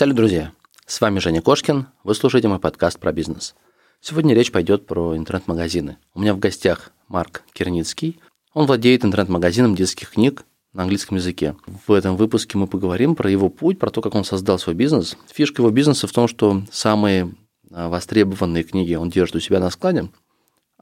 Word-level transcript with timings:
Салют, 0.00 0.16
друзья! 0.16 0.52
С 0.86 0.98
вами 1.02 1.18
Женя 1.18 1.42
Кошкин, 1.42 1.88
вы 2.04 2.14
слушаете 2.14 2.48
мой 2.48 2.58
подкаст 2.58 2.98
про 2.98 3.12
бизнес. 3.12 3.54
Сегодня 4.00 4.34
речь 4.34 4.50
пойдет 4.50 4.86
про 4.86 5.14
интернет-магазины. 5.14 5.98
У 6.14 6.22
меня 6.22 6.32
в 6.32 6.38
гостях 6.38 6.92
Марк 7.08 7.42
Керницкий. 7.52 8.18
Он 8.54 8.64
владеет 8.64 9.04
интернет-магазином 9.04 9.74
детских 9.74 10.12
книг 10.12 10.44
на 10.72 10.84
английском 10.84 11.18
языке. 11.18 11.54
В 11.86 11.92
этом 11.92 12.16
выпуске 12.16 12.56
мы 12.56 12.66
поговорим 12.66 13.14
про 13.14 13.30
его 13.30 13.50
путь, 13.50 13.78
про 13.78 13.90
то, 13.90 14.00
как 14.00 14.14
он 14.14 14.24
создал 14.24 14.58
свой 14.58 14.74
бизнес. 14.74 15.18
Фишка 15.30 15.60
его 15.60 15.70
бизнеса 15.70 16.06
в 16.06 16.12
том, 16.12 16.28
что 16.28 16.62
самые 16.72 17.34
а, 17.70 17.90
востребованные 17.90 18.64
книги 18.64 18.94
он 18.94 19.10
держит 19.10 19.36
у 19.36 19.40
себя 19.40 19.60
на 19.60 19.68
складе, 19.68 20.08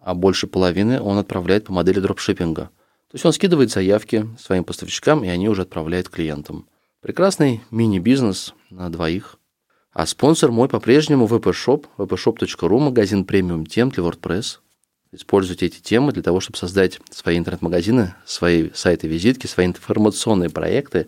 а 0.01 0.15
больше 0.15 0.47
половины 0.47 1.03
он 1.03 1.19
отправляет 1.19 1.65
по 1.65 1.73
модели 1.73 1.99
дропшиппинга. 1.99 2.67
То 2.67 3.15
есть 3.15 3.27
он 3.27 3.33
скидывает 3.33 3.73
заявки 3.73 4.29
своим 4.39 4.63
поставщикам, 4.63 5.25
и 5.25 5.29
они 5.29 5.49
уже 5.49 5.63
отправляют 5.63 6.09
клиентам. 6.09 6.69
Прекрасный 7.01 7.61
мини-бизнес 7.71 8.55
на 8.71 8.91
двоих. 8.91 9.37
А 9.93 10.05
спонсор 10.05 10.51
мой 10.51 10.69
по-прежнему 10.69 11.27
VPShop, 11.27 11.87
vpshop.ru, 11.97 12.79
магазин 12.81 13.25
премиум 13.25 13.67
тем 13.67 13.91
для 13.91 14.03
WordPress. 14.03 14.59
Используйте 15.13 15.67
эти 15.67 15.81
темы 15.81 16.11
для 16.11 16.25
того, 16.25 16.41
чтобы 16.41 16.59
создать 16.59 16.99
свои 17.11 17.39
интернет-магазины, 17.39 18.15
свои 18.27 18.71
сайты-визитки, 18.75 19.47
свои 19.47 19.67
информационные 19.67 20.51
проекты. 20.51 21.07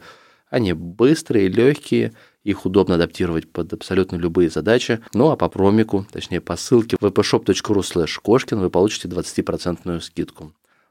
Они 0.48 0.72
быстрые, 0.74 1.48
легкие, 1.48 2.12
их 2.45 2.66
удобно 2.66 2.95
адаптировать 2.95 3.50
под 3.50 3.72
абсолютно 3.72 4.14
любые 4.14 4.48
задачи. 4.48 5.00
Ну 5.12 5.30
а 5.30 5.36
по 5.36 5.48
промику, 5.48 6.06
точнее 6.12 6.40
по 6.40 6.54
ссылке 6.56 6.98
vpshop.ru 7.00 7.80
slash 7.80 8.20
кошкин 8.22 8.60
вы 8.60 8.70
получите 8.70 9.09
20% 9.09 10.00
скидку. 10.00 10.52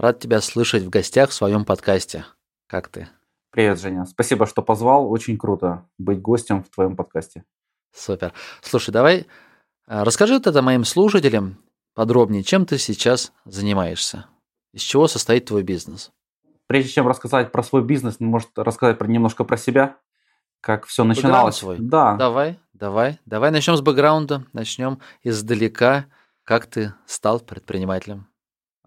Рад 0.00 0.18
тебя 0.18 0.40
слышать 0.40 0.82
в 0.82 0.88
гостях 0.88 1.28
в 1.28 1.34
своем 1.34 1.66
подкасте. 1.66 2.24
Как 2.66 2.88
ты? 2.88 3.10
Привет, 3.50 3.78
Женя. 3.78 4.06
Спасибо, 4.06 4.46
что 4.46 4.62
позвал. 4.62 5.12
Очень 5.12 5.36
круто 5.36 5.84
быть 5.98 6.22
гостем 6.22 6.64
в 6.64 6.70
твоем 6.70 6.96
подкасте. 6.96 7.44
Супер. 7.94 8.32
Слушай, 8.62 8.92
давай 8.92 9.26
а, 9.86 10.02
расскажи 10.06 10.40
тогда 10.40 10.62
моим 10.62 10.86
слушателям 10.86 11.58
подробнее, 11.92 12.42
чем 12.42 12.64
ты 12.64 12.78
сейчас 12.78 13.30
занимаешься. 13.44 14.24
Из 14.72 14.80
чего 14.80 15.06
состоит 15.06 15.44
твой 15.44 15.64
бизнес? 15.64 16.10
Прежде 16.66 16.92
чем 16.92 17.06
рассказать 17.06 17.52
про 17.52 17.62
свой 17.62 17.84
бизнес, 17.84 18.20
может 18.20 18.48
рассказать 18.56 18.96
про, 18.96 19.06
немножко 19.06 19.44
про 19.44 19.58
себя, 19.58 19.98
как 20.62 20.86
все 20.86 21.04
начиналось. 21.04 21.56
свой? 21.56 21.76
Да. 21.78 22.16
Давай, 22.16 22.58
давай. 22.72 23.18
Давай 23.26 23.50
начнем 23.50 23.76
с 23.76 23.82
бэкграунда, 23.82 24.46
начнем 24.54 24.98
издалека. 25.22 26.06
Как 26.42 26.64
ты 26.64 26.94
стал 27.04 27.38
предпринимателем? 27.38 28.29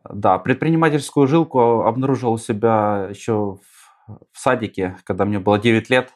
Да, 0.09 0.37
предпринимательскую 0.37 1.27
жилку 1.27 1.83
обнаружил 1.83 2.33
у 2.33 2.37
себя 2.37 3.07
еще 3.09 3.57
в, 3.57 4.19
в 4.31 4.37
садике, 4.37 4.97
когда 5.05 5.23
мне 5.23 5.39
было 5.39 5.57
9 5.59 5.89
лет. 5.89 6.13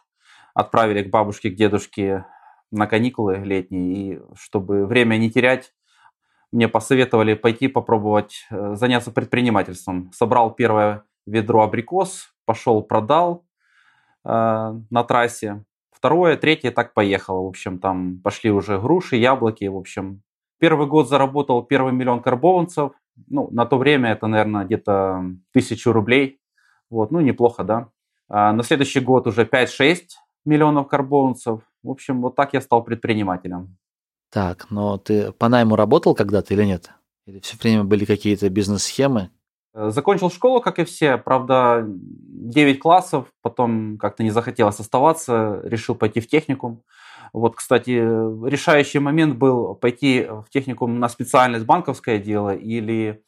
Отправили 0.53 1.03
к 1.03 1.09
бабушке, 1.09 1.49
к 1.49 1.55
дедушке 1.55 2.25
на 2.71 2.87
каникулы 2.87 3.35
летние. 3.35 3.95
И 3.95 4.19
чтобы 4.35 4.85
время 4.85 5.15
не 5.15 5.31
терять, 5.31 5.73
мне 6.51 6.67
посоветовали 6.67 7.33
пойти 7.33 7.67
попробовать 7.69 8.45
э, 8.49 8.75
заняться 8.75 9.11
предпринимательством. 9.11 10.11
Собрал 10.13 10.53
первое 10.53 11.03
ведро 11.25 11.61
абрикос, 11.61 12.33
пошел, 12.45 12.81
продал 12.81 13.45
э, 14.25 14.29
на 14.89 15.03
трассе. 15.03 15.63
Второе, 15.91 16.35
третье, 16.35 16.71
так 16.71 16.93
поехало. 16.93 17.43
В 17.43 17.47
общем, 17.47 17.79
там 17.79 18.19
пошли 18.21 18.51
уже 18.51 18.79
груши, 18.79 19.15
яблоки. 19.15 19.65
В 19.65 19.77
общем, 19.77 20.23
первый 20.59 20.87
год 20.87 21.07
заработал 21.07 21.63
первый 21.63 21.93
миллион 21.93 22.21
карбованцев– 22.21 22.91
ну, 23.27 23.49
на 23.51 23.65
то 23.65 23.77
время 23.77 24.11
это, 24.11 24.27
наверное, 24.27 24.65
где-то 24.65 25.23
тысячу 25.51 25.91
рублей. 25.91 26.39
Вот, 26.89 27.11
ну, 27.11 27.19
неплохо, 27.19 27.63
да. 27.63 27.89
А 28.29 28.53
на 28.53 28.63
следующий 28.63 28.99
год 28.99 29.27
уже 29.27 29.43
5-6 29.43 30.01
миллионов 30.45 30.87
карбонцев. 30.87 31.61
В 31.83 31.89
общем, 31.89 32.21
вот 32.21 32.35
так 32.35 32.53
я 32.53 32.61
стал 32.61 32.83
предпринимателем. 32.83 33.77
Так, 34.31 34.69
но 34.69 34.97
ты 34.97 35.31
по 35.31 35.47
найму 35.47 35.75
работал 35.75 36.13
когда-то 36.13 36.53
или 36.53 36.63
нет? 36.63 36.91
Или 37.25 37.39
все 37.39 37.57
время 37.57 37.83
были 37.83 38.05
какие-то 38.05 38.49
бизнес-схемы? 38.49 39.29
Э, 39.73 39.89
закончил 39.89 40.29
школу, 40.29 40.61
как 40.61 40.79
и 40.79 40.85
все, 40.85 41.17
правда, 41.17 41.85
9 41.85 42.79
классов, 42.79 43.27
потом 43.41 43.97
как-то 43.97 44.23
не 44.23 44.31
захотелось 44.31 44.79
оставаться, 44.79 45.61
решил 45.63 45.95
пойти 45.95 46.19
в 46.19 46.27
техникум. 46.27 46.83
Вот, 47.33 47.55
кстати, 47.55 47.91
решающий 47.91 48.99
момент 48.99 49.37
был 49.37 49.75
пойти 49.75 50.27
в 50.27 50.45
техникум 50.49 50.99
на 50.99 51.09
специальность 51.09 51.65
банковское 51.65 52.19
дело 52.19 52.55
или 52.55 53.23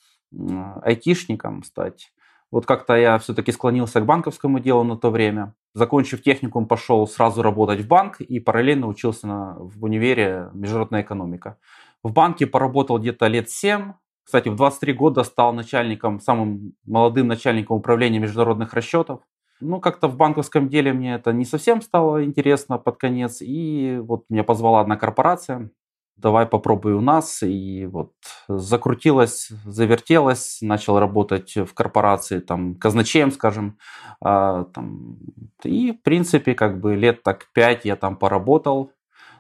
айтишником 0.84 1.64
стать. 1.64 2.12
Вот 2.52 2.66
как-то 2.66 2.96
я 2.96 3.20
все-таки 3.20 3.52
склонился 3.52 4.02
к 4.02 4.06
банковскому 4.06 4.60
делу 4.60 4.84
на 4.84 4.98
то 4.98 5.12
время. 5.12 5.54
Закончив 5.76 6.22
техникум, 6.24 6.68
пошел 6.68 7.08
сразу 7.08 7.44
работать 7.44 7.82
в 7.82 7.88
банк 7.88 8.22
и 8.22 8.40
параллельно 8.40 8.88
учился 8.88 9.28
на, 9.28 9.56
в 9.60 9.84
универе 9.84 10.50
международная 10.54 11.04
экономика. 11.04 11.58
В 12.02 12.12
банке 12.12 12.48
поработал 12.48 12.98
где-то 12.98 13.28
лет 13.28 13.50
7. 13.50 13.94
Кстати, 14.24 14.50
в 14.50 14.56
23 14.56 14.94
года 14.94 15.24
стал 15.24 15.54
начальником, 15.54 16.20
самым 16.20 16.74
молодым 16.86 17.28
начальником 17.28 17.78
управления 17.78 18.20
международных 18.20 18.74
расчетов. 18.74 19.22
Ну, 19.62 19.80
как-то 19.82 20.08
в 20.08 20.16
банковском 20.16 20.70
деле 20.70 20.94
мне 20.94 21.16
это 21.16 21.34
не 21.34 21.46
совсем 21.46 21.82
стало 21.82 22.24
интересно 22.24 22.78
под 22.78 22.98
конец. 22.98 23.40
И 23.42 24.00
вот 24.02 24.24
меня 24.30 24.44
позвала 24.44 24.82
одна 24.82 24.96
корпорация, 24.96 25.70
давай 26.16 26.46
попробуй 26.46 26.94
у 26.94 27.02
нас. 27.02 27.44
И 27.44 27.86
вот 27.86 28.14
закрутилась, 28.48 29.50
завертелась, 29.66 30.60
начал 30.62 31.00
работать 31.00 31.56
в 31.56 31.74
корпорации, 31.74 32.40
там, 32.40 32.76
казначеем, 32.76 33.32
скажем. 33.32 33.78
А, 34.22 34.66
там, 34.66 35.18
и, 35.64 35.92
в 35.92 36.02
принципе, 36.04 36.54
как 36.54 36.80
бы 36.80 36.96
лет 36.96 37.24
так 37.24 37.48
пять 37.54 37.86
я 37.86 37.96
там 37.96 38.16
поработал. 38.16 38.92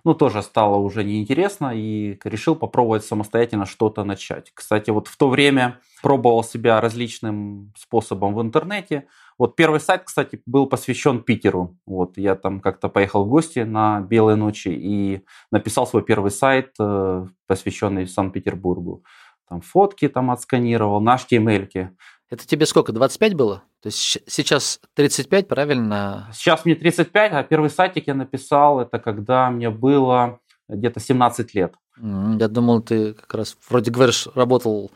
Ну, 0.05 0.13
тоже 0.13 0.41
стало 0.41 0.77
уже 0.77 1.03
неинтересно 1.03 1.73
и 1.75 2.17
решил 2.23 2.55
попробовать 2.55 3.03
самостоятельно 3.03 3.65
что-то 3.65 4.05
начать. 4.05 4.51
Кстати, 4.53 4.91
вот 4.91 5.07
в 5.07 5.17
то 5.17 5.29
время 5.29 5.79
пробовал 6.01 6.43
себя 6.43 6.79
различным 6.79 7.73
способом 7.77 8.33
в 8.33 8.41
интернете. 8.41 9.07
Вот 9.39 9.55
первый 9.55 9.79
сайт, 9.79 10.03
кстати, 10.03 10.41
был 10.45 10.67
посвящен 10.67 11.23
Питеру. 11.23 11.77
Вот 11.85 12.17
я 12.17 12.35
там 12.35 12.59
как-то 12.59 12.89
поехал 12.89 13.23
в 13.23 13.29
гости 13.29 13.59
на 13.59 14.01
Белые 14.01 14.35
ночи 14.35 14.67
и 14.67 15.23
написал 15.49 15.87
свой 15.87 16.03
первый 16.03 16.29
сайт, 16.29 16.73
э, 16.77 17.25
посвященный 17.47 18.05
Санкт-Петербургу. 18.05 19.05
Там 19.47 19.61
фотки 19.61 20.09
там 20.09 20.29
отсканировал, 20.29 20.99
на 20.99 21.15
HTML. 21.15 21.89
Это 22.29 22.45
тебе 22.45 22.65
сколько, 22.65 22.91
25 22.91 23.33
было? 23.35 23.63
То 23.81 23.87
есть 23.87 24.19
сейчас 24.27 24.81
35, 24.95 25.47
правильно? 25.47 26.29
Сейчас 26.33 26.65
мне 26.65 26.75
35, 26.75 27.31
а 27.31 27.43
первый 27.43 27.69
сайтик 27.69 28.07
я 28.07 28.15
написал, 28.15 28.81
это 28.81 28.99
когда 28.99 29.49
мне 29.49 29.69
было 29.69 30.39
где-то 30.67 30.99
17 30.99 31.53
лет. 31.55 31.75
Я 31.97 32.47
думал, 32.49 32.81
ты 32.81 33.13
как 33.13 33.33
раз, 33.33 33.57
вроде 33.69 33.89
говоришь, 33.89 34.27
работал 34.35 34.91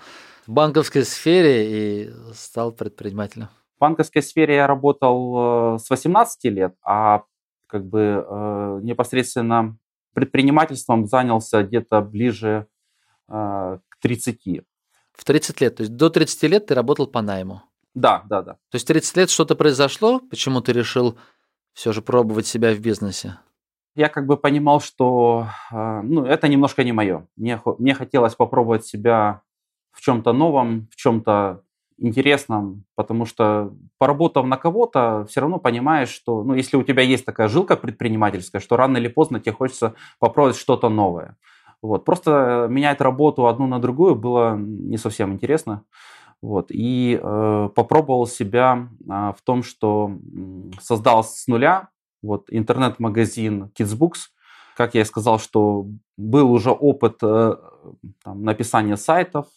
в 0.45 0.51
банковской 0.51 1.05
сфере 1.05 2.07
и 2.09 2.13
стал 2.33 2.73
предпринимателем 2.73 3.47
банковской 3.83 4.21
сфере 4.21 4.55
я 4.55 4.65
работал 4.65 5.75
э, 5.75 5.79
с 5.79 5.89
18 5.89 6.45
лет, 6.45 6.73
а 6.83 7.23
как 7.67 7.85
бы 7.85 8.25
э, 8.25 8.79
непосредственно 8.81 9.77
предпринимательством 10.13 11.05
занялся 11.05 11.63
где-то 11.63 11.99
ближе 11.99 12.67
э, 13.27 13.79
к 13.89 13.97
30. 13.99 14.61
В 15.11 15.25
30 15.25 15.61
лет, 15.61 15.75
то 15.75 15.81
есть 15.83 15.97
до 15.97 16.09
30 16.09 16.43
лет 16.43 16.67
ты 16.67 16.75
работал 16.75 17.07
по 17.07 17.21
найму? 17.21 17.61
Да, 17.93 18.23
да, 18.29 18.41
да. 18.41 18.53
То 18.53 18.75
есть 18.75 18.87
30 18.87 19.17
лет 19.17 19.29
что-то 19.29 19.55
произошло, 19.55 20.21
почему 20.29 20.61
ты 20.61 20.71
решил 20.71 21.17
все 21.73 21.91
же 21.91 22.01
пробовать 22.01 22.47
себя 22.47 22.73
в 22.73 22.79
бизнесе? 22.79 23.37
Я 23.95 24.07
как 24.07 24.25
бы 24.25 24.37
понимал, 24.37 24.79
что 24.79 25.47
ну, 25.71 26.25
это 26.25 26.47
немножко 26.47 26.83
не 26.83 26.93
мое. 26.93 27.27
Мне, 27.35 27.61
мне 27.77 27.93
хотелось 27.93 28.35
попробовать 28.35 28.85
себя 28.85 29.41
в 29.91 29.99
чем-то 30.01 30.33
новом, 30.33 30.87
в 30.89 30.95
чем-то 30.95 31.61
интересно, 31.97 32.75
потому 32.95 33.25
что 33.25 33.73
поработав 33.97 34.45
на 34.45 34.57
кого-то, 34.57 35.25
все 35.29 35.41
равно 35.41 35.59
понимаешь, 35.59 36.09
что 36.09 36.43
ну, 36.43 36.53
если 36.53 36.77
у 36.77 36.83
тебя 36.83 37.03
есть 37.03 37.25
такая 37.25 37.47
жилка 37.47 37.75
предпринимательская, 37.75 38.61
что 38.61 38.77
рано 38.77 38.97
или 38.97 39.07
поздно 39.07 39.39
тебе 39.39 39.53
хочется 39.53 39.95
попробовать 40.19 40.57
что-то 40.57 40.89
новое. 40.89 41.37
Вот. 41.81 42.05
Просто 42.05 42.67
менять 42.69 43.01
работу 43.01 43.47
одну 43.47 43.67
на 43.67 43.79
другую 43.79 44.15
было 44.15 44.55
не 44.55 44.97
совсем 44.97 45.33
интересно. 45.33 45.83
Вот. 46.41 46.67
И 46.69 47.19
э, 47.21 47.69
попробовал 47.75 48.25
себя 48.25 48.87
э, 49.01 49.05
в 49.07 49.37
том, 49.43 49.63
что 49.63 50.11
создал 50.81 51.23
с 51.23 51.47
нуля 51.47 51.89
вот, 52.21 52.45
интернет-магазин 52.49 53.71
Kidsbooks. 53.77 54.29
Как 54.75 54.95
я 54.95 55.01
и 55.01 55.05
сказал, 55.05 55.39
что 55.39 55.87
был 56.17 56.51
уже 56.51 56.71
опыт 56.71 57.17
э, 57.21 57.55
там, 58.23 58.43
написания 58.43 58.97
сайтов. 58.97 59.47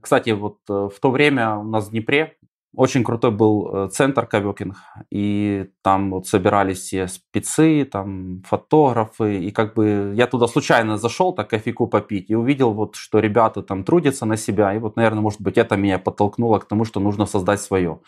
Кстати, 0.00 0.30
вот 0.30 0.58
э, 0.68 0.88
в 0.94 1.00
то 1.00 1.10
время 1.10 1.56
у 1.56 1.64
нас 1.64 1.88
в 1.88 1.90
Днепре 1.90 2.36
очень 2.76 3.04
крутой 3.04 3.30
был 3.30 3.70
э, 3.74 3.88
центр 3.88 4.26
кавекинг, 4.26 4.76
и 5.10 5.70
там 5.82 6.10
вот 6.10 6.26
собирались 6.26 6.80
все 6.80 7.08
спецы, 7.08 7.88
там 7.90 8.42
фотографы, 8.46 9.38
и 9.38 9.50
как 9.50 9.74
бы 9.74 10.12
я 10.14 10.26
туда 10.26 10.46
случайно 10.46 10.98
зашел 10.98 11.32
так 11.32 11.48
кофейку 11.48 11.86
попить 11.86 12.30
и 12.30 12.34
увидел 12.34 12.74
вот, 12.74 12.94
что 12.94 13.18
ребята 13.18 13.62
там 13.62 13.82
трудятся 13.82 14.26
на 14.26 14.36
себя, 14.36 14.74
и 14.74 14.78
вот, 14.78 14.96
наверное, 14.96 15.22
может 15.22 15.40
быть, 15.40 15.56
это 15.56 15.76
меня 15.76 15.98
подтолкнуло 15.98 16.58
к 16.58 16.68
тому, 16.68 16.84
что 16.84 17.00
нужно 17.00 17.24
создать 17.24 17.60
свое. 17.60 18.00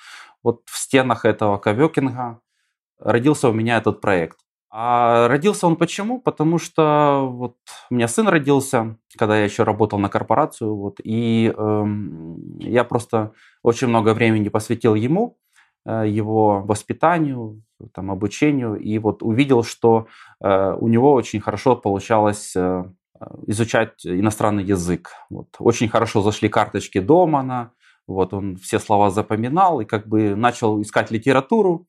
Вот 0.43 0.61
в 0.67 0.76
стенах 0.76 1.25
этого 1.25 1.56
кавекинга 1.56 2.41
родился 3.00 3.49
у 3.49 3.52
меня 3.52 3.79
этот 3.79 4.00
проект. 4.02 4.38
А 4.70 5.29
родился 5.29 5.67
он 5.67 5.76
почему? 5.76 6.20
Потому 6.20 6.59
что 6.59 7.26
вот 7.31 7.56
у 7.91 7.94
меня 7.94 8.06
сын 8.06 8.29
родился, 8.29 8.97
когда 9.17 9.38
я 9.38 9.44
еще 9.44 9.62
работал 9.62 9.99
на 9.99 10.11
корпорацию, 10.11 10.75
вот, 10.76 11.00
и 11.03 11.53
э, 11.56 11.85
я 12.61 12.85
просто 12.85 13.32
очень 13.62 13.88
много 13.88 14.12
времени 14.12 14.50
посвятил 14.50 14.94
ему, 14.94 15.38
э, 15.87 16.05
его 16.06 16.61
воспитанию, 16.62 17.62
там, 17.94 18.11
обучению, 18.11 18.75
и 18.76 18.99
вот 18.99 19.23
увидел, 19.23 19.62
что 19.62 20.06
э, 20.43 20.76
у 20.79 20.88
него 20.88 21.15
очень 21.15 21.41
хорошо 21.41 21.75
получалось 21.75 22.55
э, 22.55 22.85
изучать 23.47 24.05
иностранный 24.05 24.65
язык. 24.65 25.11
Вот. 25.31 25.49
Очень 25.59 25.88
хорошо 25.88 26.20
зашли 26.20 26.50
карточки 26.50 27.00
дома, 27.00 27.43
на, 27.43 27.73
вот 28.06 28.35
он 28.35 28.56
все 28.56 28.79
слова 28.79 29.11
запоминал 29.11 29.81
и 29.81 29.85
как 29.87 30.06
бы 30.09 30.35
начал 30.35 30.81
искать 30.82 31.11
литературу, 31.11 31.87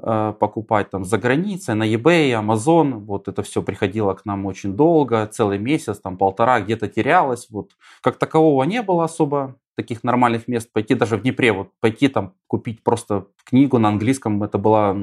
покупать 0.00 0.90
там 0.90 1.04
за 1.04 1.18
границей, 1.18 1.74
на 1.74 1.84
eBay, 1.84 2.32
Amazon, 2.32 2.94
вот 2.94 3.28
это 3.28 3.42
все 3.42 3.62
приходило 3.62 4.14
к 4.14 4.24
нам 4.24 4.46
очень 4.46 4.74
долго, 4.74 5.26
целый 5.26 5.58
месяц, 5.58 5.98
там 5.98 6.16
полтора, 6.16 6.60
где-то 6.60 6.88
терялось, 6.88 7.48
вот 7.50 7.72
как 8.00 8.16
такового 8.16 8.64
не 8.64 8.82
было 8.82 9.04
особо, 9.04 9.56
таких 9.80 10.04
нормальных 10.04 10.48
мест, 10.48 10.70
пойти 10.72 10.94
даже 10.94 11.16
в 11.16 11.22
Днепре, 11.22 11.52
вот 11.52 11.68
пойти 11.80 12.08
там 12.08 12.34
купить 12.46 12.82
просто 12.82 13.26
книгу 13.44 13.78
на 13.78 13.88
английском, 13.88 14.42
это 14.42 14.58
было 14.58 14.96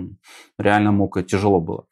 реально 0.59 0.91
мука, 0.91 1.23
тяжело 1.23 1.59
было. 1.59 1.85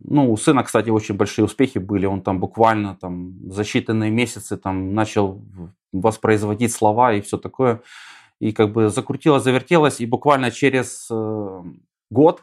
Ну, 0.00 0.32
у 0.32 0.36
сына, 0.36 0.62
кстати, 0.62 0.90
очень 0.90 1.16
большие 1.16 1.44
успехи 1.44 1.78
были, 1.78 2.06
он 2.06 2.22
там 2.22 2.38
буквально 2.38 2.94
там 2.94 3.50
за 3.50 3.62
считанные 3.62 4.10
месяцы 4.10 4.56
там 4.56 4.94
начал 4.94 5.42
воспроизводить 5.92 6.72
слова 6.72 7.12
и 7.12 7.20
все 7.20 7.36
такое, 7.36 7.80
и 8.40 8.52
как 8.52 8.72
бы 8.72 8.88
закрутилось, 8.88 9.42
завертелось, 9.42 10.00
и 10.00 10.06
буквально 10.06 10.50
через 10.50 11.08
э, 11.10 11.62
год 12.10 12.42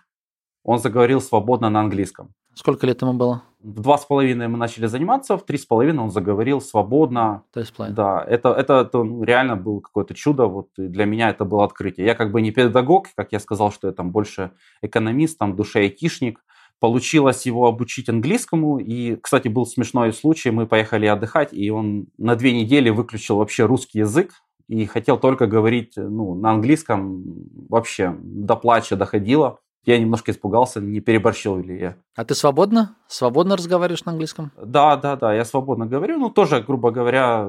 он 0.63 0.79
заговорил 0.79 1.21
свободно 1.21 1.69
на 1.69 1.81
английском. 1.81 2.33
Сколько 2.55 2.87
лет 2.87 3.01
ему 3.01 3.13
было? 3.13 3.43
В 3.61 3.81
два 3.81 3.97
с 3.97 4.05
половиной 4.05 4.47
мы 4.47 4.57
начали 4.57 4.85
заниматься, 4.85 5.37
в 5.37 5.45
три 5.45 5.57
с 5.57 5.65
половиной 5.65 6.03
он 6.03 6.09
заговорил 6.09 6.61
свободно. 6.61 7.43
То 7.51 7.59
есть 7.59 7.73
план. 7.73 7.93
Да, 7.93 8.23
это, 8.27 8.49
это, 8.49 8.81
это 8.81 9.03
ну, 9.03 9.23
реально 9.23 9.57
было 9.57 9.81
какое-то 9.81 10.13
чудо. 10.13 10.45
Вот 10.45 10.69
для 10.77 11.05
меня 11.05 11.29
это 11.29 11.43
было 11.45 11.65
открытие. 11.65 12.07
Я 12.07 12.15
как 12.15 12.31
бы 12.31 12.41
не 12.41 12.51
педагог, 12.51 13.07
как 13.15 13.33
я 13.33 13.39
сказал, 13.39 13.71
что 13.71 13.87
я 13.87 13.93
там 13.93 14.11
больше 14.11 14.51
экономист, 14.81 15.37
там 15.37 15.55
душе 15.55 15.79
айтишник. 15.79 16.39
Получилось 16.79 17.45
его 17.45 17.67
обучить 17.67 18.09
английскому. 18.09 18.79
И, 18.79 19.17
кстати, 19.17 19.49
был 19.49 19.65
смешной 19.65 20.13
случай. 20.13 20.51
Мы 20.51 20.65
поехали 20.65 21.05
отдыхать, 21.07 21.53
и 21.53 21.69
он 21.69 22.07
на 22.17 22.35
две 22.35 22.53
недели 22.53 22.89
выключил 22.89 23.37
вообще 23.37 23.65
русский 23.65 23.99
язык 23.99 24.31
и 24.67 24.85
хотел 24.85 25.17
только 25.17 25.47
говорить 25.47 25.93
ну, 25.95 26.35
на 26.35 26.51
английском, 26.51 27.23
вообще 27.69 28.15
до 28.19 28.55
плача 28.55 28.95
доходило. 28.95 29.59
Я 29.85 29.99
немножко 29.99 30.31
испугался, 30.31 30.81
не 30.81 30.99
переборщил 30.99 31.57
ли 31.57 31.79
я. 31.79 31.97
А 32.15 32.25
ты 32.25 32.33
свободно? 32.33 32.95
Свободно 33.07 33.55
разговариваешь 33.55 34.03
на 34.05 34.13
английском? 34.13 34.51
Да, 34.57 34.95
да, 34.95 35.15
да, 35.15 35.33
я 35.33 35.45
свободно 35.45 35.85
говорю. 35.85 36.17
Ну, 36.17 36.31
тоже, 36.31 36.61
грубо 36.61 36.89
говоря, 36.89 37.47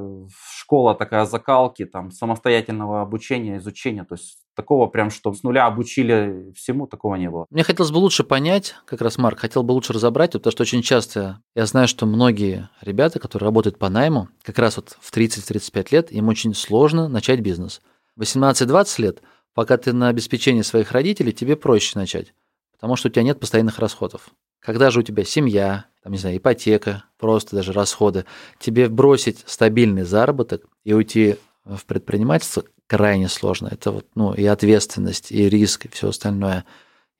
школа 0.50 0.94
такая 0.94 1.24
закалки, 1.24 1.86
там, 1.86 2.10
самостоятельного 2.10 3.00
обучения, 3.00 3.56
изучения. 3.56 4.04
То 4.04 4.16
есть 4.16 4.38
такого 4.54 4.86
прям, 4.86 5.10
что 5.10 5.32
с 5.32 5.42
нуля 5.42 5.66
обучили 5.66 6.52
всему, 6.54 6.86
такого 6.86 7.14
не 7.14 7.30
было. 7.30 7.46
Мне 7.48 7.62
хотелось 7.62 7.90
бы 7.90 7.98
лучше 7.98 8.22
понять, 8.22 8.74
как 8.84 9.00
раз 9.00 9.16
Марк, 9.16 9.38
хотел 9.38 9.62
бы 9.62 9.72
лучше 9.72 9.94
разобрать, 9.94 10.32
потому 10.32 10.50
что 10.50 10.62
очень 10.62 10.82
часто 10.82 11.40
я 11.54 11.64
знаю, 11.64 11.88
что 11.88 12.04
многие 12.04 12.68
ребята, 12.82 13.18
которые 13.18 13.46
работают 13.46 13.78
по 13.78 13.88
найму, 13.88 14.28
как 14.42 14.58
раз 14.58 14.76
вот 14.76 14.98
в 15.00 15.16
30-35 15.16 15.86
лет, 15.90 16.12
им 16.12 16.28
очень 16.28 16.52
сложно 16.52 17.08
начать 17.08 17.40
бизнес. 17.40 17.80
18-20 18.18 19.02
лет– 19.02 19.22
Пока 19.56 19.78
ты 19.78 19.94
на 19.94 20.08
обеспечении 20.08 20.60
своих 20.60 20.92
родителей, 20.92 21.32
тебе 21.32 21.56
проще 21.56 21.98
начать, 21.98 22.34
потому 22.72 22.94
что 22.94 23.08
у 23.08 23.10
тебя 23.10 23.22
нет 23.22 23.40
постоянных 23.40 23.78
расходов. 23.78 24.28
Когда 24.60 24.90
же 24.90 25.00
у 25.00 25.02
тебя 25.02 25.24
семья, 25.24 25.86
там, 26.02 26.12
не 26.12 26.18
знаю, 26.18 26.36
ипотека, 26.36 27.04
просто 27.16 27.56
даже 27.56 27.72
расходы, 27.72 28.26
тебе 28.58 28.90
бросить 28.90 29.44
стабильный 29.46 30.02
заработок 30.02 30.66
и 30.84 30.92
уйти 30.92 31.36
в 31.64 31.86
предпринимательство 31.86 32.64
крайне 32.86 33.30
сложно. 33.30 33.68
Это 33.72 33.92
вот, 33.92 34.06
ну, 34.14 34.34
и 34.34 34.44
ответственность, 34.44 35.32
и 35.32 35.48
риск, 35.48 35.86
и 35.86 35.88
все 35.88 36.10
остальное. 36.10 36.66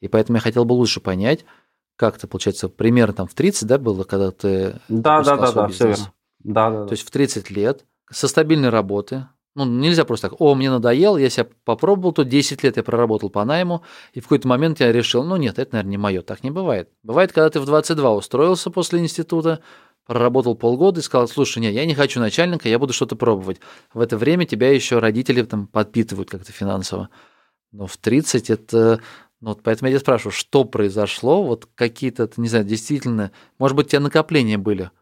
И 0.03 0.09
поэтому 0.09 0.37
я 0.37 0.43
хотел 0.43 0.67
бы 0.67 0.75
лучше 0.75 1.01
понять, 1.01 1.47
как 1.97 2.19
это 2.19 2.29
получается, 2.29 2.69
примерно 2.69 3.15
там 3.15 3.29
в 3.29 3.33
30, 3.33 3.67
да, 3.67 3.79
было, 3.79 4.05
когда 4.05 4.31
ты 4.31 4.79
Да, 4.91 5.23
да, 5.23 5.37
да, 5.39 5.53
да, 5.53 5.69
все 5.69 5.89
верно. 5.89 6.13
Да, 6.41 6.71
да, 6.71 6.85
То 6.85 6.93
есть 6.93 7.07
в 7.07 7.11
30 7.11 7.49
лет 7.49 7.87
со 8.11 8.29
стабильной 8.29 8.69
работы, 8.69 9.27
ну, 9.57 9.65
нельзя 9.65 10.05
просто 10.05 10.29
так, 10.29 10.41
о, 10.41 10.55
мне 10.55 10.71
надоело, 10.71 11.17
я 11.17 11.31
себя 11.31 11.47
попробовал, 11.65 12.13
тут 12.13 12.29
10 12.29 12.63
лет 12.63 12.77
я 12.77 12.83
проработал 12.83 13.31
по 13.31 13.43
найму, 13.43 13.83
и 14.13 14.21
в 14.21 14.25
какой-то 14.25 14.47
момент 14.47 14.81
я 14.81 14.93
решил, 14.93 15.25
ну 15.25 15.37
нет, 15.37 15.59
это, 15.59 15.73
наверное, 15.73 15.91
не 15.91 15.97
мое, 15.97 16.21
так 16.21 16.45
не 16.45 16.51
бывает. 16.51 16.91
Бывает, 17.03 17.33
когда 17.33 17.49
ты 17.49 17.59
в 17.59 17.65
22 17.65 18.15
устроился 18.17 18.71
после 18.71 18.99
института, 18.99 19.63
проработал 20.05 20.57
полгода 20.57 21.01
и 21.01 21.03
сказал, 21.03 21.27
слушай, 21.27 21.61
нет, 21.61 21.73
я 21.73 21.87
не 21.87 21.95
хочу 21.95 22.21
начальника, 22.21 22.69
я 22.69 22.79
буду 22.79 22.93
что-то 22.93 23.17
пробовать. 23.17 23.59
В 23.95 24.01
это 24.01 24.19
время 24.19 24.45
тебя 24.45 24.71
еще 24.71 24.99
родители 24.99 25.43
там 25.43 25.67
подпитывают 25.69 26.29
как-то 26.29 26.53
финансово. 26.53 27.09
Но 27.73 27.87
в 27.87 27.97
30 27.97 28.51
это... 28.51 29.01
Ну, 29.41 29.51
вот 29.51 29.63
поэтому 29.63 29.89
я 29.89 29.95
тебя 29.95 30.01
спрашиваю, 30.01 30.33
что 30.33 30.65
произошло, 30.65 31.43
вот 31.43 31.67
какие-то, 31.75 32.31
не 32.37 32.49
знаю, 32.49 32.67
действительно, 32.67 33.33
может 33.59 33.75
быть, 33.75 33.87
у 33.87 33.89
тебя 33.89 34.01
накопления 34.01 34.59
были– 34.59 34.91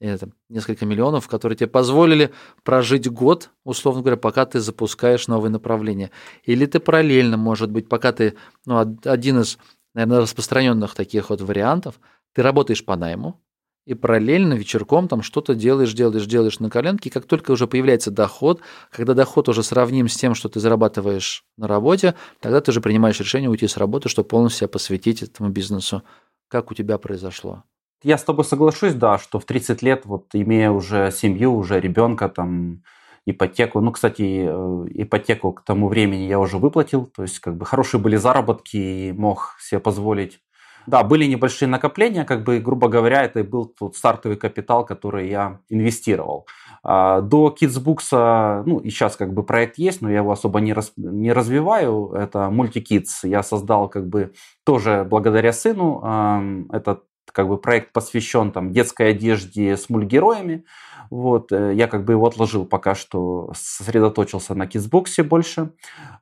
это 0.00 0.30
несколько 0.48 0.84
миллионов, 0.84 1.28
которые 1.28 1.56
тебе 1.56 1.68
позволили 1.68 2.32
прожить 2.64 3.08
год, 3.08 3.50
условно 3.64 4.02
говоря, 4.02 4.16
пока 4.16 4.44
ты 4.44 4.60
запускаешь 4.60 5.28
новые 5.28 5.50
направления. 5.50 6.10
Или 6.44 6.66
ты 6.66 6.80
параллельно, 6.80 7.36
может 7.36 7.70
быть, 7.70 7.88
пока 7.88 8.12
ты, 8.12 8.34
ну, 8.66 8.78
один 9.04 9.40
из, 9.40 9.58
наверное, 9.94 10.20
распространенных 10.20 10.94
таких 10.94 11.30
вот 11.30 11.40
вариантов, 11.40 11.98
ты 12.34 12.42
работаешь 12.42 12.84
по 12.84 12.96
найму, 12.96 13.40
и 13.86 13.94
параллельно 13.94 14.54
вечерком 14.54 15.08
там 15.08 15.22
что-то 15.22 15.54
делаешь, 15.54 15.92
делаешь, 15.92 16.26
делаешь 16.26 16.58
на 16.58 16.68
коленке, 16.68 17.08
и 17.08 17.12
как 17.12 17.24
только 17.24 17.52
уже 17.52 17.66
появляется 17.66 18.10
доход, 18.10 18.60
когда 18.90 19.14
доход 19.14 19.48
уже 19.48 19.62
сравним 19.62 20.08
с 20.08 20.16
тем, 20.16 20.34
что 20.34 20.48
ты 20.48 20.58
зарабатываешь 20.60 21.44
на 21.56 21.68
работе, 21.68 22.16
тогда 22.40 22.60
ты 22.60 22.72
уже 22.72 22.80
принимаешь 22.80 23.20
решение 23.20 23.48
уйти 23.48 23.68
с 23.68 23.76
работы, 23.76 24.08
чтобы 24.08 24.28
полностью 24.28 24.58
себя 24.58 24.68
посвятить 24.68 25.22
этому 25.22 25.50
бизнесу. 25.50 26.02
Как 26.48 26.70
у 26.70 26.74
тебя 26.74 26.98
произошло? 26.98 27.62
Я 28.02 28.18
с 28.18 28.24
тобой 28.24 28.44
соглашусь, 28.44 28.94
да, 28.94 29.18
что 29.18 29.38
в 29.38 29.44
30 29.44 29.82
лет, 29.82 30.06
вот 30.06 30.26
имея 30.34 30.70
уже 30.70 31.10
семью, 31.10 31.54
уже 31.54 31.80
ребенка, 31.80 32.28
там, 32.28 32.82
ипотеку. 33.26 33.80
Ну, 33.80 33.92
кстати, 33.92 34.46
э, 34.48 34.86
ипотеку 34.90 35.52
к 35.52 35.62
тому 35.62 35.88
времени 35.88 36.22
я 36.22 36.38
уже 36.38 36.58
выплатил, 36.58 37.06
то 37.06 37.22
есть 37.22 37.40
как 37.40 37.56
бы 37.56 37.66
хорошие 37.66 38.00
были 38.00 38.16
заработки 38.16 38.76
и 38.76 39.12
мог 39.12 39.56
себе 39.60 39.80
позволить. 39.80 40.40
Да, 40.86 41.02
были 41.02 41.24
небольшие 41.26 41.68
накопления, 41.68 42.24
как 42.24 42.44
бы, 42.44 42.60
грубо 42.60 42.88
говоря, 42.88 43.24
это 43.24 43.42
был 43.42 43.64
тот 43.64 43.96
стартовый 43.96 44.36
капитал, 44.36 44.86
который 44.86 45.28
я 45.28 45.58
инвестировал. 45.68 46.46
А, 46.84 47.20
до 47.22 47.52
Kidsbooks, 47.60 48.62
ну 48.64 48.78
и 48.78 48.90
сейчас 48.90 49.16
как 49.16 49.34
бы 49.34 49.42
проект 49.42 49.78
есть, 49.78 50.00
но 50.00 50.08
я 50.08 50.18
его 50.18 50.30
особо 50.30 50.60
не, 50.60 50.72
раз, 50.72 50.92
не 50.96 51.32
развиваю. 51.32 52.12
Это 52.12 52.50
MultiKids. 52.52 53.24
Я 53.24 53.42
создал 53.42 53.88
как 53.88 54.08
бы 54.08 54.32
тоже 54.64 55.04
благодаря 55.10 55.52
сыну. 55.52 56.66
Это 56.70 57.00
как 57.36 57.48
бы 57.48 57.58
проект 57.58 57.92
посвящен 57.92 58.50
там 58.50 58.72
детской 58.72 59.10
одежде 59.10 59.76
с 59.76 59.90
мультгероями. 59.90 60.64
Вот, 61.10 61.52
э, 61.52 61.74
я 61.74 61.86
как 61.86 62.06
бы 62.06 62.14
его 62.14 62.26
отложил 62.26 62.64
пока 62.64 62.94
что, 62.94 63.52
сосредоточился 63.54 64.54
на 64.54 64.66
кидсбоксе 64.66 65.22
больше. 65.22 65.72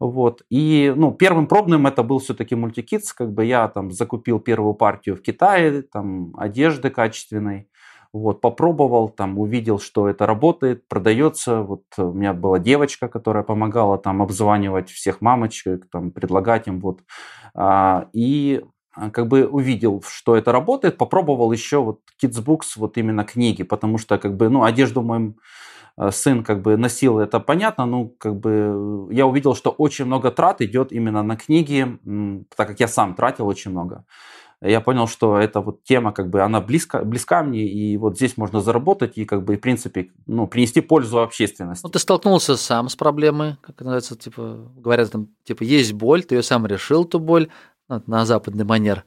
Вот, 0.01 0.43
и, 0.51 0.93
ну, 0.97 1.13
первым 1.13 1.47
пробным 1.47 1.87
это 1.87 2.03
был 2.03 2.19
все-таки 2.19 2.57
мультикидс, 2.57 3.13
как 3.13 3.33
бы 3.33 3.45
я 3.45 3.69
там 3.69 3.93
закупил 3.93 4.41
первую 4.41 4.75
партию 4.75 5.15
в 5.15 5.23
Китае, 5.23 5.83
там, 5.83 6.35
одежды 6.37 6.91
качественной. 6.91 7.69
Вот, 8.13 8.41
попробовал, 8.41 9.09
там, 9.09 9.39
увидел, 9.39 9.79
что 9.79 10.09
это 10.09 10.27
работает, 10.27 10.89
продается. 10.89 11.63
Вот 11.63 11.83
у 11.97 12.13
меня 12.13 12.33
была 12.33 12.59
девочка, 12.59 13.09
которая 13.09 13.45
помогала 13.45 13.99
там 13.99 14.21
обзванивать 14.21 14.91
всех 14.91 15.21
мамочек, 15.21 15.87
там, 15.93 16.11
предлагать 16.11 16.67
им, 16.67 16.81
вот. 16.81 17.01
А, 17.55 18.09
и 18.13 18.65
как 19.13 19.27
бы 19.27 19.47
увидел, 19.47 20.03
что 20.07 20.37
это 20.37 20.53
работает, 20.53 20.97
попробовал 20.97 21.53
еще 21.53 21.79
вот 21.79 22.01
Kidsbooks, 22.23 22.77
вот 22.77 22.97
именно 22.97 23.25
книги, 23.25 23.65
потому 23.65 23.99
что 23.99 24.19
как 24.19 24.37
бы, 24.37 24.49
ну, 24.49 24.63
одежду 24.63 25.03
мой 25.03 25.35
э, 25.97 26.11
сын 26.11 26.45
как 26.45 26.63
бы 26.63 26.77
носил, 26.77 27.19
это 27.19 27.41
понятно, 27.41 27.87
ну, 27.87 28.15
как 28.19 28.39
бы 28.39 29.09
я 29.11 29.27
увидел, 29.27 29.55
что 29.55 29.71
очень 29.71 30.05
много 30.05 30.31
трат 30.31 30.61
идет 30.61 30.93
именно 30.93 31.23
на 31.23 31.37
книги, 31.37 31.99
так 32.57 32.69
как 32.69 32.81
я 32.81 32.89
сам 32.89 33.15
тратил 33.15 33.47
очень 33.47 33.71
много. 33.73 34.05
я 34.61 34.81
понял, 34.81 35.07
что 35.07 35.37
эта 35.39 35.61
вот 35.61 35.83
тема, 35.85 36.13
как 36.13 36.31
бы, 36.31 36.41
она 36.41 36.61
близко, 36.61 37.05
близка 37.05 37.43
мне, 37.43 37.67
и 37.67 37.97
вот 37.99 38.17
здесь 38.17 38.37
можно 38.37 38.61
заработать 38.61 39.19
и, 39.19 39.25
как 39.25 39.45
бы, 39.45 39.57
в 39.57 39.61
принципе, 39.61 40.11
ну, 40.27 40.47
принести 40.47 40.81
пользу 40.81 41.21
общественности. 41.21 41.85
Ну, 41.85 41.91
ты 41.91 41.99
столкнулся 41.99 42.57
сам 42.57 42.89
с 42.89 42.97
проблемой, 42.97 43.57
как 43.61 43.81
называется, 43.81 44.17
типа, 44.17 44.73
говорят, 44.77 45.11
там, 45.11 45.29
типа, 45.45 45.65
есть 45.65 45.93
боль, 45.93 46.23
ты 46.23 46.37
ее 46.37 46.43
сам 46.43 46.67
решил, 46.67 47.05
эту 47.05 47.19
боль, 47.19 47.49
на 47.89 48.27
западный 48.27 48.65
манер 48.65 49.05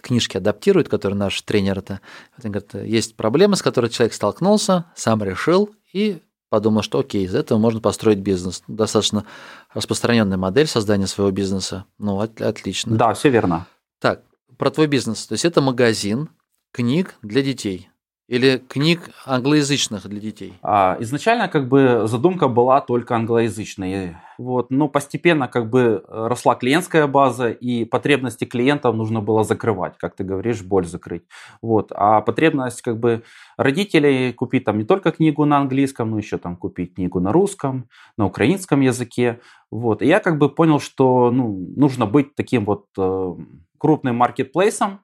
книжки 0.00 0.36
адаптируют, 0.36 0.88
которые 0.88 1.18
наш 1.18 1.40
тренер 1.42 1.78
это, 1.78 2.00
это 2.36 2.48
говорит, 2.48 2.74
есть 2.74 3.16
проблемы, 3.16 3.56
с 3.56 3.62
которой 3.62 3.90
человек 3.90 4.14
столкнулся, 4.14 4.86
сам 4.94 5.22
решил 5.22 5.74
и 5.92 6.22
подумал, 6.50 6.82
что 6.82 7.00
окей, 7.00 7.24
из 7.24 7.34
этого 7.34 7.58
можно 7.58 7.80
построить 7.80 8.18
бизнес. 8.18 8.62
Достаточно 8.68 9.24
распространенная 9.72 10.38
модель 10.38 10.66
создания 10.66 11.06
своего 11.06 11.30
бизнеса. 11.30 11.84
Ну, 11.98 12.20
от, 12.20 12.40
отлично. 12.40 12.96
Да, 12.96 13.12
все 13.14 13.28
верно. 13.28 13.66
Так, 14.00 14.22
про 14.56 14.70
твой 14.70 14.86
бизнес. 14.86 15.26
То 15.26 15.32
есть 15.32 15.44
это 15.44 15.60
магазин 15.60 16.30
книг 16.72 17.14
для 17.22 17.42
детей. 17.42 17.90
Или 18.28 18.58
книг 18.58 19.08
англоязычных 19.24 20.06
для 20.06 20.20
детей? 20.20 20.52
А, 20.62 20.98
изначально 21.00 21.48
как 21.48 21.66
бы 21.66 22.02
задумка 22.04 22.48
была 22.48 22.82
только 22.82 23.16
англоязычной. 23.16 24.16
Вот, 24.36 24.70
но 24.70 24.86
постепенно 24.86 25.48
как 25.48 25.70
бы 25.70 26.04
росла 26.06 26.54
клиентская 26.54 27.06
база, 27.06 27.48
и 27.48 27.86
потребности 27.86 28.44
клиентов 28.44 28.94
нужно 28.94 29.22
было 29.22 29.44
закрывать, 29.44 29.96
как 29.96 30.14
ты 30.14 30.24
говоришь, 30.24 30.62
боль 30.62 30.84
закрыть. 30.84 31.22
Вот, 31.62 31.90
а 31.94 32.20
потребность 32.20 32.82
как 32.82 33.00
бы 33.00 33.22
родителей 33.56 34.34
купить 34.34 34.64
там 34.64 34.76
не 34.76 34.84
только 34.84 35.10
книгу 35.10 35.46
на 35.46 35.56
английском, 35.56 36.10
но 36.10 36.18
еще 36.18 36.36
там 36.36 36.56
купить 36.56 36.94
книгу 36.96 37.20
на 37.20 37.32
русском, 37.32 37.88
на 38.18 38.26
украинском 38.26 38.82
языке. 38.82 39.40
Вот, 39.70 40.02
и 40.02 40.06
я 40.06 40.20
как 40.20 40.36
бы 40.36 40.50
понял, 40.50 40.80
что 40.80 41.30
ну, 41.30 41.66
нужно 41.76 42.04
быть 42.04 42.34
таким 42.34 42.66
вот 42.66 42.84
э, 42.98 43.34
крупным 43.78 44.16
маркетплейсом, 44.16 45.00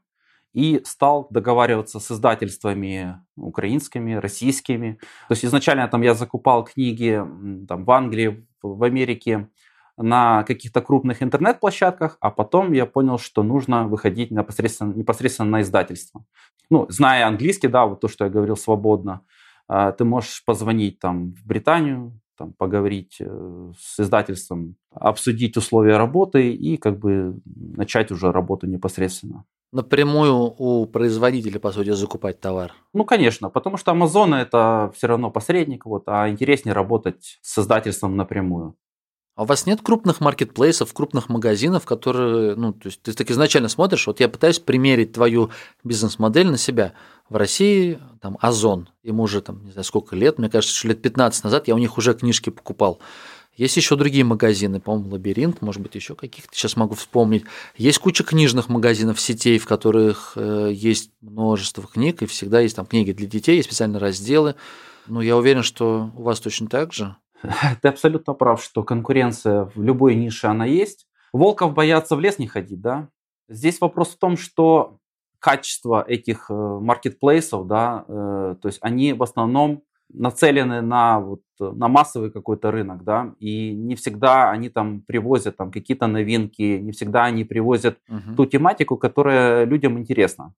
и 0.54 0.80
стал 0.84 1.26
договариваться 1.30 1.98
с 1.98 2.10
издательствами 2.10 3.20
украинскими, 3.36 4.14
российскими. 4.14 4.98
То 5.28 5.32
есть 5.32 5.44
изначально 5.44 5.88
там 5.88 6.02
я 6.02 6.14
закупал 6.14 6.64
книги 6.64 7.22
там, 7.68 7.84
в 7.84 7.90
Англии, 7.90 8.46
в 8.62 8.82
Америке 8.84 9.48
на 9.96 10.44
каких-то 10.44 10.80
крупных 10.80 11.22
интернет-площадках, 11.22 12.16
а 12.20 12.30
потом 12.30 12.72
я 12.72 12.86
понял, 12.86 13.18
что 13.18 13.42
нужно 13.42 13.86
выходить 13.86 14.30
непосредственно, 14.30 14.92
непосредственно 14.94 15.50
на 15.50 15.62
издательство. 15.62 16.24
Ну, 16.70 16.86
зная 16.88 17.26
английский, 17.26 17.68
да, 17.68 17.84
вот 17.86 18.00
то, 18.00 18.08
что 18.08 18.24
я 18.24 18.30
говорил 18.30 18.56
свободно, 18.56 19.20
а, 19.68 19.92
ты 19.92 20.04
можешь 20.04 20.44
позвонить 20.44 20.98
там 20.98 21.34
в 21.34 21.46
Британию, 21.46 22.20
там, 22.36 22.52
поговорить 22.52 23.18
э, 23.20 23.72
с 23.78 24.00
издательством, 24.00 24.74
обсудить 24.90 25.56
условия 25.56 25.96
работы 25.96 26.52
и 26.52 26.76
как 26.76 26.98
бы 26.98 27.38
начать 27.44 28.10
уже 28.10 28.32
работу 28.32 28.66
непосредственно 28.66 29.44
напрямую 29.74 30.54
у 30.56 30.86
производителя, 30.86 31.58
по 31.58 31.72
сути, 31.72 31.90
закупать 31.90 32.40
товар? 32.40 32.72
Ну, 32.92 33.04
конечно, 33.04 33.50
потому 33.50 33.76
что 33.76 33.92
Amazon 33.92 34.34
это 34.34 34.92
все 34.96 35.08
равно 35.08 35.30
посредник, 35.30 35.84
вот, 35.84 36.04
а 36.06 36.30
интереснее 36.30 36.72
работать 36.72 37.38
с 37.42 37.58
издательством 37.58 38.16
напрямую. 38.16 38.76
А 39.36 39.42
у 39.42 39.46
вас 39.46 39.66
нет 39.66 39.80
крупных 39.82 40.20
маркетплейсов, 40.20 40.94
крупных 40.94 41.28
магазинов, 41.28 41.84
которые, 41.84 42.54
ну, 42.54 42.72
то 42.72 42.86
есть 42.86 43.02
ты 43.02 43.12
так 43.12 43.28
изначально 43.32 43.68
смотришь, 43.68 44.06
вот 44.06 44.20
я 44.20 44.28
пытаюсь 44.28 44.60
примерить 44.60 45.12
твою 45.12 45.50
бизнес-модель 45.82 46.48
на 46.48 46.56
себя. 46.56 46.92
В 47.28 47.34
России 47.34 47.98
там 48.20 48.38
Озон, 48.40 48.90
ему 49.02 49.24
уже 49.24 49.40
там, 49.40 49.64
не 49.64 49.72
знаю, 49.72 49.84
сколько 49.84 50.14
лет, 50.14 50.38
мне 50.38 50.48
кажется, 50.48 50.76
что 50.76 50.86
лет 50.86 51.02
15 51.02 51.42
назад 51.42 51.66
я 51.66 51.74
у 51.74 51.78
них 51.78 51.98
уже 51.98 52.14
книжки 52.14 52.50
покупал. 52.50 53.00
Есть 53.56 53.76
еще 53.76 53.96
другие 53.96 54.24
магазины, 54.24 54.80
по-моему, 54.80 55.10
Лабиринт, 55.10 55.62
может 55.62 55.80
быть, 55.80 55.94
еще 55.94 56.14
каких-то, 56.16 56.54
сейчас 56.54 56.76
могу 56.76 56.94
вспомнить. 56.94 57.44
Есть 57.76 57.98
куча 57.98 58.24
книжных 58.24 58.68
магазинов, 58.68 59.20
сетей, 59.20 59.58
в 59.58 59.66
которых 59.66 60.32
э, 60.36 60.70
есть 60.72 61.12
множество 61.20 61.86
книг, 61.86 62.22
и 62.22 62.26
всегда 62.26 62.60
есть 62.60 62.74
там 62.74 62.86
книги 62.86 63.12
для 63.12 63.26
детей, 63.26 63.56
есть 63.56 63.68
специальные 63.68 64.00
разделы. 64.00 64.56
Но 65.06 65.22
я 65.22 65.36
уверен, 65.36 65.62
что 65.62 66.10
у 66.16 66.22
вас 66.22 66.40
точно 66.40 66.66
так 66.66 66.92
же. 66.92 67.16
Ты 67.82 67.88
абсолютно 67.88 68.34
прав, 68.34 68.62
что 68.62 68.82
конкуренция 68.82 69.70
в 69.74 69.82
любой 69.82 70.16
нише 70.16 70.48
она 70.48 70.64
есть. 70.64 71.06
Волков 71.32 71.74
боятся 71.74 72.16
в 72.16 72.20
лес 72.20 72.38
не 72.38 72.48
ходить, 72.48 72.80
да? 72.80 73.08
Здесь 73.48 73.80
вопрос 73.80 74.08
в 74.08 74.18
том, 74.18 74.36
что 74.36 74.98
качество 75.38 76.02
этих 76.02 76.46
э, 76.48 76.54
маркетплейсов, 76.54 77.66
да, 77.66 78.04
э, 78.08 78.56
то 78.60 78.68
есть 78.68 78.78
они 78.80 79.12
в 79.12 79.22
основном 79.22 79.82
нацелены 80.14 80.80
на, 80.80 81.20
вот, 81.20 81.42
на 81.58 81.88
массовый 81.88 82.30
какой-то 82.30 82.70
рынок, 82.70 83.04
да, 83.04 83.34
и 83.38 83.74
не 83.74 83.94
всегда 83.94 84.50
они 84.50 84.68
там 84.68 85.02
привозят 85.02 85.56
там 85.56 85.70
какие-то 85.70 86.06
новинки, 86.06 86.78
не 86.78 86.92
всегда 86.92 87.24
они 87.24 87.44
привозят 87.44 87.98
uh-huh. 88.08 88.34
ту 88.36 88.46
тематику, 88.46 88.96
которая 88.96 89.64
людям 89.64 89.98
интересна. 89.98 90.54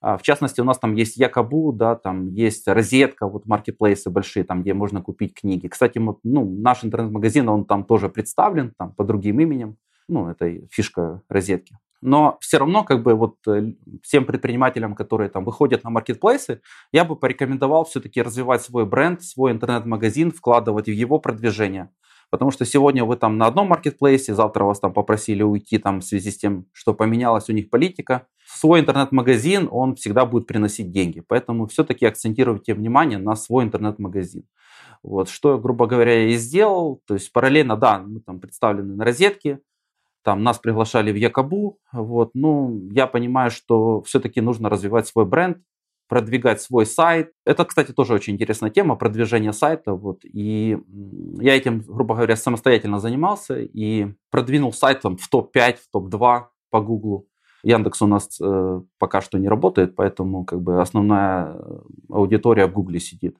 А, 0.00 0.16
в 0.16 0.22
частности, 0.22 0.60
у 0.60 0.64
нас 0.64 0.78
там 0.78 0.94
есть 0.94 1.16
Якобу, 1.16 1.72
да, 1.72 1.96
там 1.96 2.28
есть 2.28 2.68
розетка, 2.68 3.26
вот 3.26 3.46
маркетплейсы 3.46 4.10
большие, 4.10 4.44
там, 4.44 4.62
где 4.62 4.74
можно 4.74 5.00
купить 5.02 5.34
книги. 5.34 5.66
Кстати, 5.66 5.98
мы, 5.98 6.16
ну, 6.22 6.44
наш 6.44 6.84
интернет-магазин, 6.84 7.48
он 7.48 7.64
там 7.64 7.84
тоже 7.84 8.08
представлен, 8.08 8.72
там, 8.78 8.92
по 8.92 9.04
другим 9.04 9.40
именем. 9.40 9.76
Ну, 10.08 10.28
это 10.28 10.60
фишка 10.70 11.22
розетки 11.28 11.78
но 12.04 12.36
все 12.40 12.58
равно 12.58 12.84
как 12.84 13.02
бы 13.02 13.14
вот 13.14 13.36
э, 13.48 13.72
всем 14.02 14.26
предпринимателям, 14.26 14.94
которые 14.94 15.30
там 15.30 15.42
выходят 15.42 15.84
на 15.84 15.90
маркетплейсы, 15.90 16.60
я 16.92 17.04
бы 17.04 17.16
порекомендовал 17.16 17.86
все-таки 17.86 18.20
развивать 18.20 18.62
свой 18.62 18.84
бренд, 18.84 19.22
свой 19.22 19.52
интернет-магазин, 19.52 20.30
вкладывать 20.30 20.86
в 20.86 20.92
его 20.92 21.18
продвижение. 21.18 21.88
Потому 22.28 22.50
что 22.50 22.66
сегодня 22.66 23.06
вы 23.06 23.16
там 23.16 23.38
на 23.38 23.46
одном 23.46 23.68
маркетплейсе, 23.68 24.34
завтра 24.34 24.64
вас 24.64 24.80
там 24.80 24.92
попросили 24.92 25.42
уйти 25.42 25.78
там 25.78 26.00
в 26.00 26.04
связи 26.04 26.30
с 26.30 26.36
тем, 26.36 26.66
что 26.72 26.92
поменялась 26.92 27.48
у 27.48 27.54
них 27.54 27.70
политика. 27.70 28.26
Свой 28.46 28.80
интернет-магазин, 28.80 29.68
он 29.70 29.94
всегда 29.94 30.26
будет 30.26 30.46
приносить 30.46 30.90
деньги. 30.90 31.20
Поэтому 31.26 31.66
все-таки 31.68 32.04
акцентируйте 32.04 32.74
внимание 32.74 33.18
на 33.18 33.34
свой 33.34 33.64
интернет-магазин. 33.64 34.44
Вот, 35.02 35.30
что, 35.30 35.58
грубо 35.58 35.86
говоря, 35.86 36.12
я 36.12 36.28
и 36.28 36.36
сделал. 36.36 37.00
То 37.06 37.14
есть 37.14 37.32
параллельно, 37.32 37.76
да, 37.76 37.98
мы 37.98 38.20
там 38.20 38.40
представлены 38.40 38.94
на 38.94 39.04
розетке, 39.04 39.60
там 40.24 40.42
нас 40.42 40.58
приглашали 40.58 41.12
в 41.12 41.16
Якобу, 41.16 41.78
вот, 41.92 42.30
ну, 42.34 42.88
я 42.90 43.06
понимаю, 43.06 43.50
что 43.50 44.00
все-таки 44.02 44.40
нужно 44.40 44.68
развивать 44.68 45.06
свой 45.06 45.26
бренд, 45.26 45.58
продвигать 46.08 46.60
свой 46.60 46.86
сайт. 46.86 47.32
Это, 47.44 47.64
кстати, 47.64 47.92
тоже 47.92 48.14
очень 48.14 48.34
интересная 48.34 48.70
тема, 48.70 48.96
продвижение 48.96 49.52
сайта, 49.52 49.92
вот, 49.92 50.24
и 50.24 50.78
я 51.40 51.56
этим, 51.56 51.80
грубо 51.80 52.14
говоря, 52.14 52.36
самостоятельно 52.36 52.98
занимался 52.98 53.60
и 53.60 54.08
продвинул 54.30 54.72
сайт 54.72 55.02
там, 55.02 55.16
в 55.16 55.28
топ-5, 55.28 55.76
в 55.76 55.90
топ-2 55.92 56.44
по 56.70 56.80
Гуглу. 56.80 57.26
Яндекс 57.62 58.02
у 58.02 58.06
нас 58.06 58.38
э, 58.40 58.80
пока 58.98 59.20
что 59.22 59.38
не 59.38 59.48
работает, 59.48 59.94
поэтому 59.96 60.44
как 60.44 60.60
бы 60.60 60.82
основная 60.82 61.56
аудитория 62.10 62.66
в 62.66 62.72
Гугле 62.72 63.00
сидит. 63.00 63.38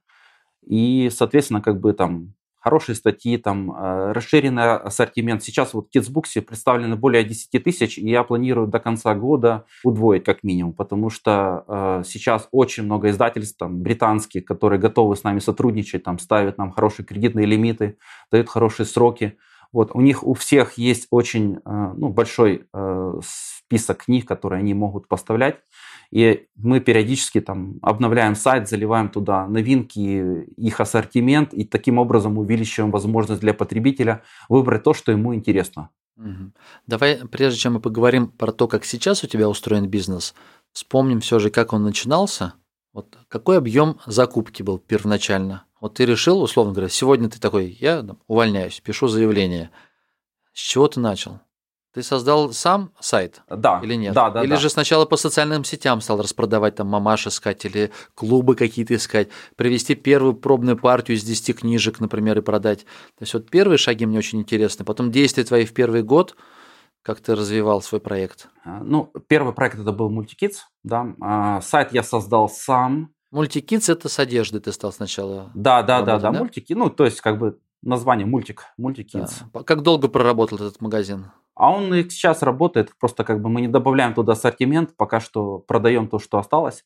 И, 0.66 1.10
соответственно, 1.12 1.60
как 1.60 1.78
бы 1.78 1.92
там 1.92 2.34
хорошие 2.64 2.96
статьи, 2.96 3.36
там, 3.36 3.70
э, 3.70 4.12
расширенный 4.12 4.76
ассортимент. 4.76 5.42
Сейчас 5.42 5.74
вот 5.74 5.88
в 5.88 5.90
Китсбуксе 5.90 6.40
представлено 6.40 6.96
более 6.96 7.22
10 7.22 7.62
тысяч, 7.62 7.98
и 7.98 8.08
я 8.08 8.24
планирую 8.24 8.68
до 8.68 8.80
конца 8.80 9.14
года 9.14 9.66
удвоить 9.84 10.24
как 10.24 10.42
минимум, 10.42 10.72
потому 10.72 11.10
что 11.10 11.64
э, 11.68 12.02
сейчас 12.06 12.48
очень 12.52 12.84
много 12.84 13.10
издательств 13.10 13.58
там, 13.58 13.82
британских, 13.82 14.46
которые 14.46 14.80
готовы 14.80 15.14
с 15.14 15.24
нами 15.24 15.40
сотрудничать, 15.40 16.04
там, 16.04 16.18
ставят 16.18 16.56
нам 16.56 16.70
хорошие 16.70 17.04
кредитные 17.04 17.44
лимиты, 17.44 17.98
дают 18.32 18.48
хорошие 18.48 18.86
сроки. 18.86 19.36
Вот, 19.70 19.90
у 19.92 20.00
них 20.00 20.24
у 20.24 20.32
всех 20.32 20.78
есть 20.78 21.08
очень 21.10 21.56
э, 21.56 21.92
ну, 21.96 22.08
большой 22.08 22.66
э, 22.72 23.20
список 23.22 24.04
книг, 24.04 24.26
которые 24.26 24.60
они 24.60 24.72
могут 24.72 25.06
поставлять. 25.06 25.56
И 26.14 26.46
мы 26.54 26.78
периодически 26.78 27.40
там 27.40 27.80
обновляем 27.82 28.36
сайт, 28.36 28.68
заливаем 28.68 29.08
туда 29.08 29.48
новинки, 29.48 30.44
их 30.56 30.78
ассортимент, 30.78 31.52
и 31.52 31.64
таким 31.64 31.98
образом 31.98 32.38
увеличиваем 32.38 32.92
возможность 32.92 33.40
для 33.40 33.52
потребителя 33.52 34.22
выбрать 34.48 34.84
то, 34.84 34.94
что 34.94 35.10
ему 35.10 35.34
интересно. 35.34 35.90
Давай, 36.86 37.26
прежде 37.26 37.58
чем 37.58 37.72
мы 37.72 37.80
поговорим 37.80 38.28
про 38.28 38.52
то, 38.52 38.68
как 38.68 38.84
сейчас 38.84 39.24
у 39.24 39.26
тебя 39.26 39.48
устроен 39.48 39.88
бизнес, 39.88 40.36
вспомним 40.72 41.18
все 41.18 41.40
же, 41.40 41.50
как 41.50 41.72
он 41.72 41.82
начинался. 41.82 42.54
Вот 42.92 43.18
какой 43.26 43.58
объем 43.58 43.98
закупки 44.06 44.62
был 44.62 44.78
первоначально? 44.78 45.64
Вот 45.80 45.94
ты 45.94 46.06
решил, 46.06 46.40
условно 46.40 46.74
говоря, 46.74 46.90
сегодня 46.90 47.28
ты 47.28 47.40
такой, 47.40 47.76
я 47.80 48.06
увольняюсь, 48.28 48.80
пишу 48.80 49.08
заявление. 49.08 49.72
С 50.52 50.60
чего 50.60 50.86
ты 50.86 51.00
начал? 51.00 51.40
Ты 51.94 52.02
создал 52.02 52.52
сам 52.52 52.90
сайт? 52.98 53.42
Да. 53.48 53.80
Или 53.80 53.94
нет? 53.94 54.14
Да, 54.14 54.28
да. 54.28 54.42
Или 54.42 54.50
да. 54.50 54.56
же 54.56 54.68
сначала 54.68 55.04
по 55.04 55.16
социальным 55.16 55.62
сетям 55.62 56.00
стал 56.00 56.20
распродавать, 56.20 56.74
там, 56.74 56.88
мамаш 56.88 57.28
искать, 57.28 57.64
или 57.64 57.92
клубы 58.16 58.56
какие-то 58.56 58.96
искать, 58.96 59.28
привести 59.54 59.94
первую 59.94 60.34
пробную 60.34 60.76
партию 60.76 61.16
из 61.16 61.22
10 61.22 61.60
книжек, 61.60 62.00
например, 62.00 62.36
и 62.38 62.42
продать. 62.42 62.80
То 62.80 63.22
есть 63.22 63.34
вот 63.34 63.48
первые 63.48 63.78
шаги 63.78 64.06
мне 64.06 64.18
очень 64.18 64.40
интересны. 64.40 64.84
Потом 64.84 65.12
действия 65.12 65.44
твои 65.44 65.64
в 65.64 65.72
первый 65.72 66.02
год, 66.02 66.34
как 67.02 67.20
ты 67.20 67.36
развивал 67.36 67.80
свой 67.80 68.00
проект? 68.00 68.48
А, 68.64 68.80
ну, 68.82 69.12
первый 69.28 69.54
проект 69.54 69.78
это 69.78 69.92
был 69.92 70.10
Мультикидс, 70.10 70.64
да. 70.82 71.14
А, 71.20 71.60
сайт 71.60 71.92
я 71.92 72.02
создал 72.02 72.48
сам. 72.48 73.14
Мультикидс 73.30 73.88
это 73.88 74.08
с 74.08 74.18
одеждой 74.18 74.60
ты 74.60 74.72
стал 74.72 74.92
сначала. 74.92 75.52
Да, 75.54 75.82
да, 75.82 76.02
да, 76.02 76.18
да, 76.18 76.32
да. 76.32 76.38
Мультики, 76.40 76.72
ну, 76.72 76.90
то 76.90 77.04
есть 77.04 77.20
как 77.20 77.38
бы 77.38 77.60
название 77.84 78.26
мультик, 78.26 78.64
мультик 78.76 79.08
Да. 79.12 79.20
Kids. 79.20 79.42
По- 79.52 79.62
Как 79.64 79.82
долго 79.82 80.08
проработал 80.08 80.58
этот 80.58 80.80
магазин? 80.80 81.26
А 81.54 81.70
он 81.70 81.94
и 81.94 82.02
сейчас 82.08 82.42
работает, 82.42 82.90
просто 82.98 83.22
как 83.24 83.40
бы 83.40 83.48
мы 83.48 83.60
не 83.60 83.68
добавляем 83.68 84.14
туда 84.14 84.32
ассортимент, 84.32 84.96
пока 84.96 85.20
что 85.20 85.58
продаем 85.58 86.08
то, 86.08 86.18
что 86.18 86.38
осталось. 86.38 86.84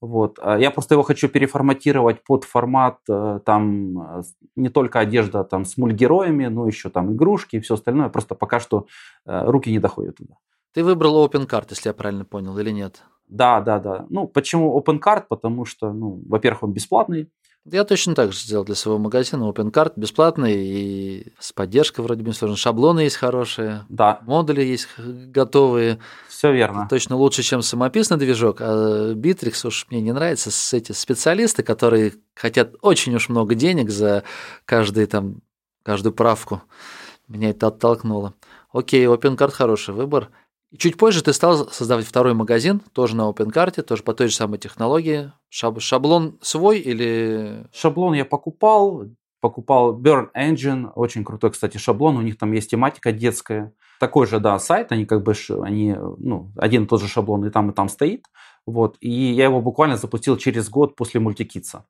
Вот. 0.00 0.38
А 0.42 0.58
Я 0.58 0.70
просто 0.70 0.94
его 0.94 1.02
хочу 1.02 1.28
переформатировать 1.28 2.22
под 2.24 2.44
формат, 2.44 2.98
э, 3.08 3.40
там 3.44 4.18
э, 4.18 4.22
не 4.54 4.68
только 4.68 5.00
одежда 5.00 5.42
там 5.44 5.64
с 5.64 5.76
мультгероями, 5.76 6.46
но 6.46 6.66
еще 6.66 6.90
там 6.90 7.12
игрушки 7.14 7.56
и 7.56 7.60
все 7.60 7.74
остальное. 7.74 8.08
Просто 8.08 8.34
пока 8.34 8.60
что 8.60 8.86
э, 9.26 9.50
руки 9.50 9.70
не 9.70 9.78
доходят 9.78 10.16
туда. 10.16 10.34
Ты 10.72 10.84
выбрал 10.84 11.26
Open 11.26 11.46
Card, 11.48 11.66
если 11.70 11.88
я 11.88 11.94
правильно 11.94 12.24
понял, 12.26 12.58
или 12.58 12.70
нет? 12.70 13.02
Да, 13.28 13.60
да, 13.60 13.78
да. 13.78 14.06
Ну, 14.10 14.28
почему 14.28 14.78
Open 14.78 15.00
Card? 15.00 15.24
Потому 15.28 15.64
что, 15.64 15.92
ну, 15.92 16.22
во-первых, 16.28 16.62
он 16.64 16.72
бесплатный. 16.72 17.30
Я 17.70 17.82
точно 17.84 18.14
так 18.14 18.32
же 18.32 18.38
сделал 18.38 18.64
для 18.64 18.76
своего 18.76 18.98
магазина 18.98 19.42
Open 19.44 19.72
Card, 19.72 19.94
бесплатный 19.96 20.54
и 20.54 21.32
с 21.40 21.52
поддержкой 21.52 22.02
вроде 22.02 22.22
бы 22.22 22.28
не 22.28 22.34
сложно. 22.34 22.56
Шаблоны 22.56 23.00
есть 23.00 23.16
хорошие, 23.16 23.84
Да, 23.88 24.20
модули 24.22 24.62
есть 24.62 24.88
готовые, 24.96 25.98
все 26.28 26.52
верно. 26.52 26.86
точно 26.88 27.16
лучше, 27.16 27.42
чем 27.42 27.62
самописный 27.62 28.18
движок. 28.18 28.58
А 28.60 29.14
Bittrex 29.14 29.66
уж 29.66 29.86
мне 29.90 30.00
не 30.00 30.12
нравится, 30.12 30.52
с 30.52 30.72
эти 30.72 30.92
специалисты, 30.92 31.64
которые 31.64 32.14
хотят 32.34 32.74
очень 32.82 33.14
уж 33.16 33.28
много 33.28 33.56
денег 33.56 33.90
за 33.90 34.22
каждый 34.64 35.06
там, 35.06 35.42
каждую 35.82 36.12
правку. 36.12 36.62
Меня 37.26 37.50
это 37.50 37.66
оттолкнуло. 37.66 38.34
Окей, 38.72 39.04
OpenCard 39.06 39.50
хороший 39.50 39.92
выбор. 39.92 40.30
И 40.72 40.78
чуть 40.78 40.96
позже 40.96 41.22
ты 41.22 41.32
стал 41.32 41.68
создавать 41.70 42.06
второй 42.06 42.34
магазин, 42.34 42.80
тоже 42.92 43.14
на 43.14 43.30
OpenCard, 43.30 43.82
тоже 43.82 44.02
по 44.02 44.14
той 44.14 44.28
же 44.28 44.34
самой 44.34 44.58
технологии. 44.58 45.32
Шаб- 45.50 45.80
шаблон 45.80 46.38
свой 46.42 46.78
или... 46.80 47.66
Шаблон 47.72 48.14
я 48.14 48.24
покупал, 48.24 49.04
покупал 49.40 49.96
Burn 49.98 50.28
Engine, 50.36 50.90
очень 50.94 51.24
крутой, 51.24 51.52
кстати, 51.52 51.78
шаблон, 51.78 52.16
у 52.16 52.22
них 52.22 52.36
там 52.36 52.52
есть 52.52 52.70
тематика 52.70 53.12
детская. 53.12 53.72
Такой 54.00 54.26
же, 54.26 54.40
да, 54.40 54.58
сайт, 54.58 54.92
они 54.92 55.06
как 55.06 55.22
бы, 55.22 55.34
они, 55.62 55.94
ну, 56.18 56.50
один 56.56 56.84
и 56.84 56.86
тот 56.86 57.00
же 57.00 57.08
шаблон 57.08 57.46
и 57.46 57.50
там, 57.50 57.70
и 57.70 57.74
там 57.74 57.88
стоит. 57.88 58.26
Вот, 58.66 58.96
и 59.00 59.10
я 59.10 59.44
его 59.44 59.62
буквально 59.62 59.96
запустил 59.96 60.36
через 60.36 60.68
год 60.68 60.96
после 60.96 61.20
мультикитса. 61.20 61.86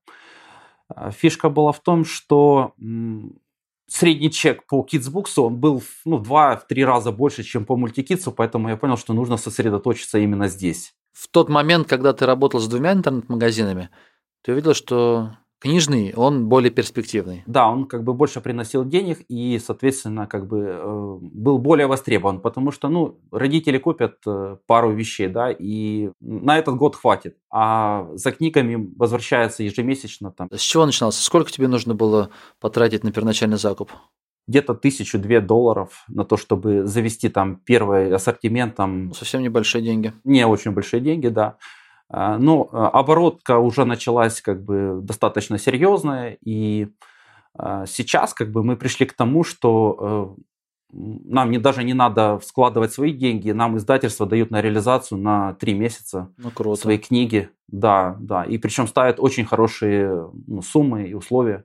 А, 0.88 1.10
Фишка 1.10 1.48
была 1.48 1.72
в 1.72 1.80
том, 1.80 2.04
что 2.04 2.74
средний 3.88 4.30
чек 4.30 4.66
по 4.66 4.86
Kidsbooks, 4.90 5.38
он 5.40 5.56
был 5.56 5.82
ну, 6.04 6.16
в 6.16 6.22
два-три 6.22 6.84
раза 6.84 7.12
больше, 7.12 7.42
чем 7.42 7.64
по 7.64 7.76
мультикитсу, 7.76 8.32
поэтому 8.32 8.68
я 8.68 8.76
понял, 8.76 8.96
что 8.96 9.12
нужно 9.12 9.36
сосредоточиться 9.36 10.18
именно 10.18 10.48
здесь. 10.48 10.94
В 11.12 11.28
тот 11.28 11.48
момент, 11.48 11.88
когда 11.88 12.12
ты 12.12 12.26
работал 12.26 12.60
с 12.60 12.68
двумя 12.68 12.92
интернет-магазинами, 12.92 13.90
ты 14.42 14.52
увидел, 14.52 14.74
что 14.74 15.36
книжный, 15.58 16.12
он 16.14 16.48
более 16.48 16.70
перспективный. 16.70 17.42
Да, 17.46 17.68
он 17.68 17.86
как 17.86 18.04
бы 18.04 18.14
больше 18.14 18.40
приносил 18.40 18.84
денег 18.84 19.20
и, 19.28 19.58
соответственно, 19.58 20.26
как 20.26 20.46
бы 20.46 20.64
э, 20.66 21.18
был 21.20 21.58
более 21.58 21.86
востребован, 21.86 22.40
потому 22.40 22.70
что, 22.72 22.88
ну, 22.88 23.18
родители 23.32 23.78
купят 23.78 24.16
э, 24.26 24.56
пару 24.66 24.92
вещей, 24.92 25.28
да, 25.28 25.50
и 25.50 26.10
на 26.20 26.58
этот 26.58 26.76
год 26.76 26.96
хватит, 26.96 27.36
а 27.50 28.08
за 28.14 28.32
книгами 28.32 28.92
возвращается 28.96 29.62
ежемесячно 29.62 30.30
там 30.30 30.48
С 30.52 30.60
чего 30.60 30.86
начинался? 30.86 31.22
Сколько 31.22 31.50
тебе 31.50 31.68
нужно 31.68 31.94
было 31.94 32.30
потратить 32.60 33.04
на 33.04 33.12
первоначальный 33.12 33.58
закуп? 33.58 33.90
где-то 34.48 34.74
тысячу-две 34.74 35.40
долларов 35.40 36.04
на 36.08 36.24
то, 36.24 36.36
чтобы 36.36 36.86
завести 36.86 37.28
там 37.28 37.56
первый 37.56 38.14
ассортимент, 38.14 38.76
там 38.76 39.12
Совсем 39.12 39.42
небольшие 39.42 39.82
деньги. 39.82 40.12
не 40.24 40.46
очень 40.46 40.70
большие 40.70 41.00
деньги, 41.00 41.28
да. 41.28 41.56
А, 42.08 42.38
Но 42.38 42.68
а, 42.72 42.88
оборотка 42.90 43.58
уже 43.58 43.84
началась 43.84 44.40
как 44.40 44.62
бы 44.62 45.00
достаточно 45.02 45.58
серьезная, 45.58 46.38
и 46.44 46.88
а, 47.54 47.86
сейчас 47.86 48.34
как 48.34 48.50
бы 48.50 48.62
мы 48.62 48.76
пришли 48.76 49.06
к 49.06 49.12
тому, 49.14 49.42
что 49.42 50.36
э, 50.36 50.40
нам 50.92 51.50
не, 51.50 51.58
даже 51.58 51.82
не 51.84 51.94
надо 51.94 52.40
складывать 52.44 52.92
свои 52.92 53.12
деньги, 53.12 53.50
нам 53.50 53.76
издательство 53.76 54.26
дают 54.26 54.50
на 54.50 54.60
реализацию 54.60 55.18
на 55.18 55.54
три 55.54 55.74
месяца 55.74 56.32
Ну, 56.36 56.50
круто. 56.50 56.80
свои 56.80 56.98
книги, 56.98 57.50
да, 57.66 58.16
да, 58.20 58.44
и 58.44 58.58
причем 58.58 58.86
ставят 58.86 59.18
очень 59.18 59.44
хорошие 59.44 60.30
ну, 60.46 60.62
суммы 60.62 61.08
и 61.08 61.14
условия. 61.14 61.64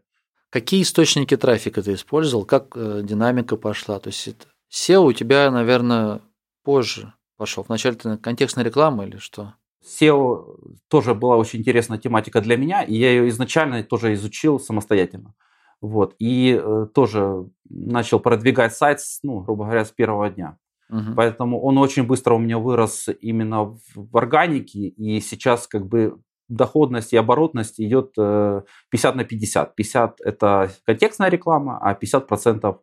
Какие 0.49 0.81
источники 0.81 1.37
трафика 1.37 1.81
ты 1.81 1.93
использовал? 1.93 2.45
Как 2.45 2.75
э, 2.75 3.01
динамика 3.03 3.55
пошла? 3.55 3.99
То 3.99 4.07
есть 4.07 4.27
это... 4.27 4.47
SEO 4.73 5.05
у 5.05 5.13
тебя, 5.13 5.49
наверное, 5.51 6.21
позже 6.63 7.13
пошел. 7.37 7.65
Вначале 7.67 7.95
ты 7.95 8.17
контекстная 8.17 8.65
реклама 8.65 9.05
или 9.05 9.17
что? 9.17 9.55
SEO 9.83 10.77
тоже 10.87 11.15
была 11.15 11.37
очень 11.37 11.59
интересная 11.59 11.97
тематика 11.97 12.41
для 12.41 12.57
меня, 12.57 12.83
и 12.83 12.95
я 12.95 13.11
ее 13.11 13.29
изначально 13.29 13.83
тоже 13.83 14.13
изучил 14.13 14.59
самостоятельно. 14.59 15.33
Вот, 15.81 16.15
и 16.19 16.59
э, 16.61 16.87
тоже 16.93 17.49
начал 17.67 18.19
продвигать 18.19 18.75
сайт, 18.75 18.99
ну, 19.23 19.39
грубо 19.39 19.65
говоря, 19.65 19.83
с 19.83 19.91
первого 19.91 20.29
дня. 20.29 20.57
Мгм. 20.89 21.15
Поэтому 21.15 21.59
он 21.61 21.77
очень 21.77 22.03
быстро 22.03 22.35
у 22.35 22.37
меня 22.37 22.59
вырос 22.59 23.09
именно 23.21 23.63
в, 23.63 23.79
в 23.95 24.17
органике, 24.17 24.79
и 24.79 25.19
сейчас 25.21 25.67
как 25.67 25.87
бы 25.87 26.19
доходность 26.49 27.13
и 27.13 27.17
оборотность 27.17 27.79
идет 27.79 28.13
э, 28.17 28.61
50 28.89 29.15
на 29.15 29.23
50. 29.23 29.75
50 29.75 30.21
это 30.21 30.71
контекстная 30.85 31.29
реклама, 31.29 31.79
а 31.81 31.93
50% 31.93 32.77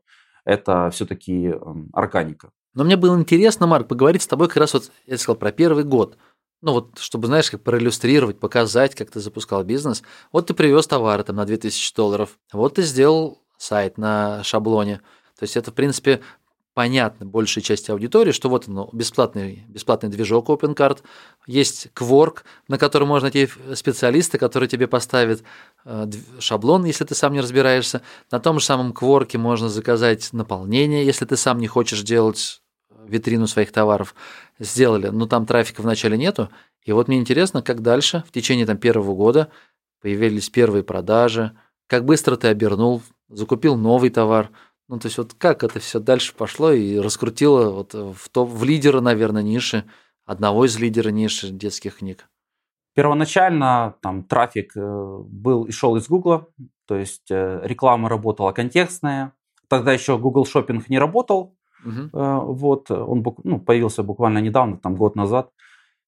это 0.45 0.91
все-таки 0.91 1.55
органика. 1.93 2.51
Но 2.75 2.85
мне 2.85 2.97
было 2.97 3.19
интересно, 3.19 3.67
Марк, 3.67 3.89
поговорить 3.89 4.23
с 4.23 4.27
тобой 4.27 4.49
как 4.49 4.59
раз 4.59 4.75
вот, 4.75 4.91
я 5.07 5.19
сказал, 5.19 5.37
про 5.37 5.53
первый 5.53 5.85
год. 5.85 6.17
Ну 6.61 6.73
вот, 6.73 6.99
чтобы, 6.99 7.29
знаешь, 7.29 7.51
как 7.51 7.62
проиллюстрировать, 7.62 8.40
показать, 8.40 8.94
как 8.94 9.11
ты 9.11 9.21
запускал 9.21 9.62
бизнес. 9.62 10.03
Вот 10.33 10.49
ты 10.49 10.55
привез 10.55 10.87
товары 10.87 11.23
там 11.23 11.37
на 11.37 11.44
2000 11.44 11.94
долларов, 11.94 12.38
вот 12.53 12.75
ты 12.75 12.83
сделал 12.83 13.42
сайт 13.57 13.99
на 13.99 14.42
шаблоне. 14.42 15.01
То 15.38 15.44
есть 15.44 15.57
это, 15.57 15.71
в 15.71 15.75
принципе, 15.75 16.21
понятно 16.79 17.27
большей 17.27 17.61
части 17.61 17.90
аудитории, 17.90 18.31
что 18.31 18.49
вот 18.49 18.68
оно, 18.68 18.88
бесплатный, 18.92 19.64
бесплатный 19.68 20.09
движок 20.11 20.49
OpenCard, 20.49 21.01
есть 21.47 21.88
Quark, 21.94 22.44
на 22.68 22.79
который 22.79 23.07
можно 23.07 23.27
найти 23.27 23.49
специалиста, 23.75 24.38
который 24.38 24.68
тебе 24.68 24.87
поставит 24.87 25.42
э, 25.85 26.07
шаблон, 26.38 26.85
если 26.85 27.05
ты 27.05 27.16
сам 27.16 27.33
не 27.33 27.40
разбираешься. 27.40 28.03
На 28.31 28.38
том 28.38 28.61
же 28.61 28.64
самом 28.64 28.92
Quark 28.92 29.37
можно 29.38 29.68
заказать 29.68 30.33
наполнение, 30.33 31.05
если 31.05 31.25
ты 31.25 31.37
сам 31.37 31.59
не 31.59 31.66
хочешь 31.66 32.03
делать 32.03 32.62
витрину 33.09 33.47
своих 33.47 33.73
товаров. 33.73 34.14
Сделали, 34.59 35.09
но 35.09 35.27
там 35.27 35.47
трафика 35.47 35.81
вначале 35.83 36.16
нету. 36.16 36.51
И 36.85 36.92
вот 36.92 37.09
мне 37.09 37.18
интересно, 37.18 37.62
как 37.62 37.83
дальше, 37.83 38.25
в 38.27 38.33
течение 38.33 38.66
там, 38.66 38.79
первого 38.79 39.14
года 39.14 39.51
появились 40.01 40.49
первые 40.49 40.83
продажи, 40.83 41.57
как 41.87 42.05
быстро 42.05 42.37
ты 42.37 42.49
обернул, 42.49 43.03
закупил 43.29 43.77
новый 43.77 44.11
товар. 44.11 44.51
Ну, 44.88 44.99
то 44.99 45.07
есть 45.07 45.18
вот 45.18 45.35
как 45.35 45.64
это 45.64 45.81
все 45.81 46.01
дальше 46.01 46.35
пошло 46.35 46.73
и 46.73 46.99
раскрутило 46.99 47.71
вот 47.71 47.94
в, 47.94 48.29
то, 48.31 48.44
в 48.44 48.64
лидера, 48.64 49.01
наверное, 49.01 49.42
ниши, 49.42 49.85
одного 50.25 50.64
из 50.64 50.79
лидеров 50.79 51.12
ниши 51.12 51.51
детских 51.51 51.99
книг. 51.99 52.29
Первоначально 52.94 53.94
там 54.01 54.25
трафик 54.25 54.77
э, 54.77 54.81
был 54.81 55.64
и 55.64 55.71
шел 55.71 55.97
из 55.97 56.09
Гугла, 56.09 56.49
то 56.87 56.97
есть 56.97 57.31
э, 57.31 57.61
реклама 57.62 58.09
работала 58.09 58.53
контекстная. 58.53 59.35
Тогда 59.68 59.92
еще 59.92 60.18
Google 60.18 60.44
Shopping 60.44 60.83
не 60.88 60.99
работал, 60.99 61.58
Э, 61.85 62.41
вот 62.43 62.91
он 62.91 63.25
ну, 63.45 63.61
появился 63.61 64.03
буквально 64.03 64.38
недавно, 64.38 64.77
там 64.77 64.97
год 64.97 65.17
назад. 65.17 65.51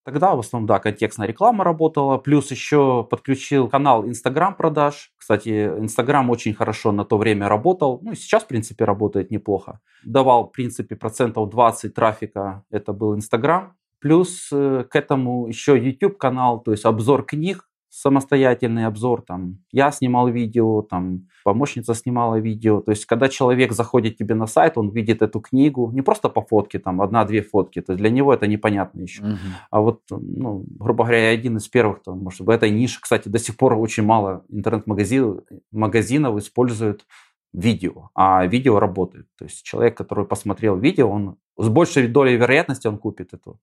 Тогда 0.05 0.35
в 0.35 0.41
основном, 0.41 0.67
да, 0.67 0.79
контекстная 0.79 1.29
реклама 1.29 1.63
работала, 1.63 2.17
плюс 2.17 2.51
еще 2.51 3.07
подключил 3.09 3.69
канал 3.69 4.07
Instagram 4.07 4.57
продаж. 4.57 5.13
Кстати, 5.17 5.71
Instagram 5.79 6.31
очень 6.31 6.55
хорошо 6.55 6.91
на 6.93 7.05
то 7.05 7.19
время 7.19 7.49
работал, 7.49 8.01
ну 8.03 8.13
и 8.13 8.17
сейчас, 8.17 8.45
в 8.45 8.47
принципе, 8.47 8.85
работает 8.85 9.31
неплохо. 9.31 9.81
Давал, 10.05 10.49
в 10.49 10.53
принципе, 10.53 10.97
процентов 10.97 11.51
20 11.51 11.95
трафика, 11.95 12.65
это 12.71 12.93
был 12.93 13.15
Instagram. 13.15 13.75
Плюс 14.01 14.49
э, 14.51 14.85
к 14.89 14.97
этому 14.97 15.47
еще 15.47 15.79
YouTube 15.79 16.17
канал, 16.17 16.61
то 16.61 16.73
есть 16.73 16.87
обзор 16.87 17.25
книг, 17.25 17.69
самостоятельный 17.91 18.87
обзор, 18.87 19.23
там 19.23 19.59
я 19.73 19.91
снимал 19.91 20.29
видео, 20.29 20.83
там 20.83 21.29
помощница 21.45 21.95
снимала 21.95 22.37
видео. 22.39 22.81
То 22.81 22.93
есть, 22.93 23.05
когда 23.05 23.29
человек 23.29 23.73
заходит 23.73 24.17
тебе 24.17 24.35
на 24.37 24.47
сайт, 24.47 24.79
он 24.79 24.91
видит 24.91 25.23
эту 25.23 25.41
книгу, 25.41 25.91
не 25.93 26.03
просто 26.03 26.29
по 26.29 26.41
фотке, 26.41 26.79
там 26.79 27.03
одна-две 27.03 27.43
фотки, 27.43 27.81
то 27.81 27.93
есть 27.93 28.01
для 28.01 28.11
него 28.11 28.33
это 28.33 28.47
непонятно 28.47 29.01
еще. 29.01 29.23
Мгм. 29.23 29.39
А 29.71 29.81
вот, 29.81 30.03
ну, 30.11 30.65
грубо 30.69 31.05
говоря, 31.05 31.31
я 31.31 31.39
один 31.39 31.57
из 31.57 31.69
первых, 31.69 32.03
там, 32.05 32.21
может, 32.21 32.41
в 32.41 32.49
этой 32.49 32.71
нише, 32.71 33.01
кстати, 33.01 33.29
до 33.29 33.39
сих 33.39 33.57
пор 33.57 33.75
очень 33.75 34.05
мало 34.05 34.45
интернет-магазинов 34.49 35.41
магазинов 35.73 36.39
используют 36.39 37.07
видео, 37.53 38.11
а 38.15 38.47
видео 38.47 38.79
работает. 38.79 39.27
То 39.37 39.45
есть 39.45 39.65
человек, 39.65 39.97
который 39.97 40.25
посмотрел 40.25 40.77
видео, 40.77 41.11
он 41.11 41.37
с 41.59 41.69
большей 41.69 42.07
долей 42.07 42.37
вероятности 42.37 42.87
он 42.87 42.99
купит 42.99 43.35
эту 43.35 43.61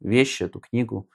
вещь, 0.00 0.40
эту 0.40 0.60
книгу. 0.60 1.08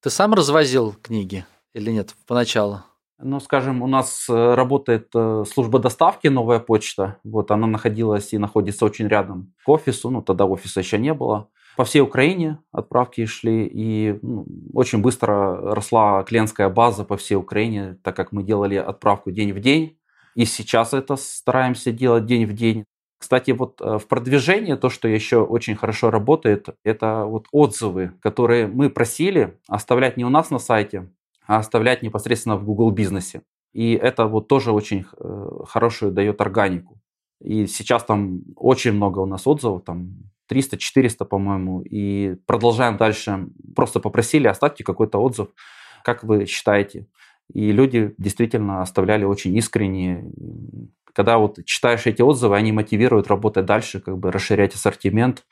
Ты 0.00 0.10
сам 0.10 0.32
развозил 0.32 0.94
книги 1.02 1.44
или 1.74 1.90
нет 1.90 2.14
поначалу? 2.26 2.82
Ну, 3.18 3.38
скажем, 3.40 3.82
у 3.82 3.86
нас 3.86 4.26
э, 4.28 4.54
работает 4.54 5.08
э, 5.14 5.44
служба 5.46 5.78
доставки 5.78 6.26
«Новая 6.26 6.58
почта». 6.58 7.18
Вот 7.22 7.50
она 7.50 7.66
находилась 7.66 8.32
и 8.32 8.38
находится 8.38 8.84
очень 8.84 9.06
рядом 9.06 9.54
к 9.64 9.68
офису. 9.68 10.10
Ну, 10.10 10.20
тогда 10.20 10.46
офиса 10.46 10.80
еще 10.80 10.98
не 10.98 11.14
было. 11.14 11.48
По 11.76 11.84
всей 11.84 12.00
Украине 12.00 12.58
отправки 12.72 13.24
шли, 13.26 13.66
и 13.66 14.18
ну, 14.22 14.46
очень 14.72 14.98
быстро 14.98 15.74
росла 15.74 16.22
клиентская 16.24 16.68
база 16.68 17.04
по 17.04 17.16
всей 17.16 17.36
Украине, 17.36 17.98
так 18.02 18.16
как 18.16 18.32
мы 18.32 18.42
делали 18.42 18.76
отправку 18.76 19.30
день 19.30 19.52
в 19.52 19.60
день. 19.60 19.98
И 20.34 20.44
сейчас 20.44 20.92
это 20.92 21.16
стараемся 21.16 21.92
делать 21.92 22.26
день 22.26 22.46
в 22.46 22.52
день. 22.52 22.84
Кстати, 23.18 23.52
вот 23.52 23.80
э, 23.80 23.98
в 23.98 24.06
продвижении 24.06 24.74
то, 24.74 24.90
что 24.90 25.08
еще 25.08 25.38
очень 25.38 25.76
хорошо 25.76 26.10
работает, 26.10 26.68
это 26.84 27.24
вот 27.24 27.46
отзывы, 27.52 28.12
которые 28.20 28.66
мы 28.66 28.90
просили 28.90 29.58
оставлять 29.68 30.16
не 30.16 30.24
у 30.24 30.30
нас 30.30 30.50
на 30.50 30.58
сайте, 30.58 31.08
а 31.46 31.58
оставлять 31.58 32.02
непосредственно 32.02 32.56
в 32.56 32.64
Google 32.64 32.90
бизнесе. 32.90 33.42
И 33.72 33.92
это 33.92 34.26
вот 34.26 34.48
тоже 34.48 34.72
очень 34.72 35.04
э, 35.18 35.48
хорошую 35.66 36.12
дает 36.12 36.40
органику. 36.40 37.00
И 37.40 37.66
сейчас 37.66 38.04
там 38.04 38.42
очень 38.56 38.92
много 38.92 39.18
у 39.18 39.26
нас 39.26 39.46
отзывов, 39.46 39.82
там 39.84 40.30
300-400, 40.50 41.24
по-моему, 41.24 41.82
и 41.82 42.36
продолжаем 42.46 42.96
дальше. 42.96 43.48
Просто 43.74 44.00
попросили, 44.00 44.46
оставьте 44.46 44.84
какой-то 44.84 45.18
отзыв, 45.18 45.48
как 46.04 46.22
вы 46.22 46.46
считаете. 46.46 47.06
И 47.52 47.72
люди 47.72 48.14
действительно 48.16 48.80
оставляли 48.80 49.24
очень 49.24 49.54
искренне. 49.56 50.30
Когда 51.12 51.38
вот 51.38 51.64
читаешь 51.64 52.06
эти 52.06 52.22
отзывы, 52.22 52.56
они 52.56 52.72
мотивируют 52.72 53.28
работать 53.28 53.66
дальше, 53.66 54.00
как 54.00 54.18
бы 54.18 54.32
расширять 54.32 54.74
ассортимент, 54.74 55.44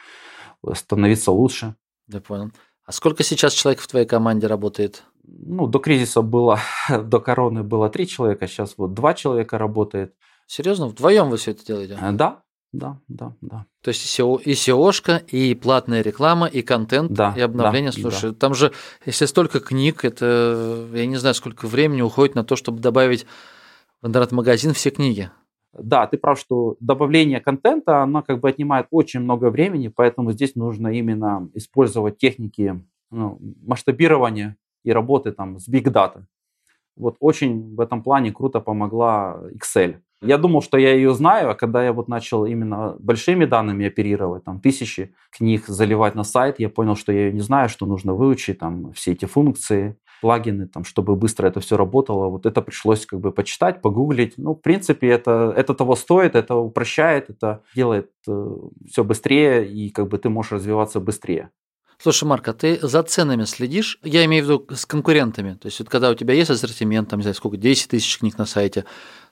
становиться 0.74 1.32
лучше. 1.32 1.76
Я 2.08 2.20
понял. 2.20 2.50
А 2.84 2.92
сколько 2.92 3.22
сейчас 3.22 3.52
человек 3.52 3.80
в 3.80 3.86
твоей 3.86 4.06
команде 4.06 4.46
работает? 4.46 5.04
Ну, 5.24 5.66
до 5.66 5.78
кризиса 5.78 6.22
было, 6.22 6.58
до 6.88 7.20
короны 7.20 7.62
было 7.62 7.88
три 7.88 8.06
человека, 8.06 8.46
сейчас 8.46 8.74
вот 8.76 8.94
два 8.94 9.14
человека 9.14 9.58
работает. 9.58 10.14
Серьезно? 10.46 10.86
Вдвоем 10.86 11.30
вы 11.30 11.36
все 11.36 11.52
это 11.52 11.64
делаете? 11.64 11.98
Э, 12.00 12.12
да, 12.12 12.42
да, 12.72 12.98
да, 13.08 13.34
да. 13.40 13.66
То 13.82 13.88
есть 13.88 14.04
и 14.04 14.22
SEO, 14.22 14.42
и 14.42 14.52
SEOшка, 14.52 15.18
и 15.26 15.54
платная 15.54 16.02
реклама, 16.02 16.46
и 16.46 16.62
контент, 16.62 17.12
да, 17.12 17.34
и 17.36 17.40
обновление. 17.40 17.92
Да, 17.92 18.00
Слушай, 18.00 18.30
да. 18.30 18.36
там 18.36 18.54
же, 18.54 18.72
если 19.04 19.26
столько 19.26 19.60
книг, 19.60 20.04
это, 20.04 20.88
я 20.92 21.06
не 21.06 21.16
знаю, 21.16 21.34
сколько 21.34 21.66
времени 21.66 22.02
уходит 22.02 22.34
на 22.34 22.44
то, 22.44 22.56
чтобы 22.56 22.80
добавить 22.80 23.26
в 24.00 24.08
интернет-магазин 24.08 24.72
все 24.72 24.90
книги. 24.90 25.30
Да, 25.72 26.06
ты 26.06 26.18
прав, 26.18 26.38
что 26.38 26.76
добавление 26.80 27.40
контента, 27.40 28.02
оно 28.02 28.22
как 28.22 28.40
бы 28.40 28.48
отнимает 28.48 28.86
очень 28.90 29.20
много 29.20 29.50
времени, 29.50 29.88
поэтому 29.88 30.32
здесь 30.32 30.54
нужно 30.54 30.88
именно 30.88 31.48
использовать 31.54 32.18
техники 32.18 32.82
ну, 33.10 33.38
масштабирования 33.62 34.56
и 34.84 34.92
работы 34.92 35.32
там 35.32 35.58
с 35.58 35.68
Big 35.68 35.84
Data. 35.84 36.24
Вот 36.96 37.16
очень 37.20 37.74
в 37.74 37.80
этом 37.80 38.02
плане 38.02 38.32
круто 38.32 38.60
помогла 38.60 39.40
Excel. 39.54 39.96
Я 40.20 40.38
думал, 40.38 40.62
что 40.62 40.78
я 40.78 40.94
ее 40.94 41.14
знаю, 41.14 41.50
а 41.50 41.54
когда 41.54 41.84
я 41.84 41.92
вот 41.92 42.06
начал 42.06 42.44
именно 42.44 42.94
большими 43.00 43.44
данными 43.44 43.86
оперировать, 43.86 44.44
там 44.44 44.60
тысячи 44.60 45.14
книг 45.36 45.66
заливать 45.66 46.14
на 46.14 46.22
сайт, 46.22 46.60
я 46.60 46.68
понял, 46.68 46.94
что 46.94 47.12
я 47.12 47.26
ее 47.26 47.32
не 47.32 47.40
знаю, 47.40 47.68
что 47.68 47.86
нужно 47.86 48.14
выучить 48.14 48.60
там 48.60 48.92
все 48.92 49.12
эти 49.12 49.24
функции, 49.24 49.96
плагины, 50.22 50.68
там, 50.68 50.84
чтобы 50.84 51.16
быстро 51.16 51.48
это 51.48 51.58
все 51.58 51.76
работало. 51.76 52.28
Вот 52.28 52.46
это 52.46 52.62
пришлось 52.62 53.04
как 53.04 53.18
бы 53.18 53.32
почитать, 53.32 53.82
погуглить. 53.82 54.34
Ну, 54.36 54.54
в 54.54 54.60
принципе, 54.60 55.08
это, 55.08 55.52
это 55.56 55.74
того 55.74 55.96
стоит, 55.96 56.36
это 56.36 56.54
упрощает, 56.54 57.28
это 57.28 57.64
делает 57.74 58.12
э, 58.28 58.56
все 58.86 59.02
быстрее, 59.02 59.66
и 59.66 59.90
как 59.90 60.08
бы 60.08 60.18
ты 60.18 60.28
можешь 60.28 60.52
развиваться 60.52 61.00
быстрее. 61.00 61.50
Слушай, 62.02 62.24
Марк, 62.24 62.48
а 62.48 62.52
ты 62.52 62.80
за 62.82 63.04
ценами 63.04 63.44
следишь? 63.44 64.00
Я 64.02 64.24
имею 64.24 64.42
в 64.44 64.48
виду 64.48 64.66
с 64.74 64.86
конкурентами. 64.86 65.54
То 65.54 65.66
есть, 65.66 65.78
вот 65.78 65.88
когда 65.88 66.10
у 66.10 66.16
тебя 66.16 66.34
есть 66.34 66.50
ассортимент, 66.50 67.08
там, 67.08 67.20
не 67.20 67.22
знаю, 67.22 67.36
сколько, 67.36 67.56
10 67.56 67.90
тысяч 67.90 68.18
книг 68.18 68.38
на 68.38 68.44
сайте, 68.44 68.86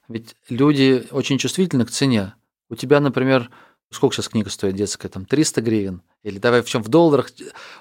ведь 0.06 0.36
люди 0.48 1.04
очень 1.10 1.36
чувствительны 1.38 1.84
к 1.84 1.90
цене. 1.90 2.34
У 2.68 2.76
тебя, 2.76 3.00
например, 3.00 3.50
сколько 3.90 4.14
сейчас 4.14 4.28
книга 4.28 4.50
стоит 4.50 4.76
детская, 4.76 5.08
там 5.08 5.24
300 5.24 5.60
гривен, 5.62 6.02
или 6.22 6.38
давай 6.38 6.62
в 6.62 6.66
чем 6.66 6.84
в 6.84 6.88
долларах. 6.88 7.32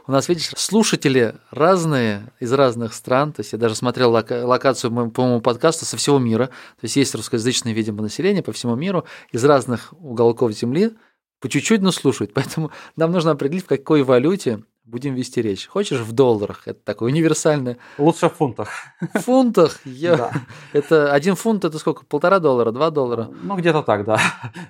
У 0.08 0.12
нас, 0.12 0.28
видишь, 0.28 0.50
слушатели 0.58 1.36
разные, 1.52 2.34
из 2.40 2.52
разных 2.52 2.96
стран, 2.96 3.32
то 3.32 3.42
есть 3.42 3.52
я 3.52 3.60
даже 3.60 3.76
смотрел 3.76 4.10
лока- 4.10 4.44
локацию 4.44 4.90
по 5.12 5.22
моему 5.22 5.40
подкасту 5.40 5.86
со 5.86 5.98
всего 5.98 6.18
мира, 6.18 6.48
то 6.48 6.86
есть 6.86 6.96
есть 6.96 7.14
русскоязычное, 7.14 7.74
видимо, 7.74 8.02
население 8.02 8.42
по 8.42 8.54
всему 8.54 8.76
миру, 8.76 9.06
из 9.32 9.46
разных 9.46 9.94
уголков 10.00 10.52
земли, 10.54 10.94
по 11.40 11.48
чуть-чуть, 11.48 11.82
но 11.82 11.92
слушают. 11.92 12.34
Поэтому 12.34 12.72
нам 12.96 13.12
нужно 13.12 13.30
определить, 13.32 13.66
в 13.66 13.68
какой 13.68 14.02
валюте 14.02 14.64
будем 14.90 15.16
вести 15.16 15.42
речь. 15.42 15.68
Хочешь 15.68 16.00
в 16.00 16.12
долларах? 16.12 16.68
Это 16.68 16.80
такое 16.84 17.12
универсальное. 17.12 17.78
Лучше 17.98 18.30
в 18.30 18.34
фунтах. 18.34 18.70
В 19.14 19.20
фунтах? 19.20 19.80
Я... 19.86 20.18
Да. 20.18 20.32
Это 20.74 21.14
один 21.14 21.36
фунт 21.36 21.64
это 21.64 21.78
сколько? 21.78 22.06
Полтора 22.06 22.40
доллара, 22.40 22.72
два 22.72 22.90
доллара? 22.90 23.30
Ну, 23.44 23.56
где-то 23.56 23.84
так, 23.84 24.06
да. 24.06 24.20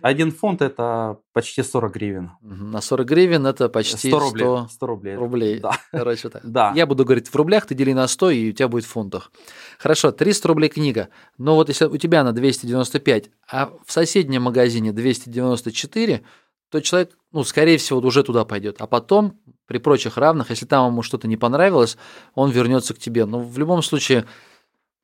Один 0.01 0.31
фунт 0.31 0.61
это 0.61 1.17
почти 1.33 1.63
40 1.63 1.93
гривен. 1.93 2.31
На 2.41 2.81
40 2.81 3.07
гривен 3.07 3.47
это 3.47 3.69
почти 3.69 4.09
100 4.09 4.19
рублей. 4.19 4.43
100, 4.43 4.67
100 4.71 4.87
рублей. 4.87 5.15
рублей. 5.15 5.59
Да. 5.59 5.71
Короче 5.91 6.29
так. 6.29 6.41
Да. 6.43 6.73
Я 6.75 6.85
буду 6.85 7.05
говорить 7.05 7.29
в 7.29 7.35
рублях, 7.35 7.65
ты 7.65 7.75
дели 7.75 7.93
на 7.93 8.07
100, 8.07 8.29
и 8.31 8.49
у 8.49 8.53
тебя 8.53 8.67
будет 8.67 8.83
в 8.85 8.89
фунтах. 8.89 9.31
Хорошо, 9.77 10.11
300 10.11 10.47
рублей 10.47 10.69
книга. 10.69 11.09
Но 11.37 11.55
вот 11.55 11.69
если 11.69 11.85
у 11.85 11.97
тебя 11.97 12.23
на 12.23 12.33
295, 12.33 13.29
а 13.51 13.71
в 13.85 13.91
соседнем 13.91 14.43
магазине 14.43 14.91
294, 14.91 16.23
то 16.69 16.81
человек, 16.81 17.17
ну, 17.31 17.43
скорее 17.43 17.77
всего, 17.77 17.99
уже 17.99 18.23
туда 18.23 18.45
пойдет. 18.45 18.77
А 18.79 18.87
потом, 18.87 19.39
при 19.69 19.77
прочих 19.77 20.17
равных, 20.17 20.49
если 20.49 20.65
там 20.65 20.91
ему 20.91 21.03
что-то 21.03 21.27
не 21.27 21.37
понравилось, 21.37 21.95
он 22.33 22.49
вернется 22.49 22.95
к 22.95 22.97
тебе. 22.97 23.25
Но 23.25 23.39
в 23.39 23.55
любом 23.59 23.83
случае, 23.83 24.25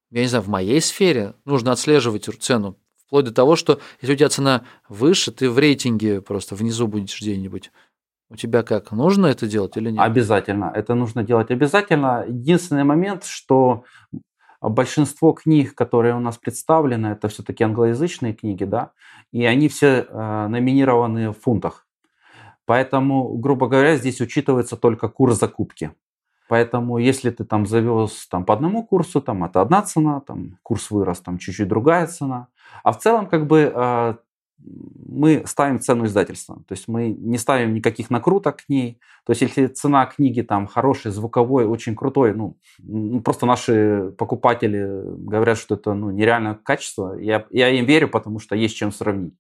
я 0.10 0.22
не 0.22 0.28
знаю, 0.28 0.44
в 0.44 0.48
моей 0.48 0.82
сфере 0.82 1.36
нужно 1.46 1.72
отслеживать 1.72 2.28
цену. 2.40 2.76
Вплоть 3.06 3.26
до 3.26 3.32
того, 3.32 3.56
что 3.56 3.80
если 4.02 4.16
у 4.16 4.18
тебя 4.18 4.30
цена 4.30 4.64
выше, 4.90 5.32
ты 5.32 5.52
в 5.52 5.60
рейтинге 5.60 6.20
просто 6.20 6.56
внизу 6.56 6.88
будешь 6.88 7.22
где-нибудь. 7.22 7.72
У 8.32 8.36
тебя 8.38 8.64
как? 8.64 8.92
Нужно 8.92 9.28
это 9.28 9.46
делать 9.46 9.78
или 9.78 9.92
нет? 9.92 10.02
Обязательно. 10.02 10.72
Это 10.74 10.96
нужно 10.96 11.24
делать 11.24 11.52
обязательно. 11.52 12.26
Единственный 12.28 12.86
момент, 12.86 13.24
что 13.24 13.84
большинство 14.60 15.34
книг, 15.34 15.76
которые 15.76 16.16
у 16.16 16.20
нас 16.20 16.40
представлены, 16.40 17.10
это 17.10 17.28
все-таки 17.28 17.64
англоязычные 17.64 18.34
книги, 18.34 18.64
да, 18.64 18.94
и 19.32 19.46
они 19.46 19.70
все 19.70 20.08
э, 20.10 20.48
номинированы 20.48 21.30
в 21.30 21.34
фунтах. 21.34 21.85
Поэтому, 22.66 23.38
грубо 23.38 23.68
говоря, 23.68 23.96
здесь 23.98 24.22
учитывается 24.22 24.76
только 24.78 25.08
курс 25.10 25.40
закупки. 25.40 25.92
Поэтому, 26.48 27.00
если 27.00 27.32
ты 27.32 27.44
там 27.44 27.66
завез 27.66 28.28
там, 28.28 28.46
по 28.46 28.54
одному 28.54 28.86
курсу, 28.86 29.22
там 29.22 29.44
это 29.44 29.62
одна 29.62 29.82
цена, 29.82 30.22
там 30.22 30.58
курс 30.64 30.92
вырос, 30.92 31.20
там 31.22 31.38
чуть-чуть 31.40 31.68
другая 31.68 32.08
цена. 32.08 32.48
А 32.84 32.92
в 32.92 33.00
целом, 33.00 33.28
как 33.28 33.48
бы, 33.48 33.72
э, 33.74 34.16
мы 34.58 35.44
ставим 35.46 35.80
цену 35.80 36.06
издательства. 36.06 36.56
То 36.68 36.74
есть 36.74 36.88
мы 36.88 37.10
не 37.10 37.38
ставим 37.38 37.74
никаких 37.74 38.10
накруток 38.10 38.58
к 38.58 38.70
ней. 38.70 39.00
То 39.26 39.32
есть 39.32 39.42
если 39.42 39.68
цена 39.68 40.06
книги 40.06 40.42
там 40.42 40.68
хороший, 40.68 41.12
звуковой, 41.12 41.66
очень 41.66 41.96
крутой, 41.96 42.34
ну, 42.34 42.58
ну 42.80 43.22
просто 43.22 43.46
наши 43.46 44.14
покупатели 44.18 45.04
говорят, 45.18 45.58
что 45.58 45.76
это 45.76 45.94
ну, 45.94 46.12
нереальное 46.12 46.56
качество, 46.56 47.18
я, 47.18 47.46
я 47.52 47.70
им 47.70 47.86
верю, 47.86 48.10
потому 48.10 48.40
что 48.40 48.56
есть 48.56 48.76
чем 48.76 48.92
сравнить. 48.92 49.34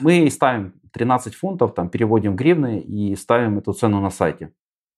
Мы 0.00 0.30
ставим 0.30 0.74
13 0.92 1.34
фунтов, 1.34 1.74
там 1.74 1.88
переводим 1.88 2.32
в 2.32 2.36
гривны 2.36 2.80
и 2.80 3.16
ставим 3.16 3.58
эту 3.58 3.72
цену 3.72 4.00
на 4.00 4.10
сайте. 4.10 4.52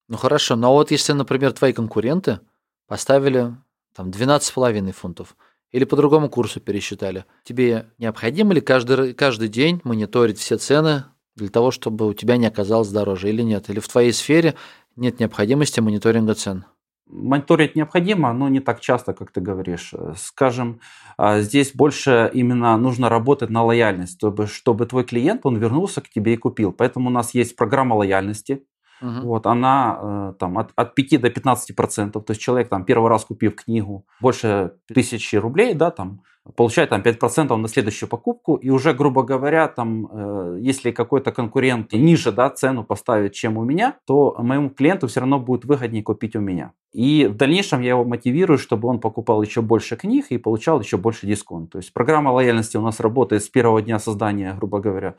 Ну 0.09 0.16
хорошо, 0.16 0.56
но 0.56 0.72
вот 0.72 0.90
если, 0.90 1.12
например, 1.12 1.52
твои 1.52 1.72
конкуренты 1.72 2.40
поставили 2.87 3.54
там 3.94 4.11
12,5 4.11 4.92
фунтов– 4.92 5.37
или 5.72 5.85
по 5.85 5.96
другому 5.96 6.28
курсу 6.28 6.61
пересчитали. 6.61 7.24
Тебе 7.44 7.87
необходимо 7.98 8.54
ли 8.54 8.61
каждый, 8.61 9.14
каждый 9.14 9.48
день 9.48 9.80
мониторить 9.85 10.38
все 10.38 10.56
цены 10.56 11.04
для 11.37 11.48
того, 11.48 11.70
чтобы 11.70 12.06
у 12.06 12.14
тебя 12.14 12.37
не 12.37 12.46
оказалось 12.46 12.88
дороже 12.88 13.30
или 13.30 13.42
нет? 13.42 13.70
Или 13.70 13.80
в 13.80 13.88
твоей 13.88 14.12
сфере 14.12 14.54
нет 14.96 15.20
необходимости 15.20 15.80
мониторинга 15.80 16.35
цен? 16.35 16.64
Мониторить 17.06 17.74
необходимо, 17.74 18.33
но 18.33 18.48
не 18.48 18.61
так 18.61 18.80
часто, 18.80 19.14
как 19.14 19.33
ты 19.33 19.40
говоришь. 19.40 19.92
Скажем, 20.16 20.80
а, 21.16 21.40
здесь 21.40 21.72
больше 21.74 22.30
именно 22.33 22.76
нужно 22.76 23.09
работать 23.09 23.50
на 23.50 23.64
лояльность, 23.64 24.16
чтобы, 24.16 24.46
чтобы 24.46 24.87
твой 24.87 25.04
клиент, 25.04 25.40
он 25.44 25.56
вернулся 25.56 26.00
к 26.00 26.09
тебе 26.09 26.35
и 26.35 26.37
купил. 26.37 26.72
Поэтому 26.72 27.09
у 27.09 27.12
нас 27.12 27.35
есть 27.35 27.56
программа 27.56 27.94
лояльности, 27.94 28.64
Угу. 29.02 29.20
Вот, 29.22 29.46
она 29.46 29.98
э, 30.00 30.32
там 30.38 30.58
от, 30.58 30.72
от 30.76 30.94
5 30.94 31.20
до 31.20 31.30
15 31.30 31.76
процентов. 31.76 32.24
То 32.24 32.32
есть 32.32 32.40
человек 32.40 32.68
там 32.68 32.84
первый 32.84 33.08
раз 33.08 33.24
купив 33.24 33.54
книгу 33.54 34.04
больше 34.20 34.72
тысячи 34.86 35.36
рублей, 35.36 35.74
да, 35.74 35.90
там 35.90 36.22
получает 36.56 36.90
там 36.90 37.02
5 37.02 37.18
процентов 37.18 37.58
на 37.58 37.68
следующую 37.68 38.08
покупку. 38.08 38.56
И 38.56 38.70
уже, 38.70 38.92
грубо 38.92 39.22
говоря, 39.22 39.68
там, 39.68 40.06
э, 40.06 40.58
если 40.60 40.90
какой-то 40.90 41.32
конкурент 41.32 41.92
ниже 41.92 42.32
да, 42.32 42.50
цену 42.50 42.84
поставит, 42.84 43.32
чем 43.32 43.56
у 43.56 43.64
меня, 43.64 43.96
то 44.06 44.34
моему 44.38 44.70
клиенту 44.70 45.06
все 45.06 45.20
равно 45.20 45.38
будет 45.38 45.64
выгоднее 45.64 46.02
купить 46.02 46.36
у 46.36 46.40
меня. 46.40 46.72
И 46.92 47.26
в 47.26 47.36
дальнейшем 47.36 47.80
я 47.80 47.90
его 47.90 48.04
мотивирую, 48.04 48.58
чтобы 48.58 48.88
он 48.88 49.00
покупал 49.00 49.42
еще 49.42 49.62
больше 49.62 49.96
книг 49.96 50.26
и 50.30 50.38
получал 50.38 50.80
еще 50.80 50.96
больше 50.96 51.26
дисконт. 51.26 51.70
То 51.70 51.78
есть 51.78 51.92
программа 51.92 52.30
лояльности 52.30 52.76
у 52.76 52.82
нас 52.82 53.00
работает 53.00 53.42
с 53.44 53.48
первого 53.48 53.80
дня 53.80 53.98
создания, 53.98 54.54
грубо 54.54 54.80
говоря, 54.80 55.14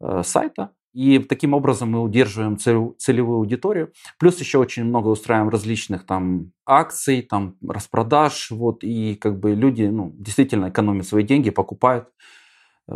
э, 0.00 0.22
сайта. 0.24 0.70
И 0.94 1.18
таким 1.18 1.54
образом 1.54 1.90
мы 1.90 2.00
удерживаем 2.00 2.56
целевую 2.56 3.38
аудиторию. 3.38 3.92
Плюс 4.18 4.38
еще 4.38 4.58
очень 4.58 4.84
много 4.84 5.08
устраиваем 5.08 5.48
различных 5.48 6.06
там 6.06 6.52
акций, 6.64 7.20
там 7.22 7.56
распродаж. 7.68 8.52
Вот, 8.52 8.84
и 8.84 9.16
как 9.16 9.40
бы 9.40 9.54
люди 9.54 9.82
ну, 9.82 10.14
действительно 10.16 10.68
экономят 10.68 11.06
свои 11.06 11.24
деньги, 11.24 11.50
покупают. 11.50 12.08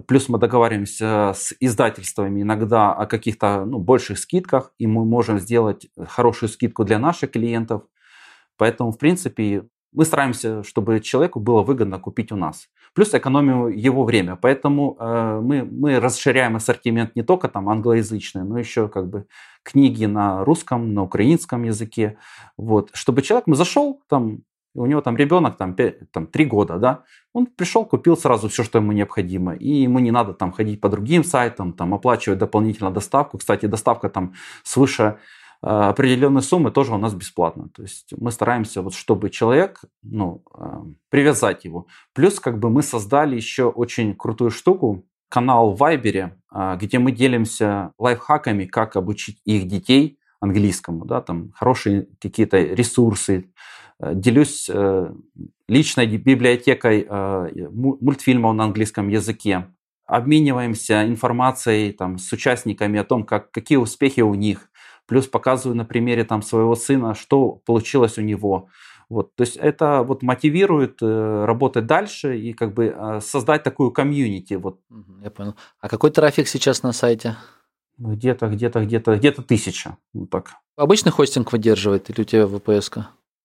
Плюс 0.06 0.28
мы 0.28 0.38
договариваемся 0.38 1.32
с 1.34 1.52
издательствами 1.58 2.42
иногда 2.42 2.92
о 2.92 3.06
каких-то 3.06 3.64
ну, 3.64 3.78
больших 3.78 4.18
скидках, 4.18 4.72
и 4.78 4.86
мы 4.86 5.04
можем 5.04 5.40
сделать 5.40 5.88
хорошую 6.06 6.50
скидку 6.50 6.84
для 6.84 7.00
наших 7.00 7.32
клиентов. 7.32 7.82
Поэтому, 8.58 8.92
в 8.92 8.98
принципе, 8.98 9.64
мы 9.92 10.04
стараемся, 10.04 10.62
чтобы 10.62 11.00
человеку 11.00 11.40
было 11.40 11.62
выгодно 11.62 11.98
купить 11.98 12.32
у 12.32 12.36
нас. 12.36 12.68
Плюс 12.94 13.14
экономим 13.14 13.68
его 13.68 14.04
время. 14.04 14.36
Поэтому 14.36 14.96
э, 14.98 15.40
мы, 15.42 15.64
мы 15.64 16.00
расширяем 16.00 16.56
ассортимент 16.56 17.16
не 17.16 17.22
только 17.22 17.48
там 17.48 17.68
англоязычный, 17.68 18.44
но 18.44 18.58
еще 18.58 18.88
как 18.88 19.08
бы 19.08 19.26
книги 19.62 20.06
на 20.06 20.44
русском, 20.44 20.94
на 20.94 21.02
украинском 21.02 21.64
языке. 21.64 22.18
Вот. 22.56 22.90
Чтобы 22.92 23.22
человек 23.22 23.46
мы 23.46 23.56
зашел, 23.56 24.02
там, 24.08 24.42
у 24.74 24.86
него 24.86 25.00
там 25.00 25.16
ребенок 25.16 25.56
там, 25.56 25.74
5, 25.74 26.10
там 26.12 26.26
3 26.26 26.44
года, 26.44 26.78
да, 26.78 27.04
он 27.32 27.46
пришел, 27.46 27.84
купил 27.84 28.16
сразу 28.16 28.48
все, 28.48 28.64
что 28.64 28.78
ему 28.78 28.92
необходимо. 28.92 29.54
И 29.54 29.82
ему 29.82 29.98
не 29.98 30.10
надо 30.10 30.34
там 30.34 30.52
ходить 30.52 30.80
по 30.80 30.88
другим 30.88 31.24
сайтам, 31.24 31.72
там 31.72 31.94
оплачивать 31.94 32.38
дополнительно 32.38 32.90
доставку. 32.90 33.38
Кстати, 33.38 33.66
доставка 33.66 34.08
там 34.08 34.34
свыше 34.64 35.18
определенные 35.60 36.42
суммы 36.42 36.70
тоже 36.70 36.94
у 36.94 36.98
нас 36.98 37.14
бесплатно. 37.14 37.68
То 37.74 37.82
есть 37.82 38.12
мы 38.16 38.30
стараемся, 38.30 38.82
вот, 38.82 38.94
чтобы 38.94 39.30
человек, 39.30 39.80
ну, 40.02 40.42
э, 40.56 40.82
привязать 41.10 41.64
его. 41.64 41.86
Плюс 42.14 42.38
как 42.38 42.58
бы 42.58 42.70
мы 42.70 42.82
создали 42.82 43.34
еще 43.36 43.64
очень 43.64 44.14
крутую 44.14 44.50
штуку, 44.50 45.04
канал 45.28 45.72
в 45.72 45.78
Вайбере, 45.78 46.36
э, 46.54 46.78
где 46.80 46.98
мы 46.98 47.12
делимся 47.12 47.92
лайфхаками, 47.98 48.66
как 48.66 48.96
обучить 48.96 49.40
их 49.44 49.66
детей 49.66 50.18
английскому, 50.40 51.04
да, 51.04 51.20
там 51.20 51.50
хорошие 51.54 52.06
какие-то 52.20 52.58
ресурсы, 52.58 53.50
делюсь 54.00 54.70
личной 55.66 56.06
библиотекой 56.06 57.04
мультфильмов 57.50 58.54
на 58.54 58.62
английском 58.62 59.08
языке, 59.08 59.66
обмениваемся 60.08 61.06
информацией 61.06 61.92
там, 61.92 62.18
с 62.18 62.32
участниками 62.32 62.98
о 62.98 63.04
том, 63.04 63.24
как, 63.24 63.50
какие 63.50 63.76
успехи 63.76 64.22
у 64.22 64.34
них, 64.34 64.70
плюс 65.08 65.26
показываю 65.26 65.76
на 65.76 65.84
примере 65.84 66.24
там 66.24 66.42
своего 66.42 66.76
сына, 66.76 67.14
что 67.14 67.60
получилось 67.64 68.18
у 68.18 68.22
него. 68.22 68.68
Вот, 69.08 69.34
то 69.34 69.42
есть 69.42 69.56
это 69.56 70.02
вот 70.02 70.22
мотивирует 70.22 70.98
э, 71.00 71.44
работать 71.46 71.86
дальше 71.86 72.38
и 72.38 72.52
как 72.52 72.74
бы 72.74 72.94
э, 72.94 73.20
создать 73.22 73.62
такую 73.62 73.90
комьюнити. 73.90 74.54
Вот. 74.54 74.80
Я 75.22 75.30
понял. 75.30 75.54
А 75.80 75.88
какой 75.88 76.10
трафик 76.10 76.46
сейчас 76.46 76.82
на 76.82 76.92
сайте? 76.92 77.36
Где-то, 77.96 78.48
где-то, 78.48 78.84
где-то, 78.84 79.16
где-то 79.16 79.42
тысяча. 79.42 79.96
Вот 80.12 80.28
так. 80.28 80.52
Обычный 80.76 81.10
хостинг 81.10 81.50
выдерживает 81.52 82.10
или 82.10 82.20
у 82.20 82.24
тебя 82.24 82.42
VPS? 82.42 82.92
-ка? 82.92 83.04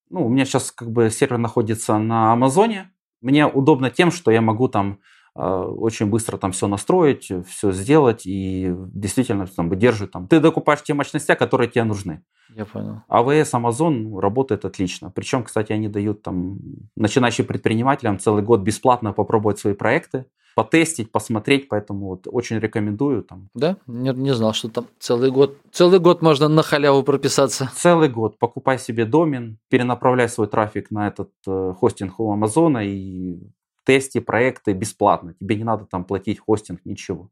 Ну, 0.10 0.26
у 0.26 0.30
меня 0.30 0.44
сейчас 0.46 0.72
как 0.72 0.92
бы 0.92 1.10
сервер 1.10 1.38
находится 1.38 1.98
на 1.98 2.34
Амазоне. 2.34 2.92
Мне 3.22 3.48
удобно 3.48 3.90
тем, 3.90 4.12
что 4.12 4.32
я 4.32 4.42
могу 4.42 4.68
там 4.68 5.00
очень 5.36 6.08
быстро 6.08 6.38
там 6.38 6.52
все 6.52 6.68
настроить, 6.68 7.32
все 7.48 7.72
сделать 7.72 8.26
и 8.26 8.74
действительно 8.94 9.48
там 9.48 9.70
выдерживать. 9.70 10.12
Там. 10.12 10.28
Ты 10.28 10.40
докупаешь 10.40 10.84
те 10.84 10.94
мощности, 10.94 11.34
которые 11.34 11.70
тебе 11.70 11.84
нужны. 11.84 12.24
Я 12.56 12.66
понял. 12.66 13.02
АВС, 13.08 13.54
Amazon 13.54 14.20
работает 14.20 14.66
отлично. 14.66 15.10
Причем, 15.10 15.44
кстати, 15.44 15.72
они 15.72 15.88
дают 15.88 16.22
там 16.22 16.60
начинающим 16.96 17.46
предпринимателям 17.46 18.20
целый 18.20 18.44
год 18.44 18.62
бесплатно 18.62 19.14
попробовать 19.14 19.58
свои 19.58 19.74
проекты, 19.74 20.26
потестить, 20.56 21.12
посмотреть, 21.12 21.68
поэтому 21.68 22.10
вот 22.10 22.28
очень 22.28 22.60
рекомендую. 22.60 23.24
Там. 23.24 23.50
Да? 23.56 23.78
Не, 23.88 24.12
не 24.12 24.36
знал, 24.36 24.54
что 24.54 24.70
там 24.70 24.86
целый 25.00 25.32
год. 25.32 25.58
Целый 25.72 26.00
год 26.00 26.22
можно 26.22 26.48
на 26.48 26.62
халяву 26.62 27.04
прописаться. 27.04 27.72
Целый 27.76 28.10
год. 28.10 28.38
Покупай 28.38 28.78
себе 28.78 29.06
домен, 29.06 29.58
перенаправляй 29.70 30.30
свой 30.30 30.48
трафик 30.48 30.92
на 30.92 31.08
этот 31.08 31.32
э, 31.48 31.74
хостинг 31.80 32.20
у 32.20 32.32
Амазона 32.32 32.86
и 32.86 33.40
тесте 33.84 34.22
проекты 34.22 34.74
бесплатно. 34.74 35.34
Тебе 35.34 35.56
не 35.56 35.64
надо 35.64 35.86
там 35.86 36.04
платить 36.06 36.40
хостинг, 36.40 36.82
ничего. 36.86 37.30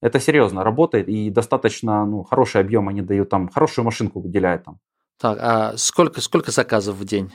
Это 0.00 0.20
серьезно 0.20 0.64
работает 0.64 1.08
и 1.08 1.30
достаточно 1.30 2.04
ну, 2.04 2.24
хороший 2.24 2.60
объем 2.60 2.88
они 2.88 3.00
дают 3.00 3.30
там, 3.30 3.48
хорошую 3.48 3.84
машинку 3.84 4.20
выделяют 4.20 4.64
там. 4.64 4.78
Так, 5.18 5.38
а 5.40 5.76
сколько, 5.76 6.20
сколько 6.20 6.50
заказов 6.50 6.96
в 6.96 7.04
день? 7.04 7.32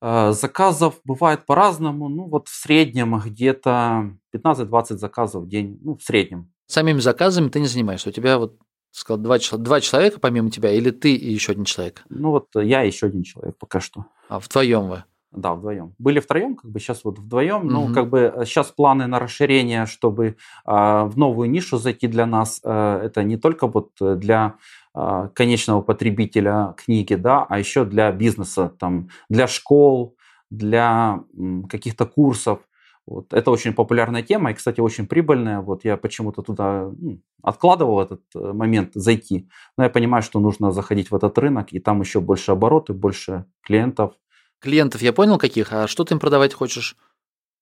А, 0.00 0.32
заказов 0.32 1.00
бывает 1.04 1.44
по-разному. 1.44 2.08
Ну, 2.08 2.26
вот 2.28 2.48
в 2.48 2.54
среднем 2.54 3.18
где-то 3.18 4.16
15-20 4.34 4.96
заказов 4.96 5.44
в 5.44 5.48
день. 5.48 5.78
Ну, 5.82 5.96
в 5.96 6.02
среднем. 6.02 6.52
Самими 6.66 7.00
заказами 7.00 7.48
ты 7.48 7.60
не 7.60 7.66
занимаешься. 7.66 8.08
У 8.08 8.12
тебя 8.12 8.38
вот 8.38 8.56
сказал, 8.92 9.18
два, 9.18 9.38
два 9.38 9.80
человека 9.80 10.20
помимо 10.20 10.50
тебя, 10.50 10.72
или 10.72 10.90
ты 10.90 11.14
и 11.14 11.32
еще 11.32 11.52
один 11.52 11.64
человек? 11.64 12.02
Ну, 12.08 12.30
вот 12.30 12.48
я 12.54 12.84
и 12.84 12.86
еще 12.86 13.06
один 13.06 13.22
человек 13.22 13.56
пока 13.58 13.80
что. 13.80 14.06
А 14.28 14.38
вдвоем 14.40 14.88
вы? 14.88 15.04
Да, 15.32 15.54
вдвоем. 15.54 15.94
Были 15.98 16.18
втроем, 16.18 16.56
как 16.56 16.70
бы 16.70 16.80
сейчас 16.80 17.04
вот 17.04 17.18
вдвоем. 17.18 17.66
Угу. 17.66 17.70
Ну, 17.70 17.94
как 17.94 18.08
бы 18.08 18.42
сейчас 18.44 18.68
планы 18.72 19.06
на 19.06 19.20
расширение, 19.20 19.86
чтобы 19.86 20.36
а, 20.64 21.04
в 21.04 21.16
новую 21.16 21.48
нишу 21.48 21.78
зайти 21.78 22.08
для 22.08 22.26
нас. 22.26 22.60
А, 22.64 23.00
это 23.00 23.22
не 23.22 23.36
только 23.36 23.68
вот 23.68 23.90
для 24.00 24.56
а, 24.92 25.28
конечного 25.28 25.82
потребителя 25.82 26.74
книги, 26.76 27.14
да, 27.14 27.46
а 27.48 27.58
еще 27.60 27.84
для 27.84 28.10
бизнеса, 28.10 28.72
там, 28.78 29.08
для 29.28 29.46
школ, 29.46 30.16
для 30.50 31.22
м, 31.36 31.64
каких-то 31.64 32.06
курсов. 32.06 32.58
Вот. 33.06 33.32
Это 33.32 33.52
очень 33.52 33.72
популярная 33.72 34.22
тема 34.22 34.50
и, 34.50 34.54
кстати, 34.54 34.80
очень 34.80 35.06
прибыльная. 35.06 35.60
Вот 35.60 35.84
я 35.84 35.96
почему-то 35.96 36.42
туда 36.42 36.90
ну, 36.98 37.20
откладывал 37.42 38.00
этот 38.00 38.22
э, 38.34 38.52
момент 38.52 38.90
зайти. 38.94 39.48
Но 39.76 39.84
я 39.84 39.90
понимаю, 39.90 40.22
что 40.22 40.40
нужно 40.40 40.72
заходить 40.72 41.10
в 41.10 41.14
этот 41.14 41.38
рынок, 41.38 41.72
и 41.72 41.78
там 41.78 42.00
еще 42.00 42.20
больше 42.20 42.52
обороты, 42.52 42.92
больше 42.92 43.46
клиентов 43.62 44.14
Клиентов 44.60 45.02
я 45.02 45.12
понял 45.12 45.38
каких, 45.38 45.72
а 45.72 45.88
что 45.88 46.04
ты 46.04 46.14
им 46.14 46.20
продавать 46.20 46.54
хочешь? 46.54 46.96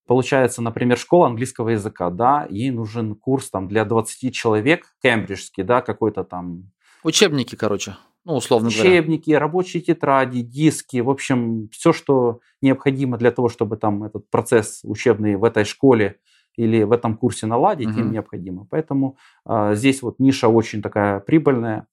Получается, 0.07 0.63
например, 0.63 0.99
школа 0.99 1.27
английского 1.27 1.69
языка, 1.71 2.11
да, 2.11 2.47
ей 2.49 2.71
нужен 2.71 3.15
курс 3.15 3.51
там 3.51 3.69
для 3.69 3.85
20 3.85 4.35
человек, 4.35 4.87
кембриджский, 5.03 5.63
да, 5.63 5.81
какой-то 5.81 6.25
там... 6.25 6.71
Учебники, 7.05 7.55
короче, 7.57 7.97
ну, 8.25 8.37
условно 8.37 8.71
говоря. 8.71 8.91
Учебники, 8.91 9.31
рабочие 9.31 9.83
тетради, 9.83 10.41
диски, 10.41 10.99
в 10.99 11.11
общем, 11.11 11.69
все, 11.73 11.93
что 11.93 12.41
необходимо 12.61 13.17
для 13.17 13.31
того, 13.31 13.49
чтобы 13.49 13.77
там 13.77 14.03
этот 14.03 14.29
процесс 14.31 14.81
учебный 14.83 15.37
в 15.37 15.45
этой 15.45 15.65
школе 15.65 16.17
или 16.57 16.83
в 16.83 16.93
этом 16.93 17.17
курсе 17.17 17.47
наладить, 17.47 17.89
угу. 17.89 18.01
им 18.01 18.13
необходимо. 18.13 18.67
Поэтому 18.69 19.17
а, 19.45 19.75
здесь 19.75 20.03
вот 20.03 20.19
ниша 20.19 20.49
очень 20.49 20.83
такая 20.83 21.21
прибыльная, 21.21 21.87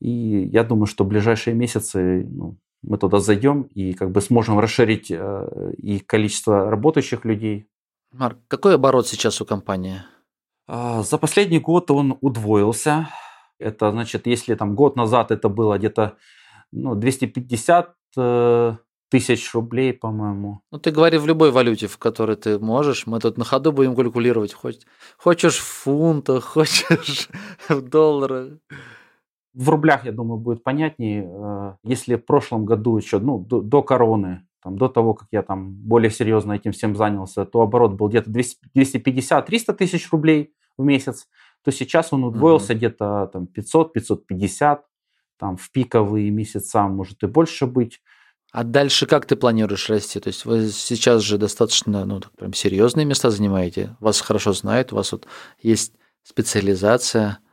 и 0.00 0.48
я 0.52 0.64
думаю, 0.64 0.86
что 0.86 1.04
в 1.04 1.08
ближайшие 1.08 1.54
месяцы 1.54 2.26
ну, 2.30 2.56
мы 2.82 2.98
туда 2.98 3.18
зайдем 3.18 3.62
и 3.74 3.92
как 3.92 4.10
бы 4.10 4.20
сможем 4.20 4.58
расширить 4.58 5.10
э, 5.10 5.72
и 5.76 5.98
количество 5.98 6.70
работающих 6.70 7.24
людей. 7.24 7.68
Марк, 8.12 8.38
какой 8.48 8.74
оборот 8.74 9.06
сейчас 9.06 9.40
у 9.40 9.44
компании? 9.44 10.02
А, 10.66 11.02
за 11.02 11.18
последний 11.18 11.58
год 11.58 11.90
он 11.90 12.16
удвоился. 12.20 13.08
Это 13.58 13.90
значит, 13.90 14.26
если 14.26 14.54
там 14.54 14.74
год 14.74 14.96
назад 14.96 15.30
это 15.30 15.48
было 15.48 15.78
где-то 15.78 16.16
ну, 16.70 16.94
250 16.94 17.94
э, 18.16 18.76
тысяч 19.10 19.54
рублей, 19.54 19.92
по-моему. 19.92 20.60
Ну, 20.70 20.78
ты 20.78 20.90
говори 20.90 21.18
в 21.18 21.26
любой 21.26 21.50
валюте, 21.50 21.86
в 21.86 21.98
которой 21.98 22.36
ты 22.36 22.58
можешь. 22.58 23.06
Мы 23.06 23.20
тут 23.20 23.38
на 23.38 23.44
ходу 23.44 23.72
будем 23.72 23.96
калькулировать. 23.96 24.52
Хочешь, 24.52 24.82
хочешь 25.16 25.58
в 25.58 25.64
фунтах, 25.64 26.44
хочешь 26.54 27.28
в 27.68 27.80
долларах. 27.80 28.52
В 29.58 29.70
рублях, 29.70 30.04
я 30.04 30.12
думаю, 30.12 30.38
будет 30.38 30.62
понятнее. 30.62 31.28
Э, 31.28 31.74
если 31.82 32.14
в 32.14 32.24
прошлом 32.24 32.64
году 32.64 32.96
еще, 32.96 33.18
ну, 33.18 33.40
до, 33.40 33.60
до 33.60 33.82
короны, 33.82 34.46
там, 34.62 34.78
до 34.78 34.88
того, 34.88 35.14
как 35.14 35.26
я 35.32 35.42
там 35.42 35.72
более 35.72 36.12
серьезно 36.12 36.52
этим 36.52 36.70
всем 36.70 36.94
занялся, 36.94 37.44
то 37.44 37.60
оборот 37.60 37.94
был 37.94 38.08
где-то 38.08 38.30
250-300 38.30 39.74
тысяч 39.74 40.12
рублей 40.12 40.54
в 40.76 40.84
месяц, 40.84 41.26
то 41.64 41.72
сейчас 41.72 42.12
он 42.12 42.22
удвоился 42.22 42.72
mm-hmm. 42.72 42.76
где-то 42.76 43.30
там 43.32 43.48
500-550, 43.52 44.78
там 45.40 45.56
в 45.56 45.72
пиковые 45.72 46.30
месяца 46.30 46.86
может 46.86 47.20
и 47.24 47.26
больше 47.26 47.66
быть. 47.66 48.00
А 48.52 48.62
дальше 48.62 49.06
как 49.06 49.26
ты 49.26 49.34
планируешь 49.34 49.90
расти? 49.90 50.20
То 50.20 50.28
есть 50.28 50.44
вы 50.44 50.68
сейчас 50.68 51.22
же 51.22 51.36
достаточно, 51.36 52.04
ну, 52.04 52.20
так 52.20 52.30
прям 52.36 52.52
серьезные 52.52 53.04
места 53.04 53.30
занимаете, 53.30 53.96
вас 53.98 54.20
хорошо 54.20 54.52
знают, 54.52 54.92
у 54.92 54.96
вас 54.96 55.10
вот 55.10 55.26
есть 55.60 55.94
специализация– 56.22 57.40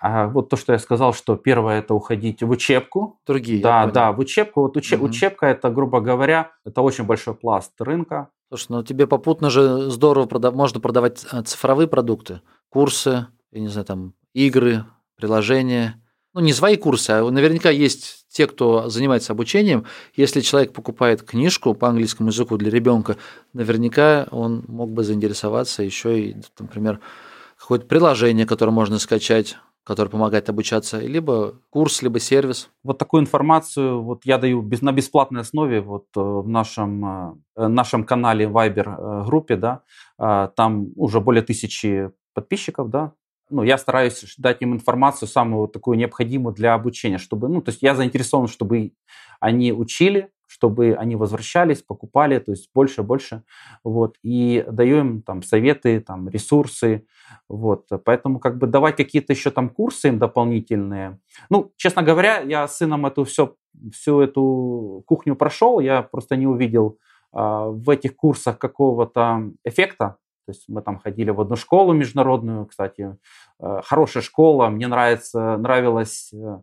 а 0.00 0.28
вот 0.28 0.48
то, 0.48 0.56
что 0.56 0.72
я 0.72 0.78
сказал, 0.78 1.12
что 1.12 1.36
первое 1.36 1.80
это 1.80 1.92
уходить 1.92 2.42
в 2.42 2.48
учебку. 2.48 3.20
Другие. 3.26 3.62
Да, 3.62 3.86
да, 3.86 4.12
в 4.12 4.18
учебку. 4.18 4.62
Вот 4.62 4.76
учеб, 4.78 5.00
угу. 5.00 5.10
учебка 5.10 5.46
это, 5.46 5.68
грубо 5.68 6.00
говоря, 6.00 6.52
это 6.64 6.80
очень 6.80 7.04
большой 7.04 7.34
пласт 7.34 7.72
рынка. 7.78 8.30
Слушай, 8.48 8.66
ну 8.70 8.82
тебе 8.82 9.06
попутно 9.06 9.50
же 9.50 9.90
здорово 9.90 10.24
продав... 10.24 10.54
можно 10.54 10.80
продавать 10.80 11.26
э, 11.30 11.42
цифровые 11.42 11.86
продукты, 11.86 12.40
курсы, 12.70 13.26
я 13.52 13.60
не 13.60 13.68
знаю, 13.68 13.84
там 13.84 14.14
игры, 14.32 14.86
приложения. 15.16 16.02
Ну, 16.32 16.40
не 16.40 16.54
свои 16.54 16.76
курсы, 16.76 17.10
а 17.10 17.30
наверняка 17.30 17.70
есть 17.70 18.24
те, 18.28 18.46
кто 18.46 18.88
занимается 18.88 19.32
обучением. 19.34 19.84
Если 20.14 20.40
человек 20.40 20.72
покупает 20.72 21.22
книжку 21.22 21.74
по 21.74 21.88
английскому 21.88 22.30
языку 22.30 22.56
для 22.56 22.70
ребенка, 22.70 23.16
наверняка 23.52 24.28
он 24.30 24.64
мог 24.66 24.92
бы 24.92 25.04
заинтересоваться 25.04 25.82
еще 25.82 26.20
и, 26.20 26.36
например, 26.58 27.00
какое-то 27.58 27.86
приложение, 27.86 28.46
которое 28.46 28.72
можно 28.72 28.98
скачать 28.98 29.58
который 29.90 30.08
помогает 30.08 30.48
обучаться, 30.48 31.00
либо 31.00 31.56
курс, 31.68 32.00
либо 32.00 32.20
сервис. 32.20 32.70
Вот 32.84 32.98
такую 32.98 33.22
информацию 33.22 34.00
вот 34.00 34.24
я 34.24 34.38
даю 34.38 34.62
без, 34.62 34.82
на 34.82 34.92
бесплатной 34.92 35.40
основе 35.40 35.80
вот 35.80 36.06
э, 36.16 36.20
в 36.20 36.46
нашем, 36.46 37.42
э, 37.56 37.66
нашем 37.66 38.04
канале 38.04 38.46
Viber 38.46 38.84
э, 38.86 39.24
группе, 39.26 39.56
да, 39.56 39.82
там 40.16 40.92
уже 40.94 41.20
более 41.20 41.42
тысячи 41.42 42.12
подписчиков, 42.34 42.88
да, 42.88 43.14
ну, 43.50 43.64
я 43.64 43.78
стараюсь 43.78 44.34
дать 44.38 44.62
им 44.62 44.74
информацию 44.74 45.28
самую 45.28 45.66
такую 45.66 45.98
необходимую 45.98 46.54
для 46.54 46.74
обучения, 46.74 47.18
чтобы, 47.18 47.48
ну, 47.48 47.60
то 47.60 47.72
есть 47.72 47.82
я 47.82 47.96
заинтересован, 47.96 48.46
чтобы 48.46 48.92
они 49.40 49.72
учили, 49.72 50.30
чтобы 50.60 50.94
они 50.94 51.16
возвращались, 51.16 51.82
покупали, 51.82 52.38
то 52.38 52.52
есть 52.52 52.68
больше, 52.74 53.02
больше, 53.02 53.44
вот, 53.82 54.16
и 54.22 54.62
даем 54.70 55.08
им 55.08 55.22
там 55.22 55.42
советы, 55.42 56.00
там 56.00 56.28
ресурсы, 56.28 57.06
вот, 57.48 57.88
поэтому 58.04 58.40
как 58.40 58.58
бы 58.58 58.66
давать 58.66 58.96
какие-то 58.96 59.32
еще 59.32 59.50
там 59.50 59.70
курсы 59.70 60.08
им 60.08 60.18
дополнительные. 60.18 61.18
Ну, 61.48 61.72
честно 61.76 62.02
говоря, 62.02 62.40
я 62.40 62.68
с 62.68 62.76
сыном 62.76 63.06
эту 63.06 63.24
все, 63.24 63.54
всю 63.90 64.20
эту 64.20 65.02
кухню 65.06 65.34
прошел, 65.34 65.80
я 65.80 66.02
просто 66.02 66.36
не 66.36 66.46
увидел 66.46 66.98
а, 67.32 67.68
в 67.68 67.88
этих 67.88 68.14
курсах 68.14 68.58
какого-то 68.58 69.52
эффекта, 69.64 70.18
то 70.44 70.52
есть 70.52 70.68
мы 70.68 70.82
там 70.82 70.98
ходили 70.98 71.30
в 71.30 71.40
одну 71.40 71.56
школу 71.56 71.94
международную, 71.94 72.66
кстати, 72.66 73.16
э, 73.60 73.80
хорошая 73.84 74.22
школа, 74.22 74.68
мне 74.68 74.88
нравится, 74.88 75.56
нравилась 75.56 76.32
э, 76.32 76.60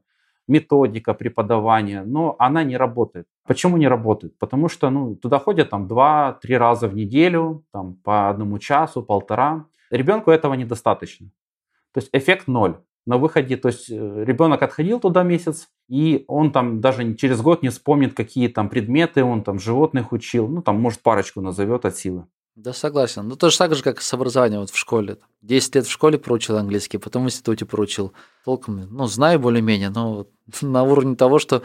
методика 0.47 1.13
преподавания, 1.13 2.03
но 2.03 2.35
она 2.39 2.63
не 2.63 2.77
работает. 2.77 3.27
Почему 3.45 3.77
не 3.77 3.87
работает? 3.87 4.37
Потому 4.39 4.69
что 4.69 4.89
ну, 4.89 5.15
туда 5.15 5.39
ходят 5.39 5.69
там 5.69 5.87
2-3 5.87 6.57
раза 6.57 6.87
в 6.87 6.95
неделю, 6.95 7.63
там, 7.71 7.95
по 8.03 8.29
одному 8.29 8.59
часу, 8.59 9.03
полтора. 9.03 9.65
Ребенку 9.91 10.31
этого 10.31 10.53
недостаточно. 10.53 11.27
То 11.93 11.99
есть 11.99 12.09
эффект 12.13 12.47
ноль. 12.47 12.77
На 13.05 13.17
выходе, 13.17 13.55
то 13.55 13.69
есть 13.69 13.89
э, 13.89 14.23
ребенок 14.25 14.61
отходил 14.61 14.99
туда 14.99 15.23
месяц, 15.23 15.69
и 15.87 16.25
он 16.27 16.51
там 16.51 16.81
даже 16.81 17.15
через 17.15 17.41
год 17.41 17.63
не 17.63 17.69
вспомнит, 17.69 18.13
какие 18.13 18.49
там 18.49 18.67
предметы 18.67 19.23
он 19.23 19.43
там 19.43 19.59
животных 19.59 20.11
учил, 20.11 20.49
ну 20.49 20.61
там 20.61 20.81
может 20.81 21.01
парочку 21.01 21.39
назовет 21.39 21.85
от 21.85 21.95
силы. 21.95 22.25
Да, 22.57 22.73
согласен. 22.73 23.27
Ну, 23.27 23.35
то 23.35 23.51
же 23.51 23.57
так 23.59 23.75
же, 23.75 23.83
как 23.83 24.01
с 24.01 24.11
образованием 24.15 24.61
вот 24.61 24.71
в 24.71 24.77
школе. 24.77 25.19
Десять 25.43 25.75
лет 25.75 25.85
в 25.85 25.91
школе 25.91 26.17
проучил 26.17 26.57
английский, 26.57 26.97
потом 26.97 27.23
в 27.23 27.27
институте 27.27 27.67
проучил. 27.67 28.13
Толком, 28.43 28.87
ну, 28.89 29.05
знаю 29.05 29.39
более-менее, 29.39 29.91
но 29.91 30.25
на 30.63 30.81
уровне 30.81 31.15
того, 31.15 31.37
что 31.37 31.61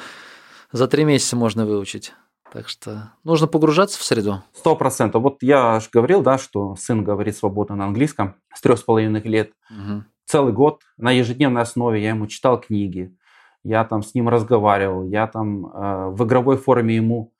за 0.70 0.86
три 0.88 1.04
месяца 1.04 1.34
можно 1.34 1.64
выучить. 1.64 2.12
Так 2.52 2.68
что 2.68 3.14
нужно 3.24 3.46
погружаться 3.46 3.98
в 3.98 4.02
среду. 4.02 4.42
Сто 4.52 4.76
процентов. 4.76 5.22
Вот 5.22 5.38
я 5.40 5.80
же 5.80 5.88
говорил, 5.90 6.20
да, 6.20 6.36
что 6.36 6.76
сын 6.76 7.02
говорит 7.02 7.38
свободно 7.38 7.74
на 7.74 7.86
английском 7.86 8.34
с 8.54 8.60
трех 8.60 8.78
с 8.78 8.82
половиной 8.82 9.22
лет. 9.22 9.52
Угу. 9.70 10.04
Целый 10.26 10.52
год 10.52 10.82
на 10.98 11.10
ежедневной 11.10 11.62
основе 11.62 12.02
я 12.02 12.10
ему 12.10 12.26
читал 12.26 12.60
книги, 12.60 13.16
я 13.64 13.84
там 13.84 14.02
с 14.02 14.14
ним 14.14 14.28
разговаривал, 14.28 15.04
я 15.04 15.26
там 15.26 15.64
э, 15.64 16.08
в 16.10 16.22
игровой 16.24 16.58
форме 16.58 16.96
ему 16.96 17.31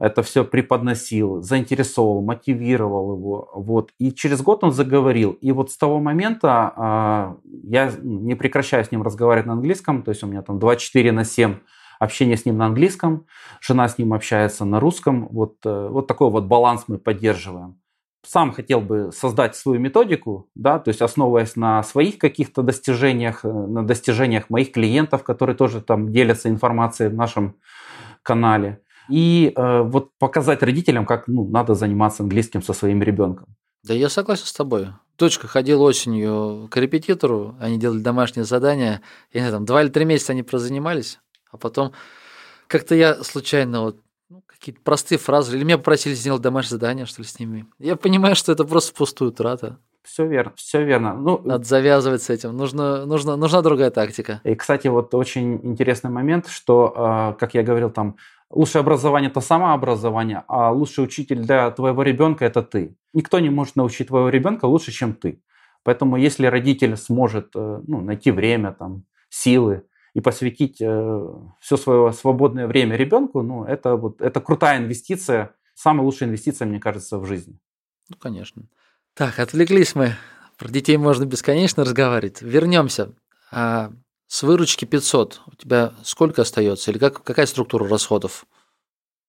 это 0.00 0.22
все 0.22 0.44
преподносил, 0.44 1.42
заинтересовал, 1.42 2.22
мотивировал 2.22 3.16
его. 3.16 3.50
Вот. 3.54 3.92
И 3.98 4.12
через 4.12 4.40
год 4.40 4.64
он 4.64 4.72
заговорил. 4.72 5.32
И 5.32 5.52
вот 5.52 5.70
с 5.70 5.76
того 5.76 6.00
момента 6.00 6.72
а, 6.74 7.36
я 7.44 7.92
не 8.02 8.34
прекращаю 8.34 8.82
с 8.82 8.90
ним 8.90 9.02
разговаривать 9.02 9.46
на 9.46 9.52
английском, 9.52 10.02
то 10.02 10.08
есть 10.10 10.24
у 10.24 10.26
меня 10.26 10.40
там 10.40 10.58
24 10.58 11.12
на 11.12 11.24
7 11.24 11.56
общение 11.98 12.38
с 12.38 12.46
ним 12.46 12.56
на 12.56 12.66
английском, 12.66 13.26
жена 13.60 13.86
с 13.86 13.98
ним 13.98 14.14
общается 14.14 14.64
на 14.64 14.80
русском. 14.80 15.28
Вот, 15.28 15.56
э, 15.66 15.88
вот 15.90 16.06
такой 16.06 16.30
вот 16.30 16.44
баланс 16.44 16.84
мы 16.86 16.96
поддерживаем. 16.96 17.78
Сам 18.26 18.52
хотел 18.52 18.80
бы 18.80 19.10
создать 19.12 19.54
свою 19.54 19.80
методику, 19.80 20.48
да, 20.54 20.78
то 20.78 20.88
есть 20.88 21.02
основываясь 21.02 21.56
на 21.56 21.82
своих 21.82 22.16
каких-то 22.16 22.62
достижениях, 22.62 23.44
э, 23.44 23.48
на 23.48 23.86
достижениях 23.86 24.48
моих 24.48 24.72
клиентов, 24.72 25.24
которые 25.24 25.56
тоже 25.56 25.82
там 25.82 26.10
делятся 26.10 26.48
информацией 26.48 27.10
в 27.10 27.14
нашем 27.14 27.56
канале 28.22 28.80
и 29.10 29.52
э, 29.54 29.82
вот 29.82 30.10
показать 30.18 30.62
родителям, 30.62 31.06
как 31.06 31.28
ну, 31.28 31.48
надо 31.48 31.74
заниматься 31.74 32.22
английским 32.22 32.62
со 32.62 32.72
своим 32.72 33.02
ребенком. 33.02 33.46
Да 33.82 33.94
я 33.94 34.08
согласен 34.08 34.46
с 34.46 34.52
тобой. 34.52 34.88
Дочка 35.18 35.48
ходила 35.48 35.82
осенью 35.82 36.68
к 36.70 36.76
репетитору, 36.76 37.56
они 37.60 37.78
делали 37.78 38.00
домашние 38.00 38.44
задания, 38.44 39.02
и 39.32 39.38
не 39.38 39.40
знаю, 39.40 39.54
там 39.54 39.64
два 39.64 39.82
или 39.82 39.90
три 39.90 40.04
месяца 40.04 40.32
они 40.32 40.42
прозанимались, 40.42 41.18
а 41.50 41.58
потом 41.58 41.92
как-то 42.66 42.94
я 42.94 43.22
случайно 43.22 43.82
вот 43.82 44.00
ну, 44.30 44.42
какие-то 44.46 44.80
простые 44.82 45.18
фразы, 45.18 45.56
или 45.56 45.64
меня 45.64 45.76
попросили 45.76 46.14
сделать 46.14 46.40
домашнее 46.40 46.70
задание, 46.70 47.04
что 47.04 47.20
ли, 47.20 47.28
с 47.28 47.38
ними. 47.38 47.66
Я 47.78 47.96
понимаю, 47.96 48.36
что 48.36 48.52
это 48.52 48.64
просто 48.64 48.94
пустую 48.94 49.32
трата. 49.32 49.78
Все 50.02 50.26
верно, 50.26 50.52
все 50.56 50.84
верно. 50.84 51.14
Ну, 51.14 51.40
Надо 51.44 51.64
завязывать 51.64 52.22
с 52.22 52.30
этим. 52.30 52.56
Нужно, 52.56 53.04
нужно, 53.06 53.36
нужна 53.36 53.62
другая 53.62 53.90
тактика. 53.90 54.40
И, 54.44 54.54
кстати, 54.54 54.88
вот 54.88 55.14
очень 55.14 55.60
интересный 55.62 56.10
момент, 56.10 56.48
что, 56.48 56.92
а, 56.96 57.32
как 57.34 57.54
я 57.54 57.62
говорил, 57.62 57.90
там 57.90 58.16
Лучшее 58.50 58.80
образование– 58.80 59.30
это 59.30 59.40
самообразование, 59.40 60.42
а 60.48 60.72
лучший 60.72 61.04
учитель 61.04 61.38
для 61.38 61.70
твоего 61.70 62.02
ребенка– 62.02 62.44
это 62.46 62.62
ты. 62.62 62.96
Никто 63.12 63.38
не 63.38 63.48
может 63.48 63.76
научить 63.76 64.08
твоего 64.08 64.28
ребенка 64.28 64.64
лучше, 64.64 64.90
чем 64.90 65.14
ты. 65.14 65.40
Поэтому 65.84 66.16
если 66.16 66.46
родитель 66.46 66.96
сможет 66.96 67.52
э, 67.54 67.80
ну, 67.86 68.00
найти 68.00 68.32
время, 68.32 68.72
там, 68.72 69.04
силы 69.28 69.84
и 70.14 70.20
посвятить 70.20 70.78
э, 70.80 71.26
все 71.60 71.76
свое 71.76 72.12
свободное 72.12 72.66
время 72.66 72.96
ребенку, 72.96 73.42
ну, 73.42 73.64
это, 73.64 73.94
вот, 73.94 74.20
это 74.20 74.40
крутая 74.40 74.78
инвестиция, 74.78 75.54
самая 75.74 76.04
лучшая 76.04 76.28
инвестиция, 76.28 76.66
мне 76.66 76.80
кажется, 76.80 77.18
в 77.18 77.26
жизни. 77.26 77.56
Ну, 78.08 78.16
конечно. 78.18 78.64
Так, 79.14 79.38
отвлеклись 79.38 79.94
мы. 79.94 80.16
Про 80.56 80.68
детей 80.68 80.96
можно 80.96 81.24
бесконечно 81.24 81.84
разговаривать. 81.84 82.42
Вернемся. 82.42 83.12
А 83.50 83.90
с 84.26 84.42
выручки 84.42 84.84
500 84.84 85.42
у 85.46 85.56
тебя 85.56 85.92
сколько 86.04 86.42
остается? 86.42 86.90
Или 86.90 86.98
как, 86.98 87.22
какая 87.22 87.46
структура 87.46 87.88
расходов? 87.88 88.46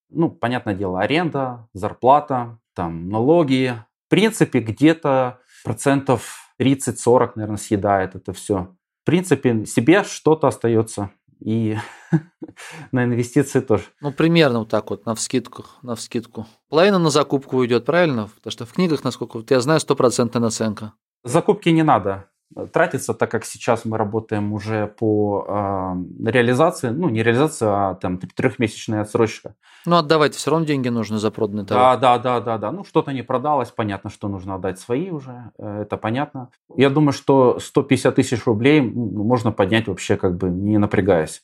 Ну, 0.09 0.29
понятное 0.29 0.75
дело, 0.75 0.99
аренда, 0.99 1.67
зарплата, 1.73 2.59
там 2.75 3.09
налоги. 3.09 3.81
В 4.07 4.09
принципе, 4.09 4.59
где-то 4.59 5.39
процентов 5.63 6.53
30-40, 6.59 7.31
наверное, 7.35 7.57
съедает 7.57 8.15
это 8.15 8.33
все. 8.33 8.75
В 9.01 9.05
принципе, 9.05 9.65
себе 9.65 10.03
что-то 10.03 10.47
остается. 10.47 11.11
И 11.41 11.77
на 12.91 13.03
инвестиции 13.03 13.59
тоже. 13.59 13.83
Ну, 13.99 14.11
примерно 14.11 14.59
вот 14.59 14.69
так 14.69 14.89
вот, 14.89 15.05
на 15.05 15.15
вскидках, 15.15 15.77
на 15.81 15.95
вскидку. 15.95 16.47
Половина 16.69 16.99
на 16.99 17.09
закупку 17.09 17.57
уйдет, 17.57 17.85
правильно? 17.85 18.29
Потому 18.35 18.51
что 18.51 18.65
в 18.65 18.73
книгах, 18.73 19.03
насколько 19.03 19.37
вот 19.37 19.51
я 19.51 19.59
знаю, 19.59 19.79
стопроцентная 19.79 20.41
наценка. 20.41 20.93
Закупки 21.23 21.69
не 21.69 21.83
надо 21.83 22.30
тратится, 22.71 23.13
так 23.13 23.31
как 23.31 23.45
сейчас 23.45 23.85
мы 23.85 23.97
работаем 23.97 24.53
уже 24.53 24.87
по 24.87 25.45
э, 25.47 26.29
реализации, 26.29 26.89
ну 26.89 27.09
не 27.09 27.23
реализация, 27.23 27.69
а 27.69 27.95
там 27.95 28.17
трехмесячная 28.17 29.01
отсрочка. 29.01 29.55
Ну 29.85 29.95
отдавать 29.95 30.35
все 30.35 30.51
равно 30.51 30.65
деньги 30.65 30.89
нужны 30.89 31.17
за 31.17 31.31
проданный 31.31 31.65
товар. 31.65 31.99
Да, 31.99 32.17
да, 32.17 32.39
да, 32.39 32.41
да, 32.41 32.57
да. 32.57 32.71
Ну 32.71 32.83
что-то 32.83 33.11
не 33.11 33.23
продалось, 33.23 33.69
понятно, 33.71 34.09
что 34.09 34.27
нужно 34.27 34.55
отдать 34.55 34.79
свои 34.79 35.09
уже, 35.09 35.51
э, 35.57 35.81
это 35.83 35.97
понятно. 35.97 36.49
Я 36.75 36.89
думаю, 36.89 37.13
что 37.13 37.59
150 37.59 38.15
тысяч 38.15 38.45
рублей 38.45 38.81
можно 38.81 39.51
поднять 39.51 39.87
вообще 39.87 40.17
как 40.17 40.37
бы 40.37 40.49
не 40.49 40.77
напрягаясь 40.77 41.43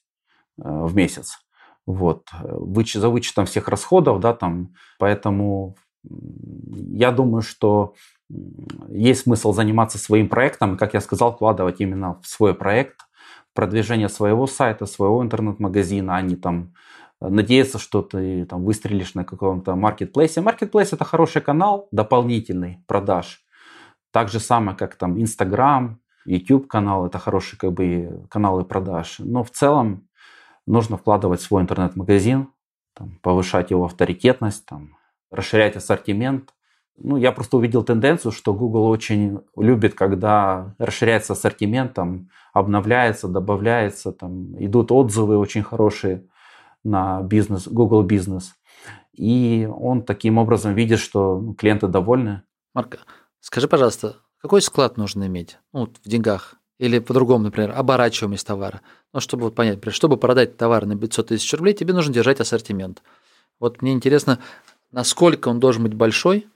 э, 0.57 0.63
в 0.63 0.95
месяц. 0.95 1.39
Вот, 1.85 2.27
Выч, 2.41 2.95
за 2.95 3.07
вычетом 3.07 3.45
всех 3.45 3.69
расходов, 3.69 4.19
да, 4.19 4.33
там, 4.33 4.73
поэтому 4.99 5.77
я 6.03 7.11
думаю, 7.11 7.41
что 7.41 7.93
есть 8.89 9.21
смысл 9.21 9.53
заниматься 9.53 9.97
своим 9.97 10.29
проектом, 10.29 10.77
как 10.77 10.93
я 10.93 11.01
сказал, 11.01 11.33
вкладывать 11.33 11.79
именно 11.79 12.19
в 12.21 12.27
свой 12.27 12.53
проект, 12.53 13.07
продвижение 13.53 14.09
своего 14.09 14.47
сайта, 14.47 14.85
своего 14.85 15.23
интернет-магазина, 15.23 16.15
а 16.15 16.21
не 16.21 16.35
там 16.35 16.73
э, 17.21 17.27
надеяться, 17.29 17.79
что 17.79 18.01
ты 18.01 18.45
там 18.45 18.63
выстрелишь 18.63 19.15
на 19.15 19.23
каком-то 19.23 19.75
маркетплейсе. 19.75 20.41
Маркетплейс 20.41 20.93
это 20.93 21.05
хороший 21.05 21.41
канал 21.41 21.87
дополнительный 21.91 22.83
продаж. 22.85 23.41
Так 24.11 24.29
же 24.29 24.39
самое, 24.39 24.77
как 24.77 24.95
там 24.95 25.19
Инстаграм, 25.19 25.99
YouTube 26.25 26.67
канал, 26.67 27.07
это 27.07 27.17
хорошие 27.17 27.57
как 27.57 27.71
бы 27.71 28.25
каналы 28.29 28.65
продаж. 28.65 29.15
Но 29.19 29.43
в 29.43 29.51
целом 29.51 30.07
нужно 30.65 30.97
вкладывать 30.97 31.39
в 31.39 31.43
свой 31.43 31.61
интернет-магазин, 31.61 32.49
там, 32.93 33.17
повышать 33.21 33.71
его 33.71 33.85
авторитетность, 33.85 34.65
там, 34.65 34.97
расширять 35.31 35.75
ассортимент, 35.75 36.53
ну, 36.97 37.17
я 37.17 37.31
просто 37.31 37.57
увидел 37.57 37.83
тенденцию, 37.83 38.31
что 38.31 38.53
Google 38.53 38.87
очень 38.87 39.39
любит, 39.55 39.93
когда 39.93 40.75
расширяется 40.79 41.33
ассортимент, 41.33 41.93
там, 41.93 42.29
обновляется, 42.53 43.27
добавляется, 43.27 44.11
там, 44.11 44.55
идут 44.63 44.91
отзывы 44.91 45.37
очень 45.37 45.63
хорошие 45.63 46.27
на 46.83 47.21
бизнес, 47.21 47.67
Google 47.67 48.03
бизнес. 48.03 48.55
И 49.13 49.69
он 49.71 50.03
таким 50.03 50.37
образом 50.37 50.73
видит, 50.73 50.99
что 50.99 51.53
клиенты 51.57 51.87
довольны. 51.87 52.43
Марк, 52.73 52.99
скажи, 53.39 53.67
пожалуйста, 53.67 54.17
какой 54.41 54.61
склад 54.61 54.97
нужно 54.97 55.27
иметь 55.27 55.59
ну, 55.73 55.87
в 55.87 56.07
деньгах? 56.07 56.55
Или 56.79 56.99
по-другому, 56.99 57.45
например, 57.45 57.73
оборачиваемость 57.75 58.45
товара. 58.45 58.81
Ну, 59.11 59.19
чтобы 59.19 59.45
вот 59.45 59.55
понять, 59.55 59.75
например, 59.75 59.95
чтобы 59.95 60.17
продать 60.17 60.57
товар 60.57 60.85
на 60.85 60.95
500 60.95 61.27
тысяч 61.27 61.51
рублей, 61.53 61.73
тебе 61.73 61.93
нужно 61.93 62.13
держать 62.13 62.39
ассортимент. 62.39 63.01
Вот 63.59 63.81
мне 63.81 63.93
интересно, 63.93 64.39
насколько 64.91 65.49
он 65.49 65.59
должен 65.59 65.83
быть 65.83 65.95
большой, 65.95 66.47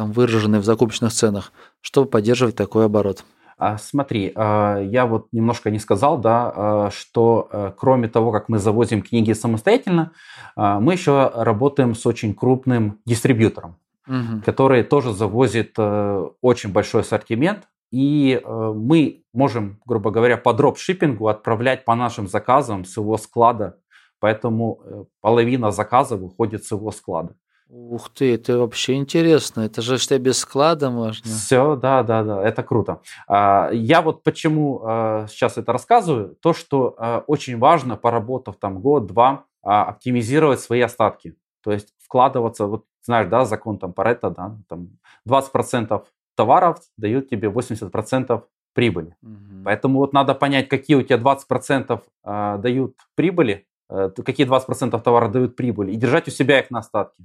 там 0.00 0.12
выраженные 0.12 0.62
в 0.62 0.64
закупочных 0.64 1.12
ценах, 1.12 1.52
чтобы 1.82 2.08
поддерживать 2.08 2.56
такой 2.56 2.86
оборот? 2.86 3.22
А, 3.58 3.76
смотри, 3.76 4.32
а, 4.34 4.78
я 4.78 5.04
вот 5.04 5.26
немножко 5.30 5.70
не 5.70 5.78
сказал, 5.78 6.16
да, 6.16 6.52
а, 6.56 6.90
что 6.90 7.74
кроме 7.76 8.08
того, 8.08 8.32
как 8.32 8.48
мы 8.48 8.58
завозим 8.58 9.02
книги 9.02 9.34
самостоятельно, 9.34 10.12
мы 10.56 10.94
еще 10.94 11.30
работаем 11.34 11.94
с 11.94 12.06
очень 12.06 12.34
крупным 12.34 12.98
дистрибьютором, 13.04 13.76
угу. 14.06 14.40
который 14.46 14.84
тоже 14.84 15.12
завозит 15.12 15.78
очень 15.78 16.72
большой 16.72 17.02
ассортимент, 17.02 17.68
и 17.92 18.40
мы 18.46 19.24
можем, 19.34 19.80
грубо 19.84 20.10
говоря, 20.10 20.38
по 20.38 20.54
дропшиппингу 20.54 21.28
отправлять 21.28 21.84
по 21.84 21.94
нашим 21.94 22.26
заказам 22.26 22.86
с 22.86 22.96
его 22.96 23.18
склада 23.18 23.76
Поэтому 24.20 24.80
э, 24.84 25.04
половина 25.22 25.70
заказов 25.70 26.20
выходит 26.20 26.64
с 26.64 26.70
его 26.70 26.92
склада. 26.92 27.34
Ух 27.72 28.08
ты, 28.10 28.34
это 28.34 28.58
вообще 28.58 28.94
интересно. 28.94 29.60
Это 29.60 29.80
же 29.80 29.98
что 29.98 30.18
без 30.18 30.38
склада 30.38 30.90
можно. 30.90 31.30
Все, 31.30 31.76
да, 31.76 32.02
да, 32.02 32.24
да, 32.24 32.42
это 32.42 32.64
круто. 32.64 33.00
А, 33.28 33.70
я 33.72 34.02
вот 34.02 34.24
почему 34.24 34.82
а, 34.84 35.26
сейчас 35.28 35.56
это 35.56 35.72
рассказываю, 35.72 36.36
то, 36.42 36.52
что 36.52 36.96
а, 36.98 37.22
очень 37.28 37.58
важно, 37.58 37.96
поработав 37.96 38.56
там 38.56 38.80
год-два, 38.80 39.44
оптимизировать 39.62 40.60
свои 40.60 40.80
остатки. 40.80 41.36
То 41.62 41.70
есть 41.70 41.94
вкладываться, 42.02 42.66
вот 42.66 42.86
знаешь, 43.02 43.28
да, 43.28 43.44
закон 43.44 43.78
там 43.78 43.92
Паретта, 43.92 44.30
да, 44.30 44.56
там 44.68 44.98
20% 45.28 46.04
товаров 46.34 46.80
дают 46.96 47.28
тебе 47.28 47.48
80% 47.48 48.42
прибыли. 48.72 49.14
Угу. 49.22 49.64
Поэтому 49.64 49.98
вот 49.98 50.12
надо 50.12 50.34
понять, 50.34 50.68
какие 50.68 50.96
у 50.96 51.02
тебя 51.02 51.18
20% 51.18 52.02
э, 52.24 52.58
дают 52.58 52.96
прибыли, 53.14 53.66
э, 53.90 54.10
какие 54.24 54.46
20% 54.46 55.00
товара 55.02 55.28
дают 55.28 55.56
прибыль, 55.56 55.90
и 55.90 55.96
держать 55.96 56.28
у 56.28 56.30
себя 56.30 56.60
их 56.60 56.70
на 56.70 56.78
остатке. 56.78 57.24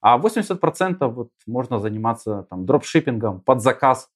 А 0.00 0.18
80% 0.18 1.06
вот 1.08 1.30
можно 1.46 1.78
заниматься 1.78 2.46
там 2.48 2.64
дропшиппингом 2.64 3.40
под 3.40 3.60
заказ. 3.62 4.08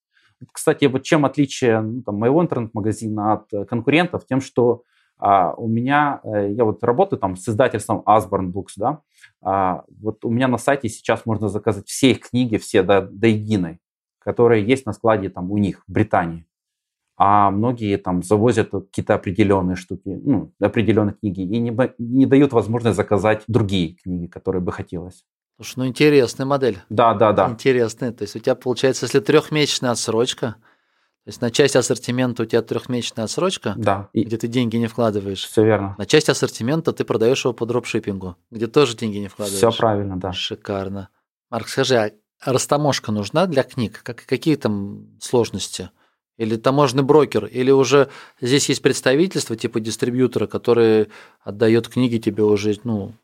Кстати, 0.52 0.86
вот 0.86 1.02
чем 1.02 1.24
отличие 1.24 1.80
ну, 1.80 2.02
там, 2.02 2.16
моего 2.16 2.42
интернет-магазина 2.42 3.34
от 3.34 3.52
э, 3.52 3.64
конкурентов, 3.64 4.26
тем, 4.26 4.40
что 4.40 4.82
а, 5.16 5.54
у 5.54 5.68
меня, 5.68 6.20
э, 6.24 6.52
я 6.52 6.64
вот 6.64 6.82
работаю 6.82 7.20
там 7.20 7.36
с 7.36 7.48
издательством 7.48 8.02
Asborn 8.06 8.52
Books, 8.52 8.72
да, 8.76 9.00
а, 9.42 9.84
вот 9.88 10.24
у 10.24 10.30
меня 10.30 10.48
на 10.48 10.58
сайте 10.58 10.88
сейчас 10.88 11.24
можно 11.24 11.48
заказать 11.48 11.86
все 11.86 12.10
их 12.10 12.28
книги, 12.28 12.56
все 12.56 12.82
до, 12.82 13.02
до 13.02 13.28
единой, 13.28 13.78
которые 14.18 14.64
есть 14.64 14.86
на 14.86 14.92
складе 14.92 15.30
там 15.30 15.50
у 15.50 15.58
них 15.58 15.84
в 15.86 15.92
Британии. 15.92 16.46
А 17.16 17.52
многие 17.52 17.96
там 17.96 18.24
завозят 18.24 18.70
какие-то 18.72 19.14
определенные 19.14 19.76
штуки, 19.76 20.20
ну, 20.20 20.52
определенные 20.60 21.14
книги 21.14 21.42
и 21.42 21.60
не, 21.60 21.72
не 21.98 22.26
дают 22.26 22.52
возможность 22.52 22.96
заказать 22.96 23.44
другие 23.46 23.94
книги, 23.94 24.26
которые 24.26 24.60
бы 24.60 24.72
хотелось. 24.72 25.24
Слушай, 25.56 25.74
ну 25.76 25.86
интересная 25.86 26.46
модель. 26.46 26.78
Да, 26.88 27.14
да, 27.14 27.32
да. 27.32 27.48
Интересная. 27.48 28.12
То 28.12 28.22
есть 28.22 28.34
у 28.34 28.38
тебя 28.38 28.54
получается, 28.54 29.06
если 29.06 29.20
трехмесячная 29.20 29.92
отсрочка, 29.92 30.56
то 31.24 31.28
есть 31.28 31.40
на 31.40 31.50
часть 31.50 31.74
ассортимента 31.76 32.42
у 32.42 32.46
тебя 32.46 32.60
трехмесячная 32.60 33.24
отсрочка, 33.24 33.74
да. 33.76 34.10
где 34.12 34.36
ты 34.36 34.46
деньги 34.46 34.76
не 34.76 34.88
вкладываешь. 34.88 35.46
Все 35.46 35.64
верно. 35.64 35.94
На 35.96 36.06
часть 36.06 36.28
ассортимента 36.28 36.92
ты 36.92 37.04
продаешь 37.04 37.44
его 37.44 37.54
по 37.54 37.64
дропшиппингу, 37.66 38.36
где 38.50 38.66
тоже 38.66 38.96
деньги 38.96 39.18
не 39.18 39.28
вкладываешь. 39.28 39.58
Все 39.58 39.70
правильно, 39.70 40.18
да. 40.18 40.32
Шикарно. 40.32 41.08
Марк, 41.50 41.68
скажи, 41.68 41.96
а 41.96 42.10
растаможка 42.44 43.12
нужна 43.12 43.46
для 43.46 43.62
книг? 43.62 44.02
Как, 44.02 44.26
какие 44.26 44.56
там 44.56 45.18
сложности? 45.20 45.90
Или 46.36 46.56
таможенный 46.56 47.04
брокер, 47.04 47.46
или 47.46 47.70
уже 47.70 48.08
здесь 48.40 48.68
есть 48.68 48.82
представительство 48.82 49.54
типа 49.54 49.78
дистрибьютора, 49.78 50.48
который 50.48 51.08
отдает 51.40 51.88
книги 51.88 52.18
тебе 52.18 52.42
уже, 52.42 52.76
ну, 52.82 53.14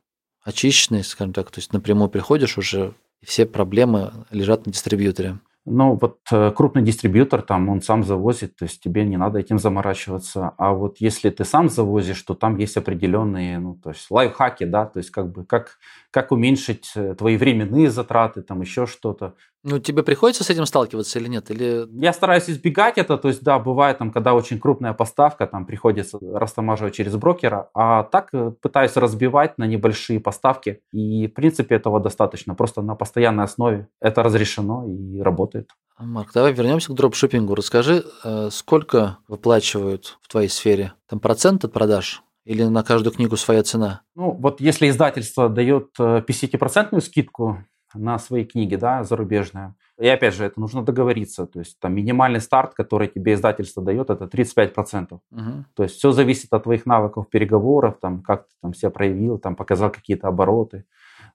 очищенные, 0.43 1.05
скажем 1.05 1.33
так, 1.33 1.51
то 1.51 1.59
есть 1.59 1.73
напрямую 1.73 2.09
приходишь 2.09 2.59
уже, 2.59 2.95
и 3.21 3.27
все 3.27 3.47
проблемы 3.47 4.27
лежат 4.31 4.67
на 4.67 4.73
дистрибьюторе. 4.73 5.39
Ну, 5.71 5.99
вот 6.01 6.19
э, 6.33 6.51
крупный 6.51 6.83
дистрибьютор, 6.83 7.43
там 7.43 7.69
он 7.69 7.81
сам 7.81 8.03
завозит, 8.03 8.57
то 8.57 8.65
есть 8.65 8.83
тебе 8.83 9.05
не 9.05 9.17
надо 9.17 9.39
этим 9.39 9.59
заморачиваться. 9.59 10.53
А 10.59 10.73
вот 10.73 10.97
если 10.99 11.31
ты 11.31 11.45
сам 11.45 11.69
завозишь, 11.69 12.21
то 12.23 12.35
там 12.35 12.57
есть 12.57 12.77
определенные, 12.77 13.61
ну, 13.61 13.77
то 13.77 13.91
есть 13.91 14.11
лайфхаки, 14.11 14.65
да, 14.65 14.87
то 14.87 14.99
есть 14.99 15.11
как 15.11 15.31
бы 15.31 15.45
как, 15.45 15.79
как 16.11 16.33
уменьшить 16.33 16.91
э, 16.97 17.15
твои 17.15 17.37
временные 17.37 17.89
затраты, 17.91 18.43
там 18.43 18.61
еще 18.63 18.87
что-то. 18.87 19.35
Ну, 19.63 19.79
тебе 19.79 20.03
приходится 20.03 20.43
с 20.43 20.49
этим 20.49 20.65
сталкиваться 20.65 21.19
или 21.19 21.29
нет? 21.29 21.51
Или... 21.51 21.87
Я 21.93 22.15
стараюсь 22.15 22.49
избегать 22.49 22.97
это, 22.97 23.19
то 23.19 23.29
есть, 23.29 23.43
да, 23.43 23.59
бывает 23.59 23.99
там, 23.99 24.11
когда 24.11 24.33
очень 24.33 24.59
крупная 24.59 24.95
поставка, 24.95 25.47
там 25.47 25.67
приходится 25.67 26.19
растамаживать 26.33 26.95
через 26.95 27.15
брокера, 27.17 27.69
а 27.75 28.05
так 28.05 28.31
э, 28.33 28.53
пытаюсь 28.63 28.97
разбивать 28.97 29.59
на 29.59 29.67
небольшие 29.67 30.19
поставки, 30.19 30.81
и 30.93 31.27
в 31.27 31.35
принципе 31.35 31.75
этого 31.75 32.01
достаточно, 32.01 32.55
просто 32.55 32.81
на 32.81 32.95
постоянной 32.95 33.45
основе 33.45 33.89
это 34.01 34.23
разрешено 34.23 34.87
и 34.87 35.21
работает. 35.21 35.60
Марк, 35.99 36.33
давай 36.33 36.53
вернемся 36.53 36.93
к 36.93 36.97
дропшиппингу. 36.97 37.55
Расскажи, 37.55 38.05
э, 38.25 38.49
сколько 38.51 39.19
выплачивают 39.29 40.19
в 40.23 40.29
твоей 40.29 40.49
сфере? 40.49 40.95
Там 41.07 41.21
процент 41.21 41.65
от 41.65 41.73
продаж? 41.73 42.23
Или 42.47 42.65
на 42.65 42.83
каждую 42.83 43.15
книгу 43.15 43.37
своя 43.37 43.63
цена? 43.63 44.01
Ну, 44.15 44.31
вот 44.31 44.61
если 44.61 44.89
издательство 44.89 45.49
дает 45.51 45.91
50% 45.99 46.89
э, 46.93 47.01
скидку, 47.01 47.59
на 47.95 48.19
свои 48.19 48.45
книги, 48.45 48.77
да, 48.77 49.03
зарубежные. 49.03 49.75
И 49.99 50.07
опять 50.07 50.35
же, 50.35 50.45
это 50.45 50.61
нужно 50.61 50.83
договориться. 50.83 51.47
То 51.47 51.59
есть 51.59 51.79
там 51.81 51.95
минимальный 51.95 52.41
старт, 52.41 52.75
который 52.75 53.09
тебе 53.09 53.35
издательство 53.35 53.83
дает, 53.83 54.11
это 54.11 54.25
35%. 54.25 55.13
Угу. 55.13 55.43
То 55.75 55.83
есть 55.83 55.97
все 55.97 56.13
зависит 56.13 56.53
от 56.53 56.63
твоих 56.63 56.87
навыков 56.87 57.29
переговоров, 57.29 57.97
там, 58.01 58.23
как 58.23 58.47
ты 58.49 58.55
там 58.63 58.75
себя 58.75 58.91
проявил, 58.91 59.39
там, 59.39 59.57
показал 59.57 59.91
какие-то 59.91 60.29
обороты. 60.29 60.85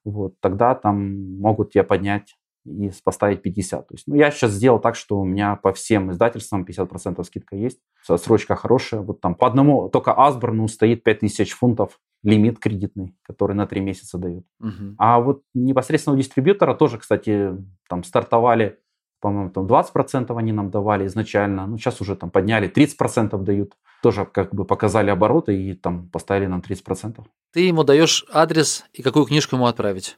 Вот, 0.04 0.40
тогда 0.40 0.76
там 0.76 1.40
могут 1.40 1.72
тебя 1.74 1.84
поднять 1.84 2.36
и 2.66 2.91
поставить 3.03 3.41
50. 3.41 3.88
То 3.88 3.93
есть, 3.93 4.07
ну, 4.07 4.16
я 4.16 4.32
сейчас 4.32 4.51
сделал 4.51 4.80
так, 4.80 4.95
что 4.95 5.20
у 5.20 5.26
меня 5.26 5.55
по 5.55 5.72
всем 5.72 6.11
издательствам 6.11 6.63
50% 6.63 7.24
скидка 7.24 7.55
есть. 7.55 7.80
Срочка 8.03 8.55
хорошая. 8.55 9.01
Вот 9.01 9.22
там 9.22 9.36
по 9.36 9.47
одному, 9.47 9.89
только 9.89 10.13
Асборну 10.13 10.68
стоит 10.68 11.03
5000 11.03 11.51
фунтов 11.53 11.99
лимит 12.24 12.59
кредитный, 12.59 13.16
который 13.22 13.55
на 13.55 13.68
3 13.68 13.82
месяца 13.82 14.18
дают. 14.18 14.45
Угу. 14.59 14.95
А 14.97 15.20
вот 15.20 15.43
непосредственно 15.53 16.16
у 16.16 16.18
дистрибьютора 16.18 16.74
тоже, 16.74 16.97
кстати, 16.97 17.51
там 17.88 18.03
стартовали, 18.03 18.80
по-моему, 19.22 19.51
там 19.51 19.66
20% 19.68 20.36
они 20.38 20.51
нам 20.51 20.72
давали 20.72 21.05
изначально. 21.05 21.68
Ну, 21.68 21.78
сейчас 21.78 22.01
уже 22.01 22.16
там 22.16 22.32
подняли, 22.32 22.68
30% 22.70 23.38
дают. 23.43 23.74
Тоже 24.01 24.26
как 24.26 24.53
бы 24.53 24.66
показали 24.66 25.09
обороты 25.09 25.55
и 25.55 25.74
там 25.74 26.09
поставили 26.09 26.47
нам 26.47 26.61
30%. 26.61 27.24
Ты 27.53 27.61
ему 27.61 27.84
даешь 27.84 28.26
адрес 28.32 28.86
и 28.93 29.01
какую 29.01 29.26
книжку 29.26 29.55
ему 29.55 29.68
отправить? 29.68 30.18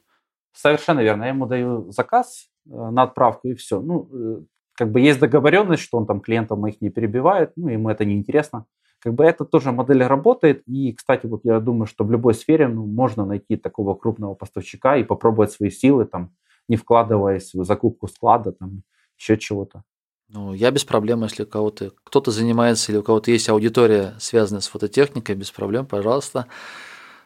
Совершенно 0.60 0.98
верно. 1.00 1.22
Я 1.22 1.28
ему 1.28 1.46
даю 1.46 1.92
заказ 1.92 2.48
э, 2.66 2.70
на 2.70 3.04
отправку 3.04 3.46
и 3.46 3.54
все. 3.54 3.80
Ну, 3.80 4.08
э, 4.12 4.42
как 4.74 4.90
бы 4.90 4.98
есть 4.98 5.20
договоренность, 5.20 5.84
что 5.84 5.98
он 5.98 6.06
там 6.06 6.20
клиентов 6.20 6.58
моих 6.58 6.80
не 6.80 6.90
перебивает, 6.90 7.52
ну, 7.54 7.68
ему 7.68 7.90
это 7.90 8.04
не 8.04 8.16
интересно. 8.16 8.66
Как 8.98 9.14
бы 9.14 9.24
это 9.24 9.44
тоже 9.44 9.70
модель 9.70 10.02
работает. 10.02 10.64
И, 10.66 10.92
кстати, 10.94 11.26
вот 11.26 11.42
я 11.44 11.60
думаю, 11.60 11.86
что 11.86 12.02
в 12.02 12.10
любой 12.10 12.34
сфере 12.34 12.66
ну, 12.66 12.86
можно 12.86 13.24
найти 13.24 13.56
такого 13.56 13.94
крупного 13.94 14.34
поставщика 14.34 14.96
и 14.96 15.04
попробовать 15.04 15.52
свои 15.52 15.70
силы, 15.70 16.06
там, 16.06 16.32
не 16.66 16.74
вкладываясь 16.74 17.54
в 17.54 17.64
закупку 17.64 18.08
склада, 18.08 18.50
там, 18.50 18.82
еще 19.16 19.38
чего-то. 19.38 19.84
Ну, 20.28 20.54
я 20.54 20.72
без 20.72 20.84
проблем, 20.84 21.22
если 21.22 21.44
у 21.44 21.46
кого-то 21.46 21.92
кто-то 22.02 22.32
занимается 22.32 22.90
или 22.90 22.98
у 22.98 23.04
кого-то 23.04 23.30
есть 23.30 23.48
аудитория, 23.48 24.14
связанная 24.18 24.60
с 24.60 24.66
фототехникой, 24.66 25.36
без 25.36 25.52
проблем, 25.52 25.86
пожалуйста. 25.86 26.46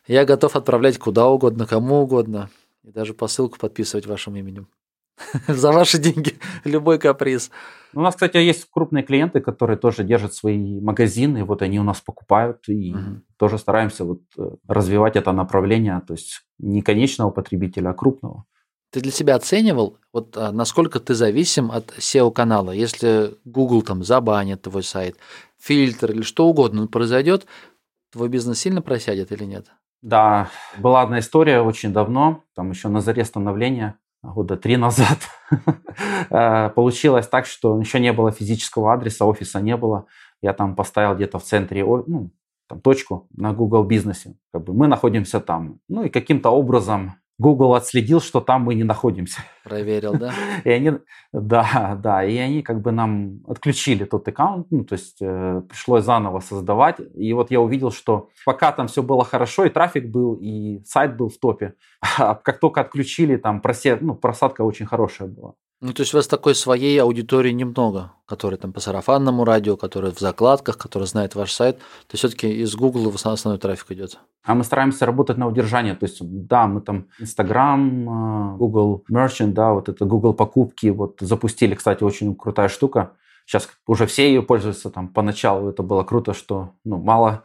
Я 0.07 0.26
готов 0.26 0.55
отправлять 0.55 0.99
куда 0.99 1.28
угодно, 1.28 1.66
кому 1.66 2.03
угодно. 2.03 2.51
И 2.85 2.91
даже 2.91 3.14
посылку 3.14 3.59
подписывать 3.59 4.07
вашим 4.07 4.37
именем. 4.37 4.68
За 5.49 5.72
ваши 5.72 5.99
деньги 5.99 6.35
любой 6.64 6.99
каприз. 6.99 7.51
У 7.95 8.01
нас, 8.01 8.14
кстати, 8.14 8.39
есть 8.39 8.66
крупные 8.70 9.05
клиенты, 9.05 9.41
которые 9.41 9.76
тоже 9.76 10.05
держат 10.05 10.35
свои 10.35 10.80
магазины, 10.80 11.45
вот 11.45 11.62
они 11.62 11.78
у 11.78 11.85
нас 11.85 12.01
покупают, 12.01 12.68
и 12.68 12.95
угу. 12.95 13.22
тоже 13.37 13.59
стараемся 13.59 14.05
вот 14.05 14.22
э, 14.39 14.51
развивать 14.66 15.16
это 15.16 15.33
направление, 15.33 16.01
то 16.07 16.14
есть 16.14 16.43
не 16.59 16.83
конечного 16.83 17.30
потребителя, 17.30 17.91
а 17.91 17.95
крупного. 17.95 18.45
Ты 18.91 19.01
для 19.01 19.12
себя 19.12 19.37
оценивал, 19.37 19.99
вот 20.12 20.37
а, 20.37 20.53
насколько 20.53 21.01
ты 21.01 21.14
зависим 21.14 21.70
от 21.70 21.95
SEO-канала? 21.97 22.72
Если 22.72 23.35
Google 23.47 23.83
там 23.83 24.05
забанит 24.05 24.62
твой 24.62 24.83
сайт, 24.83 25.16
фильтр 25.59 26.12
или 26.12 26.22
что 26.22 26.47
угодно 26.47 26.87
произойдет, 26.87 27.47
твой 28.11 28.28
бизнес 28.28 28.59
сильно 28.59 28.83
просядет 28.83 29.33
или 29.33 29.45
нет? 29.45 29.68
Да, 30.03 30.48
была 30.78 31.03
одна 31.03 31.20
история 31.20 31.61
очень 31.61 31.92
давно, 31.92 32.42
там 32.57 32.70
еще 32.70 32.88
на 32.88 33.00
заре 33.00 33.24
становления, 33.24 33.96
года 34.22 34.57
три 34.57 34.76
назад. 34.76 35.18
Э, 36.30 36.70
получилось 36.70 37.28
так, 37.28 37.44
что 37.44 37.78
еще 37.78 38.00
не 38.00 38.14
было 38.14 38.32
физического 38.32 38.94
адреса, 38.94 39.26
офиса 39.26 39.61
не 39.61 39.76
было. 39.76 40.07
Я 40.40 40.55
там 40.55 40.74
поставил 40.74 41.14
где-то 41.14 41.38
в 41.38 41.42
центре 41.42 41.84
ну, 41.84 42.30
там, 42.66 42.80
точку 42.80 43.28
на 43.36 43.53
Google 43.53 43.84
бизнесе. 43.84 44.34
Как 44.50 44.64
бы 44.64 44.72
мы 44.72 44.86
находимся 44.86 45.40
там. 45.40 45.80
Ну 45.88 46.05
и 46.05 46.09
каким-то 46.09 46.48
образом 46.48 47.16
Google 47.43 47.74
отследил, 47.74 48.20
что 48.20 48.40
там 48.40 48.62
мы 48.62 48.74
не 48.74 48.84
находимся. 48.84 49.40
Проверил, 49.64 50.14
да? 50.14 50.32
И 50.64 50.70
они, 50.70 50.93
да, 51.32 51.99
да, 52.03 52.24
и 52.24 52.36
они 52.38 52.62
как 52.62 52.80
бы 52.80 52.93
нам 52.93 53.40
отключили 53.47 54.05
тот 54.05 54.26
аккаунт, 54.28 54.66
ну, 54.70 54.84
то 54.84 54.95
есть 54.95 55.18
э, 55.20 55.62
пришлось 55.68 56.05
заново 56.05 56.40
создавать. 56.40 56.97
И 57.14 57.32
вот 57.32 57.51
я 57.51 57.61
увидел, 57.61 57.90
что 57.90 58.28
пока 58.47 58.72
там 58.72 58.86
все 58.86 59.03
было 59.03 59.24
хорошо, 59.24 59.64
и 59.64 59.70
трафик 59.70 60.07
был, 60.07 60.38
и 60.40 60.82
сайт 60.84 61.16
был 61.16 61.28
в 61.28 61.38
топе, 61.38 61.74
а 62.18 62.34
как 62.34 62.61
только 62.61 62.80
отключили, 62.80 63.36
там 63.36 63.61
просед, 63.61 64.03
ну, 64.03 64.14
просадка 64.14 64.62
очень 64.62 64.86
хорошая 64.86 65.28
была. 65.28 65.55
Ну, 65.85 65.93
то 65.93 66.03
есть 66.03 66.14
у 66.14 66.16
вас 66.16 66.28
такой 66.28 66.55
своей 66.55 66.97
аудитории 67.03 67.51
немного, 67.51 68.12
которые 68.26 68.57
там 68.57 68.72
по 68.72 68.78
сарафанному 68.78 69.45
радио, 69.45 69.76
которые 69.76 70.12
в 70.12 70.20
закладках, 70.20 70.78
которые 70.78 71.09
знают 71.09 71.35
ваш 71.35 71.51
сайт. 71.53 71.80
То 72.07 72.16
все-таки 72.16 72.49
из 72.49 72.76
Google 72.76 73.11
в 73.11 73.16
основной 73.16 73.59
трафик 73.59 73.91
идет. 73.91 74.20
А 74.45 74.55
мы 74.55 74.62
стараемся 74.62 75.07
работать 75.07 75.39
на 75.39 75.49
удержание. 75.49 75.97
То 75.97 76.07
есть, 76.07 76.18
да, 76.20 76.68
мы 76.68 76.83
там 76.83 77.09
Instagram, 77.18 78.09
а, 78.09 78.57
Google 78.59 79.05
Merchant, 79.11 79.55
да, 79.55 79.72
вот 79.72 79.89
это 79.89 80.05
Google 80.05 80.35
покупки, 80.35 80.87
вот 80.87 81.16
запустили, 81.18 81.74
кстати, 81.74 82.05
очень 82.05 82.37
крутая 82.37 82.68
штука. 82.68 83.14
Сейчас 83.45 83.68
уже 83.89 84.07
все 84.07 84.28
ее 84.28 84.45
пользуются, 84.45 84.89
там 84.89 85.09
поначалу 85.09 85.68
это 85.68 85.83
было 85.83 86.05
круто, 86.05 86.33
что 86.33 86.74
ну, 86.85 86.99
мало 86.99 87.43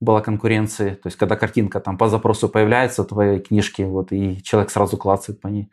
была 0.00 0.20
конкуренции, 0.20 0.90
то 0.90 1.06
есть 1.06 1.16
когда 1.16 1.36
картинка 1.36 1.80
там 1.80 1.96
по 1.96 2.08
запросу 2.08 2.48
появляется 2.48 3.04
твоей 3.04 3.40
книжке, 3.40 3.86
вот, 3.86 4.12
и 4.12 4.42
человек 4.42 4.70
сразу 4.70 4.96
клацает 4.96 5.40
по 5.40 5.48
ней, 5.48 5.70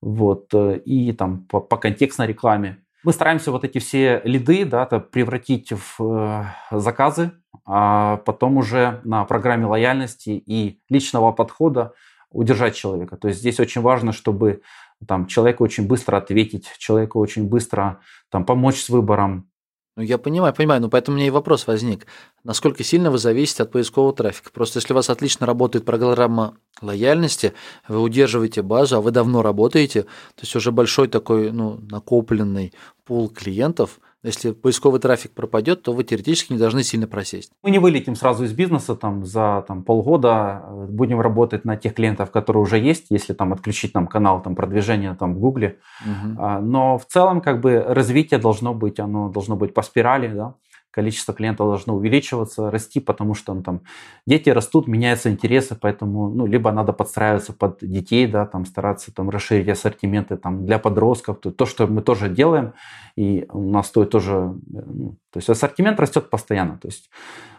вот, 0.00 0.48
э, 0.54 0.78
и 0.84 1.12
там 1.12 1.44
по, 1.46 1.60
по 1.60 1.76
контекстной 1.76 2.28
рекламе. 2.28 2.78
Мы 3.02 3.12
стараемся 3.12 3.52
вот 3.52 3.64
эти 3.64 3.78
все 3.78 4.20
лиды, 4.24 4.64
да, 4.64 4.86
превратить 4.86 5.72
в 5.72 6.00
э, 6.00 6.44
заказы, 6.70 7.32
а 7.64 8.18
потом 8.18 8.56
уже 8.58 9.00
на 9.04 9.24
программе 9.24 9.66
лояльности 9.66 10.30
и 10.30 10.80
личного 10.88 11.32
подхода 11.32 11.92
удержать 12.30 12.76
человека. 12.76 13.16
То 13.16 13.28
есть 13.28 13.40
здесь 13.40 13.58
очень 13.58 13.80
важно, 13.80 14.12
чтобы 14.12 14.62
там, 15.06 15.26
человеку 15.26 15.64
очень 15.64 15.86
быстро 15.86 16.16
ответить, 16.16 16.70
человеку 16.78 17.18
очень 17.18 17.48
быстро 17.48 18.00
там, 18.30 18.44
помочь 18.44 18.80
с 18.80 18.88
выбором, 18.88 19.50
ну, 19.96 20.02
я 20.02 20.18
понимаю, 20.18 20.52
понимаю, 20.54 20.82
но 20.82 20.90
поэтому 20.90 21.14
у 21.14 21.18
меня 21.18 21.28
и 21.28 21.30
вопрос 21.30 21.66
возник. 21.66 22.06
Насколько 22.44 22.84
сильно 22.84 23.10
вы 23.10 23.16
зависите 23.16 23.62
от 23.62 23.72
поискового 23.72 24.12
трафика? 24.12 24.50
Просто 24.52 24.78
если 24.78 24.92
у 24.92 24.96
вас 24.96 25.08
отлично 25.08 25.46
работает 25.46 25.86
программа 25.86 26.58
лояльности, 26.82 27.54
вы 27.88 28.00
удерживаете 28.00 28.60
базу, 28.60 28.96
а 28.96 29.00
вы 29.00 29.10
давно 29.10 29.40
работаете, 29.40 30.02
то 30.02 30.42
есть 30.42 30.54
уже 30.54 30.70
большой 30.70 31.08
такой 31.08 31.50
ну, 31.50 31.78
накопленный 31.90 32.74
пул 33.06 33.30
клиентов, 33.30 33.98
если 34.26 34.50
поисковый 34.50 35.00
трафик 35.00 35.32
пропадет, 35.32 35.82
то 35.82 35.92
вы 35.92 36.04
теоретически 36.04 36.52
не 36.52 36.58
должны 36.58 36.82
сильно 36.82 37.06
просесть. 37.06 37.52
Мы 37.62 37.70
не 37.70 37.78
вылетим 37.78 38.16
сразу 38.16 38.44
из 38.44 38.52
бизнеса 38.52 38.96
там, 38.96 39.24
за 39.24 39.64
там, 39.66 39.82
полгода, 39.82 40.64
будем 40.88 41.20
работать 41.20 41.64
на 41.64 41.76
тех 41.76 41.94
клиентов, 41.94 42.30
которые 42.30 42.62
уже 42.62 42.78
есть, 42.78 43.06
если 43.10 43.34
там 43.34 43.52
отключить 43.52 43.94
нам 43.94 44.06
канал 44.06 44.42
там, 44.42 44.56
продвижения 44.56 45.14
там, 45.14 45.34
в 45.34 45.38
Гугле. 45.38 45.78
Угу. 46.04 46.42
Но 46.62 46.98
в 46.98 47.06
целом 47.06 47.40
как 47.40 47.60
бы 47.60 47.84
развитие 47.86 48.40
должно 48.40 48.74
быть, 48.74 48.98
оно 48.98 49.28
должно 49.28 49.56
быть 49.56 49.72
по 49.72 49.82
спирали, 49.82 50.28
да? 50.28 50.54
Количество 50.96 51.34
клиентов 51.34 51.68
должно 51.68 51.94
увеличиваться, 51.94 52.70
расти, 52.70 53.00
потому 53.00 53.34
что 53.34 53.52
ну, 53.52 53.62
там 53.62 53.82
дети 54.26 54.48
растут, 54.48 54.88
меняются 54.88 55.30
интересы, 55.30 55.76
поэтому 55.78 56.30
ну, 56.30 56.46
либо 56.46 56.72
надо 56.72 56.94
подстраиваться 56.94 57.52
под 57.52 57.78
детей, 57.82 58.26
да, 58.26 58.46
там 58.46 58.64
стараться 58.64 59.12
там 59.12 59.28
расширить 59.28 59.68
ассортименты 59.68 60.38
там 60.38 60.64
для 60.64 60.78
подростков, 60.78 61.38
то, 61.38 61.50
то 61.52 61.66
что 61.66 61.86
мы 61.86 62.00
тоже 62.00 62.30
делаем, 62.30 62.72
и 63.14 63.46
у 63.52 63.70
нас 63.70 63.88
стоит 63.88 64.10
тоже, 64.10 64.54
ну, 64.66 65.18
то 65.30 65.38
есть 65.38 65.50
ассортимент 65.50 66.00
растет 66.00 66.30
постоянно, 66.30 66.78
то 66.78 66.88
есть 66.88 67.10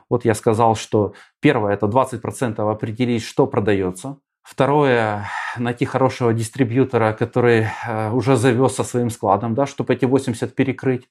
вот 0.10 0.26
я 0.26 0.34
сказал, 0.34 0.76
что 0.76 1.14
первое 1.40 1.74
это 1.74 1.86
20% 1.86 2.72
определить, 2.72 3.24
что 3.24 3.46
продается, 3.46 4.18
Второе, 4.48 5.26
найти 5.58 5.84
хорошего 5.84 6.34
дистрибьютора, 6.34 7.12
который 7.12 7.68
э, 7.86 8.12
уже 8.12 8.38
завез 8.38 8.76
со 8.76 8.86
своим 8.86 9.10
складом, 9.10 9.54
да, 9.54 9.66
чтобы 9.66 9.94
эти 9.94 10.06
80 10.06 10.56
перекрыть. 10.56 11.10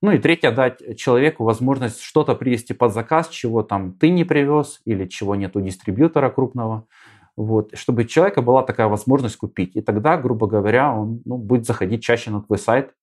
Ну 0.00 0.10
и 0.10 0.18
третье, 0.18 0.50
дать 0.50 0.98
человеку 0.98 1.44
возможность 1.44 2.00
что-то 2.00 2.34
привести 2.34 2.74
под 2.74 2.92
заказ, 2.92 3.28
чего 3.28 3.62
там 3.62 3.92
ты 3.92 4.10
не 4.10 4.24
привез 4.24 4.80
или 4.84 5.06
чего 5.06 5.36
нет 5.36 5.54
у 5.54 5.60
дистрибьютора 5.60 6.28
крупного. 6.30 6.88
Вот, 7.36 7.70
чтобы 7.78 8.02
у 8.02 8.04
человека 8.04 8.42
была 8.42 8.64
такая 8.64 8.88
возможность 8.88 9.36
купить. 9.36 9.76
И 9.76 9.80
тогда, 9.80 10.16
грубо 10.16 10.48
говоря, 10.48 10.92
он 10.92 11.22
ну, 11.24 11.36
будет 11.36 11.66
заходить 11.66 12.02
чаще 12.02 12.32
на 12.32 12.42
твой 12.42 12.58
сайт 12.58 12.96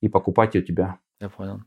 и 0.00 0.08
покупать 0.08 0.56
у 0.56 0.62
тебя. 0.62 0.96
Я 1.20 1.28
понял. 1.28 1.60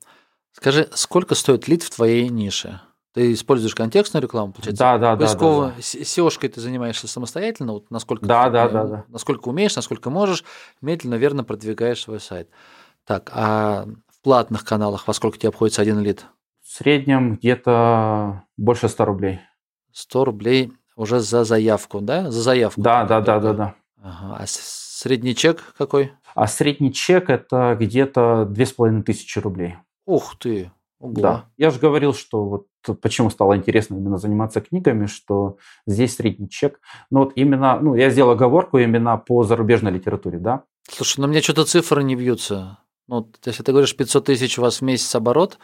Скажи, 0.54 0.90
сколько 0.96 1.36
стоит 1.36 1.68
лид 1.68 1.84
в 1.84 1.96
твоей 1.96 2.28
нише? 2.28 2.82
Ты 3.14 3.34
используешь 3.34 3.76
контекстную 3.76 4.24
рекламу, 4.24 4.54
получается? 4.54 4.80
Да, 4.80 4.98
да, 4.98 5.18
Поисково, 5.18 5.68
да. 5.68 5.74
да. 5.74 5.80
SEO-шкой 5.80 6.50
ты 6.50 6.62
занимаешься 6.62 7.08
самостоятельно, 7.08 7.74
вот 7.74 7.92
насколько, 7.92 8.26
да, 8.26 8.50
да, 8.50 8.70
да, 8.70 8.86
да. 8.86 9.06
насколько 9.10 9.50
умеешь, 9.50 9.76
насколько 9.76 10.10
можешь, 10.10 10.46
медленно, 10.82 11.16
верно 11.16 11.44
продвигаешь 11.44 12.02
свой 12.02 12.22
сайт. 12.22 12.50
Так, 13.06 13.30
а 13.34 13.86
в 14.08 14.22
платных 14.24 14.64
каналах 14.64 15.08
во 15.08 15.14
сколько 15.14 15.38
тебе 15.38 15.50
обходится 15.50 15.82
один 15.82 16.00
лид? 16.00 16.26
В 16.64 16.72
среднем 16.72 17.36
где-то 17.36 18.44
больше 18.56 18.88
100 18.88 19.06
рублей. 19.06 19.42
100 19.92 20.26
рублей 20.26 20.74
уже 20.96 21.20
за 21.20 21.44
заявку, 21.44 22.00
да? 22.00 22.32
За 22.32 22.42
заявку. 22.42 22.82
Да, 22.82 23.04
да, 23.04 23.20
да, 23.20 23.40
да, 23.40 23.54
да. 23.54 23.76
Ага. 24.02 24.38
А 24.40 24.44
средний 24.48 25.36
чек 25.36 25.74
какой? 25.78 26.14
А 26.34 26.48
средний 26.48 26.94
чек 26.94 27.30
это 27.30 27.76
где-то 27.78 28.46
2500 28.46 29.44
рублей. 29.44 29.76
Ух 30.06 30.38
ты! 30.38 30.72
Ого. 31.02 31.14
Да. 31.14 31.46
Я 31.58 31.72
же 31.72 31.80
говорил, 31.80 32.14
что 32.14 32.46
вот 32.46 32.68
почему 33.02 33.32
стало 33.32 33.58
интересно 33.58 33.96
именно 33.96 34.18
заниматься 34.18 34.62
книгами, 34.62 35.08
что 35.08 35.58
здесь 35.88 36.16
средний 36.16 36.48
чек. 36.48 36.80
Но 37.10 37.22
вот 37.22 37.34
именно, 37.36 37.80
ну, 37.80 37.96
я 37.96 38.12
сделал 38.12 38.32
оговорку 38.32 38.78
именно 38.78 39.18
по 39.18 39.44
зарубежной 39.44 39.92
литературе, 39.92 40.38
да. 40.38 40.64
Слушай, 40.88 41.22
ну 41.22 41.28
мне 41.28 41.42
что-то 41.42 41.66
цифры 41.66 42.04
не 42.04 42.16
бьются. 42.16 42.78
Ну, 43.08 43.28
если 43.44 43.64
ты 43.64 43.72
говоришь 43.72 43.96
500 43.96 44.26
тысяч 44.26 44.60
у 44.60 44.62
вас 44.62 44.78
в 44.78 44.82
месяц 44.84 45.14
оборот, 45.16 45.58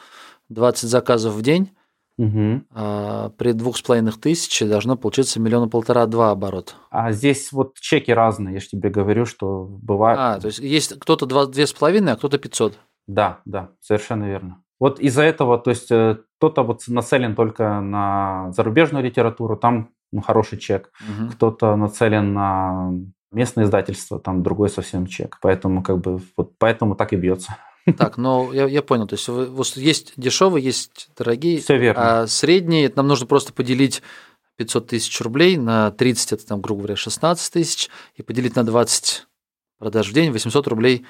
20 0.50 0.90
заказов 0.90 1.36
в 1.36 1.42
день, 1.44 1.72
угу. 2.18 2.64
а 2.72 3.30
при 3.38 3.52
двух 3.52 3.78
с 3.78 3.84
половиной 3.84 4.14
тысячи 4.14 4.66
должно 4.66 4.98
получиться 4.98 5.40
миллиона 5.40 5.68
полтора-два 5.68 6.32
оборот. 6.32 6.76
А 6.90 7.12
здесь 7.12 7.52
вот 7.52 7.76
чеки 7.80 8.12
разные, 8.12 8.56
я 8.56 8.60
же 8.60 8.70
тебе 8.70 8.90
говорю, 8.90 9.26
что 9.26 9.66
бывает... 9.66 10.18
А, 10.20 10.40
то 10.40 10.48
есть 10.48 10.60
есть 10.60 11.00
кто-то 11.00 11.46
две 11.46 11.68
с 11.68 11.74
половиной, 11.74 12.14
а 12.14 12.16
кто-то 12.16 12.40
500. 12.40 12.78
Да, 13.06 13.40
да, 13.46 13.70
совершенно 13.82 14.26
верно. 14.26 14.64
Вот 14.80 15.00
из-за 15.00 15.24
этого, 15.24 15.58
то 15.58 15.72
есть 15.72 15.92
э, 15.92 16.18
кто-то 16.38 16.64
вот 16.64 16.84
нацелен 16.88 17.36
только 17.36 17.82
на 17.82 18.52
зарубежную 18.52 19.04
литературу, 19.04 19.58
там 19.58 19.90
ну, 20.12 20.22
хороший 20.22 20.60
чек, 20.60 20.92
угу. 21.02 21.32
кто-то 21.32 21.76
нацелен 21.76 22.34
на 22.34 22.92
местное 23.32 23.66
издательство, 23.66 24.20
там 24.20 24.44
другой 24.44 24.70
совсем 24.70 25.08
чек, 25.08 25.38
поэтому 25.42 25.84
как 25.84 26.00
бы 26.00 26.22
вот 26.38 26.54
поэтому 26.58 26.96
так 26.96 27.14
и 27.14 27.16
бьется. 27.16 27.58
Так, 27.98 28.18
ну 28.18 28.52
я, 28.52 28.68
я 28.68 28.82
понял, 28.82 29.08
то 29.08 29.14
есть 29.16 29.28
вот 29.30 29.78
есть 29.78 30.14
дешевые, 30.18 30.64
есть 30.64 31.10
дорогие, 31.18 31.60
Все 31.60 31.78
верно. 31.78 32.24
а 32.24 32.28
средние, 32.28 32.92
нам 32.96 33.08
нужно 33.08 33.26
просто 33.28 33.54
поделить 33.54 34.02
500 34.58 34.88
тысяч 34.88 35.22
рублей 35.22 35.56
на 35.58 35.92
30, 35.92 36.34
это 36.34 36.46
там, 36.46 36.62
грубо 36.62 36.82
говоря, 36.82 36.96
16 36.96 37.54
тысяч, 37.54 37.90
и 38.16 38.24
поделить 38.24 38.56
на 38.56 38.66
20 38.66 39.28
продаж 39.78 40.10
в 40.10 40.14
день, 40.14 40.32
800 40.32 40.68
рублей 40.68 41.06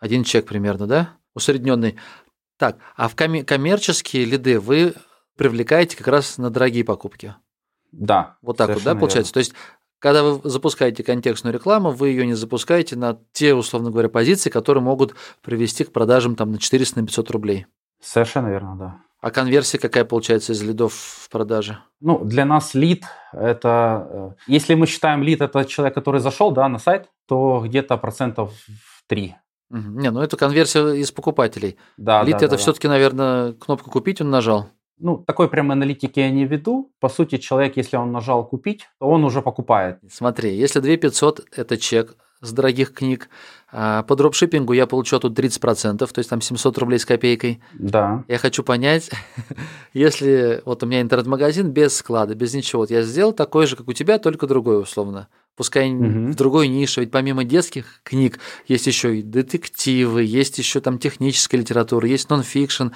один 0.00 0.24
чек 0.24 0.46
примерно, 0.46 0.86
да? 0.86 1.10
Усредненный. 1.34 1.96
Так, 2.60 2.76
а 2.94 3.08
в 3.08 3.16
коммерческие 3.16 4.26
лиды 4.26 4.60
вы 4.60 4.92
привлекаете 5.38 5.96
как 5.96 6.08
раз 6.08 6.36
на 6.36 6.50
дорогие 6.50 6.84
покупки? 6.84 7.34
Да. 7.90 8.36
Вот 8.42 8.58
так 8.58 8.68
вот, 8.74 8.82
да, 8.82 8.94
получается? 8.94 9.30
Верно. 9.30 9.32
То 9.32 9.38
есть, 9.38 9.54
когда 9.98 10.22
вы 10.22 10.46
запускаете 10.46 11.02
контекстную 11.02 11.54
рекламу, 11.54 11.90
вы 11.90 12.10
ее 12.10 12.26
не 12.26 12.34
запускаете 12.34 12.96
на 12.96 13.18
те, 13.32 13.54
условно 13.54 13.90
говоря, 13.90 14.10
позиции, 14.10 14.50
которые 14.50 14.84
могут 14.84 15.14
привести 15.40 15.84
к 15.84 15.92
продажам 15.92 16.36
там, 16.36 16.52
на 16.52 16.58
400 16.58 17.00
на 17.00 17.06
500 17.06 17.30
рублей. 17.30 17.66
Совершенно 17.98 18.48
верно, 18.48 18.76
да. 18.76 19.00
А 19.22 19.30
конверсия 19.30 19.78
какая 19.78 20.04
получается 20.04 20.52
из 20.52 20.62
лидов 20.62 20.92
в 20.92 21.30
продаже? 21.30 21.78
Ну, 22.00 22.22
для 22.22 22.44
нас 22.44 22.74
лид 22.74 23.04
это... 23.32 24.06
Э, 24.10 24.30
если 24.46 24.74
мы 24.74 24.86
считаем 24.86 25.22
лид 25.22 25.40
это 25.40 25.64
человек, 25.64 25.94
который 25.94 26.20
зашел 26.20 26.50
да, 26.50 26.68
на 26.68 26.78
сайт, 26.78 27.08
то 27.26 27.62
где-то 27.64 27.96
процентов 27.96 28.52
3 29.06 29.34
не, 29.70 30.10
ну 30.10 30.20
это 30.20 30.36
конверсия 30.36 30.94
из 30.94 31.12
покупателей. 31.12 31.76
Да, 31.96 32.22
Лид 32.22 32.38
да, 32.38 32.46
это 32.46 32.50
да, 32.50 32.56
все-таки, 32.56 32.88
да. 32.88 32.94
наверное, 32.94 33.52
кнопку 33.52 33.90
купить 33.90 34.20
он 34.20 34.30
нажал. 34.30 34.68
Ну, 34.98 35.16
такой 35.16 35.48
прям 35.48 35.70
аналитики 35.70 36.20
я 36.20 36.30
не 36.30 36.44
веду. 36.44 36.92
По 37.00 37.08
сути, 37.08 37.38
человек, 37.38 37.76
если 37.76 37.96
он 37.96 38.12
нажал 38.12 38.46
купить, 38.46 38.86
то 38.98 39.08
он 39.08 39.24
уже 39.24 39.40
покупает. 39.40 39.98
Смотри, 40.10 40.54
если 40.54 40.80
2500– 40.80 41.46
это 41.56 41.78
чек 41.78 42.16
с 42.42 42.52
дорогих 42.52 42.92
книг, 42.92 43.28
а 43.70 44.02
по 44.02 44.16
дропшиппингу 44.16 44.72
я 44.72 44.86
получу 44.86 45.18
тут 45.18 45.38
30%, 45.38 45.98
то 45.98 46.18
есть 46.18 46.28
там 46.28 46.40
700 46.40 46.78
рублей 46.78 46.98
с 46.98 47.04
копейкой. 47.04 47.62
Да. 47.74 48.24
Я 48.28 48.38
хочу 48.38 48.62
понять, 48.62 49.10
если 49.92 50.62
вот 50.64 50.82
у 50.82 50.86
меня 50.86 51.02
интернет-магазин 51.02 51.70
без 51.70 51.96
склада, 51.96 52.34
без 52.34 52.54
ничего, 52.54 52.82
вот 52.82 52.90
я 52.90 53.02
сделал 53.02 53.32
такой 53.32 53.66
же, 53.66 53.76
как 53.76 53.88
у 53.88 53.92
тебя, 53.92 54.18
только 54.18 54.46
другой 54.46 54.80
условно 54.80 55.28
пускай 55.60 55.92
угу. 55.92 56.30
в 56.30 56.34
другой 56.36 56.68
нише, 56.68 57.02
ведь 57.02 57.10
помимо 57.10 57.44
детских 57.44 58.00
книг 58.02 58.38
есть 58.66 58.86
еще 58.86 59.18
и 59.18 59.22
детективы, 59.22 60.22
есть 60.22 60.56
еще 60.56 60.80
там 60.80 60.98
техническая 60.98 61.60
литература, 61.60 62.08
есть 62.08 62.30
нон-фикшн. 62.30 62.86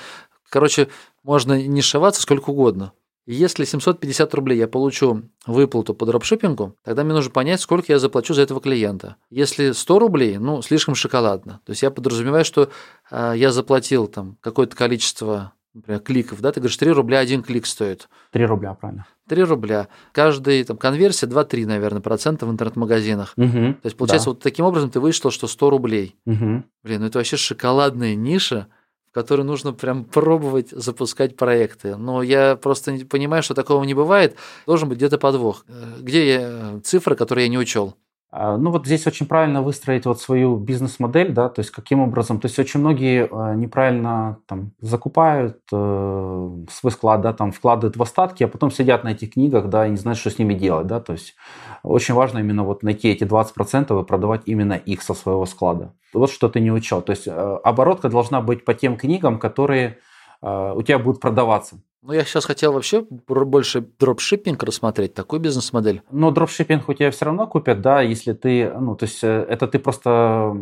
Короче, 0.48 0.88
можно 1.22 1.60
нишеваться 1.62 2.22
сколько 2.22 2.48
угодно. 2.48 2.94
если 3.26 3.66
750 3.66 4.32
рублей 4.32 4.56
я 4.56 4.66
получу 4.66 5.24
выплату 5.44 5.92
по 5.92 6.06
дропшиппингу, 6.06 6.74
тогда 6.82 7.04
мне 7.04 7.12
нужно 7.12 7.30
понять, 7.30 7.60
сколько 7.60 7.92
я 7.92 7.98
заплачу 7.98 8.32
за 8.32 8.40
этого 8.40 8.62
клиента. 8.62 9.16
Если 9.28 9.72
100 9.72 9.98
рублей, 9.98 10.38
ну, 10.38 10.62
слишком 10.62 10.94
шоколадно. 10.94 11.60
То 11.66 11.72
есть 11.72 11.82
я 11.82 11.90
подразумеваю, 11.90 12.46
что 12.46 12.70
э, 13.10 13.34
я 13.36 13.52
заплатил 13.52 14.06
там 14.06 14.38
какое-то 14.40 14.74
количество 14.74 15.52
например, 15.75 16.01
кликов, 16.01 16.41
да, 16.41 16.53
ты 16.53 16.61
говоришь, 16.61 16.77
3 16.77 16.93
рубля 16.93 17.18
один 17.18 17.43
клик 17.43 17.66
стоит. 17.66 18.09
3 18.31 18.47
рубля, 18.47 18.75
правильно. 18.75 19.07
3 19.29 19.43
рубля. 19.43 19.89
Каждый, 20.12 20.62
там, 20.64 20.77
конверсия 20.77 21.27
2-3, 21.27 21.66
наверное, 21.66 22.01
процента 22.01 22.47
в 22.47 22.51
интернет-магазинах. 22.51 23.35
Угу, 23.37 23.49
То 23.49 23.81
есть, 23.85 23.97
получается, 23.97 24.27
да. 24.27 24.31
вот 24.33 24.41
таким 24.43 24.64
образом 24.64 24.91
ты 24.91 25.01
вышел, 25.01 25.31
что 25.31 25.47
100 25.47 25.70
рублей. 25.70 26.16
Угу. 26.27 26.64
Блин, 26.85 27.01
ну 27.01 27.07
это 27.07 27.18
вообще 27.18 27.37
шоколадная 27.37 28.14
ниша, 28.14 28.68
в 29.11 29.14
которой 29.14 29.43
нужно 29.43 29.72
прям 29.72 30.05
пробовать 30.05 30.70
запускать 30.70 31.37
проекты. 31.37 31.97
Но 31.97 32.22
я 32.22 32.57
просто 32.57 32.97
понимаю, 33.09 33.43
что 33.43 33.55
такого 33.55 33.83
не 33.85 33.95
бывает. 33.95 34.37
Должен 34.66 34.89
быть 34.89 34.99
где-то 34.99 35.18
подвох. 35.18 35.64
Где 36.01 36.35
я, 36.35 36.81
цифры, 36.83 37.16
которые 37.16 37.47
я 37.47 37.51
не 37.51 37.59
учел? 37.59 37.97
А, 38.37 38.57
ну 38.57 38.72
вот 38.72 38.85
здесь 38.85 39.07
очень 39.07 39.26
правильно 39.26 39.62
выстроить 39.62 40.07
вот 40.07 40.20
свою 40.20 40.57
бизнес-модель, 40.57 41.32
да, 41.32 41.49
то 41.49 41.61
есть 41.61 41.70
каким 41.70 42.01
образом, 42.01 42.41
то 42.41 42.47
есть 42.47 42.59
очень 42.59 42.80
многие 42.80 43.28
э, 43.30 43.55
неправильно 43.55 44.39
там 44.49 44.72
закупают 44.80 45.59
э, 45.72 46.51
свой 46.68 46.91
склад, 46.91 47.20
да, 47.20 47.32
там 47.32 47.53
вкладывают 47.53 47.97
в 47.97 48.03
остатки, 48.03 48.43
а 48.43 48.49
потом 48.49 48.72
сидят 48.72 49.05
на 49.05 49.12
этих 49.12 49.35
книгах, 49.35 49.68
да, 49.68 49.87
и 49.87 49.91
не 49.91 49.97
знают, 49.97 50.18
что 50.18 50.30
с 50.30 50.39
ними 50.41 50.55
делать, 50.55 50.89
да, 50.89 50.99
то 50.99 51.12
есть 51.12 51.37
очень 51.85 52.14
важно 52.14 52.41
именно 52.41 52.64
вот 52.64 52.82
найти 52.82 53.09
эти 53.09 53.22
20% 53.22 54.03
и 54.03 54.05
продавать 54.05 54.43
именно 54.47 54.72
их 54.72 55.03
со 55.03 55.14
своего 55.14 55.47
склада. 55.47 55.93
Вот 56.12 56.28
что 56.28 56.49
ты 56.49 56.59
не 56.59 56.72
учел, 56.72 57.03
то 57.03 57.12
есть 57.12 57.28
э, 57.28 57.30
оборотка 57.30 58.09
должна 58.09 58.41
быть 58.41 58.64
по 58.64 58.74
тем 58.74 58.97
книгам, 58.97 59.39
которые 59.39 59.99
э, 60.43 60.72
у 60.74 60.82
тебя 60.82 60.99
будут 60.99 61.20
продаваться. 61.20 61.76
Ну, 62.07 62.12
я 62.12 62.22
сейчас 62.24 62.44
хотел 62.44 62.74
вообще 62.74 63.00
больше 63.00 63.80
дропшиппинг 63.80 64.62
рассмотреть, 64.62 65.14
такую 65.14 65.40
бизнес-модель. 65.40 66.02
Но 66.11 66.30
дропшиппинг 66.30 66.86
у 66.90 66.92
тебя 66.92 67.11
все 67.11 67.24
равно 67.24 67.46
купят, 67.46 67.80
да, 67.80 68.02
если 68.02 68.34
ты, 68.34 68.70
ну, 68.78 68.94
то 68.94 69.07
есть 69.07 69.24
э, 69.24 69.46
это 69.48 69.66
ты 69.66 69.78
просто 69.78 70.55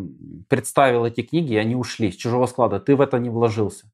представил 0.47 1.03
эти 1.03 1.21
книги, 1.21 1.51
и 1.51 1.57
они 1.57 1.75
ушли 1.75 2.13
с 2.13 2.15
чужого 2.15 2.45
склада, 2.45 2.79
ты 2.79 2.95
в 2.95 3.01
это 3.01 3.19
не 3.19 3.29
вложился. 3.29 3.87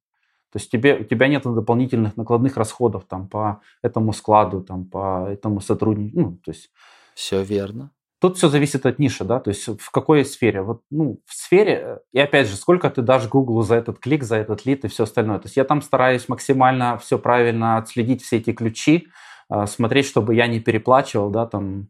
То 0.51 0.59
есть 0.59 0.69
тебе, 0.69 0.97
у 0.97 1.03
тебя 1.03 1.27
нет 1.27 1.41
дополнительных 1.41 2.17
накладных 2.17 2.55
расходов 2.55 3.05
там 3.05 3.27
по 3.27 3.61
этому 3.81 4.13
складу, 4.13 4.61
там 4.61 4.85
по 4.85 5.27
этому 5.27 5.59
сотруднику, 5.59 6.19
ну, 6.19 6.37
то 6.45 6.51
есть... 6.51 6.69
Все 7.15 7.41
верно. 7.41 7.89
Тут 8.19 8.35
все 8.37 8.49
зависит 8.49 8.85
от 8.85 8.99
ниши, 8.99 9.23
да, 9.23 9.39
то 9.39 9.49
есть 9.49 9.67
в 9.67 9.91
какой 9.91 10.25
сфере. 10.25 10.61
Вот, 10.61 10.81
ну, 10.89 11.19
в 11.25 11.33
сфере, 11.33 11.81
э, 11.81 11.99
и 12.11 12.19
опять 12.19 12.47
же, 12.49 12.55
сколько 12.57 12.89
ты 12.89 13.01
дашь 13.01 13.27
Google 13.29 13.61
за 13.61 13.75
этот 13.75 13.99
клик, 13.99 14.23
за 14.23 14.35
этот 14.35 14.65
лид 14.65 14.83
и 14.83 14.89
все 14.89 15.03
остальное. 15.03 15.39
То 15.39 15.45
есть 15.45 15.55
я 15.55 15.63
там 15.63 15.81
стараюсь 15.81 16.27
максимально 16.27 16.97
все 16.97 17.17
правильно 17.17 17.77
отследить, 17.77 18.21
все 18.21 18.37
эти 18.37 18.51
ключи, 18.51 19.07
э, 19.49 19.65
смотреть, 19.67 20.05
чтобы 20.05 20.35
я 20.35 20.47
не 20.47 20.59
переплачивал, 20.59 21.29
да, 21.29 21.45
там, 21.45 21.87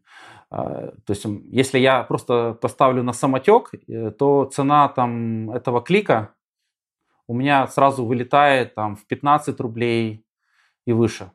э, 0.52 0.92
то 1.04 1.10
есть 1.12 1.26
если 1.50 1.80
я 1.80 2.04
просто 2.04 2.56
поставлю 2.60 3.02
на 3.02 3.12
самотек, 3.12 3.72
то 4.18 4.44
цена 4.44 4.88
там 4.88 5.50
этого 5.50 5.82
клика 5.82 6.34
у 7.26 7.34
меня 7.34 7.66
сразу 7.66 8.04
вылетает 8.04 8.74
там 8.74 8.96
в 8.96 9.04
15 9.06 9.58
рублей 9.60 10.24
и 10.86 10.92
выше. 10.92 11.32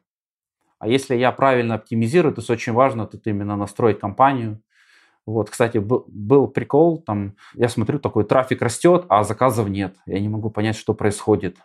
А 0.79 0.87
если 0.87 1.15
я 1.15 1.31
правильно 1.31 1.75
оптимизирую, 1.75 2.33
то 2.33 2.39
есть 2.39 2.49
очень 2.49 2.73
важно 2.73 3.07
тут 3.07 3.27
именно 3.27 3.55
настроить 3.55 3.99
компанию, 3.99 4.61
вот, 5.25 5.49
кстати, 5.49 5.79
был, 5.79 6.47
прикол, 6.47 7.01
там, 7.01 7.35
я 7.55 7.67
смотрю, 7.67 7.99
такой 7.99 8.25
трафик 8.25 8.61
растет, 8.61 9.05
а 9.09 9.23
заказов 9.23 9.69
нет. 9.69 9.95
Я 10.05 10.19
не 10.19 10.29
могу 10.29 10.51
понять, 10.51 10.75
что 10.75 10.93
происходит. 10.93 11.57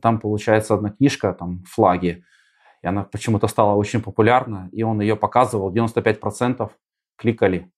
Там, 0.00 0.20
получается, 0.20 0.74
одна 0.74 0.90
книжка, 0.90 1.32
там, 1.32 1.64
флаги, 1.66 2.24
и 2.82 2.86
она 2.86 3.02
почему-то 3.02 3.48
стала 3.48 3.74
очень 3.74 4.00
популярна, 4.00 4.68
и 4.72 4.84
он 4.84 5.00
ее 5.00 5.16
показывал, 5.16 5.74
95% 5.74 6.70
кликали 7.16 7.70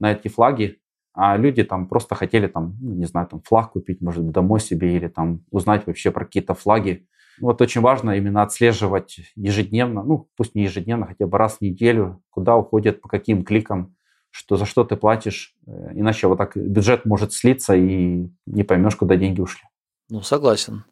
на 0.00 0.12
эти 0.12 0.28
флаги, 0.28 0.80
а 1.14 1.36
люди 1.36 1.62
там 1.62 1.86
просто 1.86 2.14
хотели 2.14 2.48
там, 2.48 2.76
ну, 2.80 2.94
не 2.94 3.04
знаю, 3.04 3.28
там 3.28 3.40
флаг 3.42 3.72
купить, 3.72 4.00
может 4.00 4.24
быть, 4.24 4.32
домой 4.32 4.60
себе 4.60 4.96
или 4.96 5.08
там 5.08 5.44
узнать 5.50 5.86
вообще 5.86 6.10
про 6.10 6.24
какие-то 6.24 6.54
флаги. 6.54 7.06
Вот 7.40 7.62
очень 7.62 7.80
важно 7.80 8.16
именно 8.16 8.42
отслеживать 8.42 9.20
ежедневно, 9.36 10.02
ну, 10.02 10.28
пусть 10.36 10.54
не 10.54 10.64
ежедневно, 10.64 11.06
хотя 11.06 11.26
бы 11.26 11.38
раз 11.38 11.58
в 11.58 11.60
неделю, 11.60 12.22
куда 12.30 12.56
уходят, 12.56 13.00
по 13.00 13.08
каким 13.08 13.44
кликам 13.44 13.94
что 14.32 14.56
за 14.56 14.64
что 14.64 14.82
ты 14.82 14.96
платишь, 14.96 15.54
э, 15.66 15.90
иначе 15.92 16.26
вот 16.26 16.38
так 16.38 16.56
бюджет 16.56 17.04
может 17.04 17.32
слиться 17.32 17.74
и 17.74 18.28
не 18.46 18.64
поймешь, 18.64 18.96
куда 18.96 19.16
деньги 19.16 19.40
ушли. 19.40 19.62
Ну, 20.08 20.22
согласен. 20.22 20.84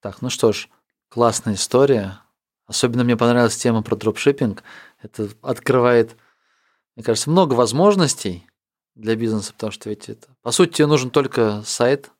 Так, 0.00 0.22
ну 0.22 0.30
что 0.30 0.52
ж, 0.52 0.68
классная 1.08 1.54
история. 1.54 2.20
Особенно 2.66 3.04
мне 3.04 3.16
понравилась 3.16 3.56
тема 3.56 3.82
про 3.82 3.96
дропшиппинг. 3.96 4.62
Это 5.02 5.28
открывает, 5.42 6.16
мне 6.94 7.04
кажется, 7.04 7.28
много 7.28 7.54
возможностей 7.54 8.46
для 8.94 9.16
бизнеса, 9.16 9.52
потому 9.52 9.72
что 9.72 9.88
ведь 9.90 10.08
это... 10.08 10.28
По 10.42 10.52
сути, 10.52 10.74
тебе 10.74 10.86
нужен 10.86 11.10
только 11.10 11.62
сайт, 11.64 12.10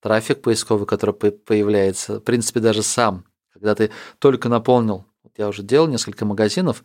трафик 0.00 0.42
поисковый, 0.42 0.86
который 0.86 1.14
появляется. 1.14 2.20
В 2.20 2.20
принципе, 2.20 2.60
даже 2.60 2.82
сам, 2.82 3.24
когда 3.52 3.74
ты 3.74 3.90
только 4.18 4.48
наполнил, 4.50 5.06
вот 5.22 5.32
я 5.38 5.48
уже 5.48 5.62
делал 5.62 5.88
несколько 5.88 6.26
магазинов, 6.26 6.84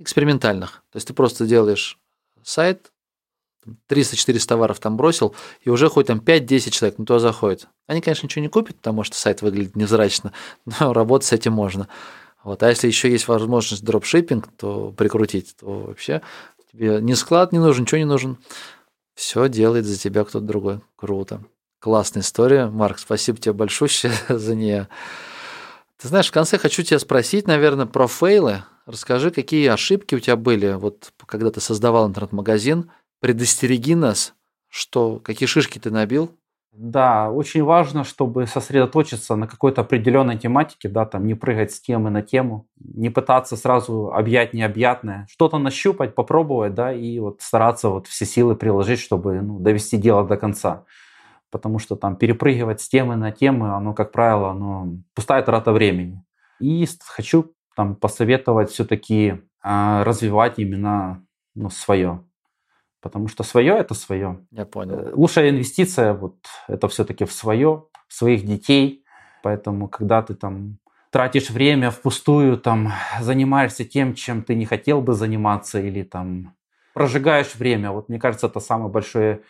экспериментальных. 0.00 0.82
То 0.90 0.96
есть 0.96 1.06
ты 1.06 1.14
просто 1.14 1.46
делаешь 1.46 1.98
сайт, 2.42 2.90
300-400 3.88 4.48
товаров 4.48 4.80
там 4.80 4.96
бросил, 4.96 5.34
и 5.62 5.70
уже 5.70 5.88
хоть 5.88 6.06
там 6.06 6.18
5-10 6.18 6.70
человек 6.70 6.98
на 6.98 7.04
то 7.04 7.18
заходит. 7.18 7.68
Они, 7.86 8.00
конечно, 8.00 8.26
ничего 8.26 8.42
не 8.42 8.48
купят, 8.48 8.76
потому 8.76 9.04
что 9.04 9.16
сайт 9.16 9.42
выглядит 9.42 9.76
невзрачно, 9.76 10.32
но 10.80 10.92
работать 10.92 11.28
с 11.28 11.32
этим 11.32 11.52
можно. 11.52 11.88
Вот. 12.42 12.62
А 12.62 12.70
если 12.70 12.86
еще 12.86 13.10
есть 13.10 13.28
возможность 13.28 13.84
дропшиппинг, 13.84 14.48
то 14.56 14.92
прикрутить, 14.92 15.56
то 15.60 15.66
вообще 15.66 16.22
тебе 16.72 17.00
ни 17.00 17.12
склад 17.12 17.52
не 17.52 17.58
нужен, 17.58 17.82
ничего 17.82 17.98
не 17.98 18.06
нужен. 18.06 18.38
Все 19.14 19.48
делает 19.48 19.84
за 19.84 19.98
тебя 19.98 20.24
кто-то 20.24 20.46
другой. 20.46 20.80
Круто. 20.96 21.42
Классная 21.78 22.22
история. 22.22 22.66
Марк, 22.66 22.98
спасибо 22.98 23.38
тебе 23.38 23.52
большое 23.52 23.90
за 24.28 24.54
нее. 24.54 24.88
Ты 25.98 26.08
знаешь, 26.08 26.28
в 26.28 26.32
конце 26.32 26.56
хочу 26.56 26.82
тебя 26.82 26.98
спросить, 26.98 27.46
наверное, 27.46 27.84
про 27.84 28.06
фейлы. 28.06 28.64
Расскажи, 28.90 29.30
какие 29.30 29.68
ошибки 29.68 30.16
у 30.16 30.18
тебя 30.18 30.34
были, 30.34 30.72
вот 30.72 31.12
когда 31.24 31.52
ты 31.52 31.60
создавал 31.60 32.08
интернет-магазин, 32.08 32.90
предостереги 33.20 33.94
нас, 33.94 34.34
что, 34.68 35.20
какие 35.20 35.46
шишки 35.46 35.78
ты 35.78 35.92
набил, 35.92 36.32
да, 36.72 37.30
очень 37.30 37.62
важно, 37.62 38.04
чтобы 38.04 38.46
сосредоточиться 38.46 39.36
на 39.36 39.46
какой-то 39.46 39.80
определенной 39.80 40.38
тематике, 40.38 40.88
да, 40.88 41.04
там 41.04 41.26
не 41.26 41.34
прыгать 41.34 41.72
с 41.72 41.80
темы 41.80 42.10
на 42.10 42.22
тему, 42.22 42.68
не 42.78 43.10
пытаться 43.10 43.56
сразу 43.56 44.12
объять 44.12 44.54
необъятное, 44.54 45.26
что-то 45.30 45.58
нащупать, 45.58 46.14
попробовать, 46.14 46.74
да, 46.74 46.92
и 46.92 47.18
вот 47.18 47.42
стараться 47.42 47.88
вот 47.90 48.06
все 48.06 48.24
силы 48.24 48.54
приложить, 48.54 49.00
чтобы 49.00 49.40
ну, 49.40 49.58
довести 49.58 49.98
дело 49.98 50.24
до 50.24 50.36
конца. 50.36 50.84
Потому 51.50 51.80
что 51.80 51.96
там 51.96 52.14
перепрыгивать 52.14 52.80
с 52.80 52.88
темы 52.88 53.16
на 53.16 53.32
тему, 53.32 53.74
оно, 53.74 53.92
как 53.92 54.12
правило, 54.12 54.50
оно 54.50 54.98
пустая 55.14 55.42
трата 55.42 55.72
времени. 55.72 56.24
И 56.60 56.86
хочу 57.04 57.52
там 57.80 57.94
посоветовать 57.94 58.70
все-таки 58.70 59.40
а, 59.62 60.04
развивать 60.04 60.58
именно 60.58 61.24
ну, 61.54 61.70
свое. 61.70 62.22
Потому 63.00 63.26
что 63.28 63.42
свое 63.42 63.72
это 63.72 63.94
свое. 63.94 64.44
Я 64.50 64.66
понял. 64.66 64.98
Э, 64.98 65.12
лучшая 65.14 65.48
инвестиция 65.48 66.12
вот 66.12 66.36
это 66.68 66.88
все-таки 66.88 67.24
в 67.24 67.32
свое, 67.32 67.86
в 68.06 68.12
своих 68.12 68.44
детей. 68.44 69.02
Поэтому, 69.42 69.88
когда 69.88 70.20
ты 70.20 70.34
там 70.34 70.76
тратишь 71.10 71.48
время 71.48 71.90
впустую, 71.90 72.58
там 72.58 72.92
занимаешься 73.18 73.86
тем, 73.86 74.12
чем 74.12 74.42
ты 74.42 74.54
не 74.54 74.66
хотел 74.66 75.00
бы 75.00 75.14
заниматься, 75.14 75.80
или 75.80 76.02
там 76.02 76.54
прожигаешь 76.92 77.54
время. 77.54 77.92
Вот 77.92 78.10
мне 78.10 78.18
кажется, 78.18 78.48
это 78.48 78.60
самый 78.60 78.90
большой, 78.90 79.42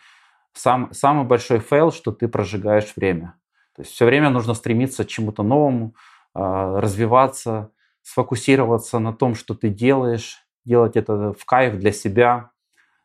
сам, 0.53 0.93
самый 0.93 1.25
большой 1.25 1.59
fail, 1.59 1.91
что 1.91 2.13
ты 2.13 2.29
прожигаешь 2.29 2.93
время. 2.95 3.35
То 3.75 3.81
есть 3.81 3.91
все 3.91 4.05
время 4.05 4.29
нужно 4.29 4.53
стремиться 4.53 5.03
к 5.03 5.07
чему-то 5.07 5.43
новому, 5.43 5.95
а, 6.33 6.79
развиваться, 6.79 7.71
сфокусироваться 8.03 8.99
на 8.99 9.13
том, 9.13 9.35
что 9.35 9.53
ты 9.53 9.69
делаешь, 9.69 10.37
делать 10.65 10.95
это 10.95 11.33
в 11.33 11.45
кайф 11.45 11.77
для 11.77 11.91
себя 11.91 12.51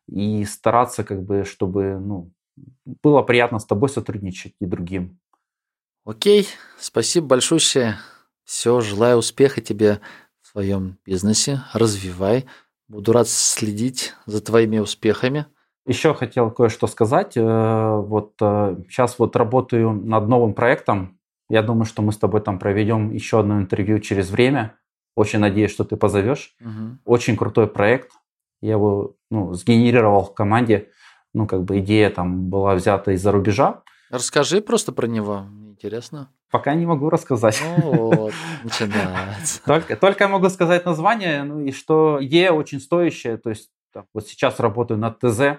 и 0.08 0.44
стараться, 0.44 1.04
как 1.04 1.22
бы, 1.22 1.44
чтобы 1.44 1.98
ну, 1.98 2.32
было 3.02 3.22
приятно 3.22 3.58
с 3.58 3.66
тобой 3.66 3.88
сотрудничать 3.88 4.54
и 4.60 4.66
другим. 4.66 5.18
Окей, 6.04 6.48
спасибо 6.78 7.26
большое. 7.26 7.96
Все, 8.44 8.80
желаю 8.80 9.18
успеха 9.18 9.60
тебе 9.60 10.00
в 10.40 10.46
своем 10.46 10.98
бизнесе. 11.04 11.62
Развивай. 11.72 12.46
Буду 12.88 13.12
рад 13.12 13.28
следить 13.28 14.14
за 14.26 14.40
твоими 14.40 14.78
успехами. 14.78 15.46
Еще 15.84 16.14
хотел 16.14 16.50
кое-что 16.52 16.86
сказать. 16.86 17.36
Э, 17.36 17.96
вот 17.96 18.34
сейчас 18.38 19.12
э, 19.12 19.14
вот 19.18 19.34
работаю 19.34 19.92
над 19.92 20.28
новым 20.28 20.54
проектом. 20.54 21.18
Я 21.48 21.62
думаю, 21.62 21.84
что 21.84 22.02
мы 22.02 22.12
с 22.12 22.18
тобой 22.18 22.40
там 22.40 22.58
проведем 22.58 23.10
еще 23.10 23.40
одно 23.40 23.58
интервью 23.58 23.98
через 23.98 24.30
время. 24.30 24.76
Очень 25.16 25.40
надеюсь, 25.40 25.72
что 25.72 25.84
ты 25.84 25.96
позовешь. 25.96 26.54
Угу. 26.60 26.98
Очень 27.06 27.36
крутой 27.36 27.66
проект. 27.66 28.12
Я 28.60 28.72
его 28.72 29.16
ну, 29.30 29.54
сгенерировал 29.54 30.24
в 30.24 30.34
команде. 30.34 30.90
Ну, 31.34 31.46
как 31.46 31.64
бы 31.64 31.78
идея 31.80 32.10
там 32.10 32.48
была 32.48 32.74
взята 32.74 33.12
из-за 33.12 33.32
рубежа. 33.32 33.82
Расскажи 34.10 34.60
просто 34.60 34.92
про 34.92 35.06
него, 35.06 35.40
мне 35.40 35.70
интересно. 35.70 36.30
Пока 36.50 36.74
не 36.74 36.86
могу 36.86 37.10
рассказать. 37.10 37.60
Ну 37.62 38.10
вот, 38.14 38.34
начинается. 38.62 39.62
Только, 39.64 39.96
только 39.96 40.28
могу 40.28 40.48
сказать 40.48 40.84
название, 40.84 41.42
ну 41.42 41.60
и 41.60 41.72
что 41.72 42.18
идея 42.20 42.52
очень 42.52 42.80
стоящая. 42.80 43.36
То 43.36 43.50
есть 43.50 43.70
так, 43.92 44.06
вот 44.14 44.28
сейчас 44.28 44.60
работаю 44.60 44.98
над 44.98 45.18
ТЗ 45.18 45.58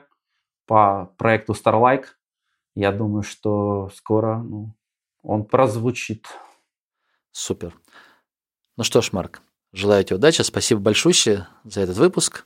по 0.66 1.14
проекту 1.18 1.54
Starlike. 1.54 2.06
Я 2.74 2.92
думаю, 2.92 3.24
что 3.24 3.90
скоро 3.96 4.38
ну, 4.38 4.74
он 5.24 5.44
прозвучит. 5.44 6.26
Супер. 7.32 7.76
Ну 8.78 8.84
что 8.84 9.02
ж, 9.02 9.12
Марк, 9.12 9.42
Желаю 9.74 10.04
тебе 10.04 10.18
удачи, 10.18 10.42
спасибо 10.42 10.82
большое 10.82 11.48
за 11.64 11.82
этот 11.82 11.98
выпуск. 11.98 12.46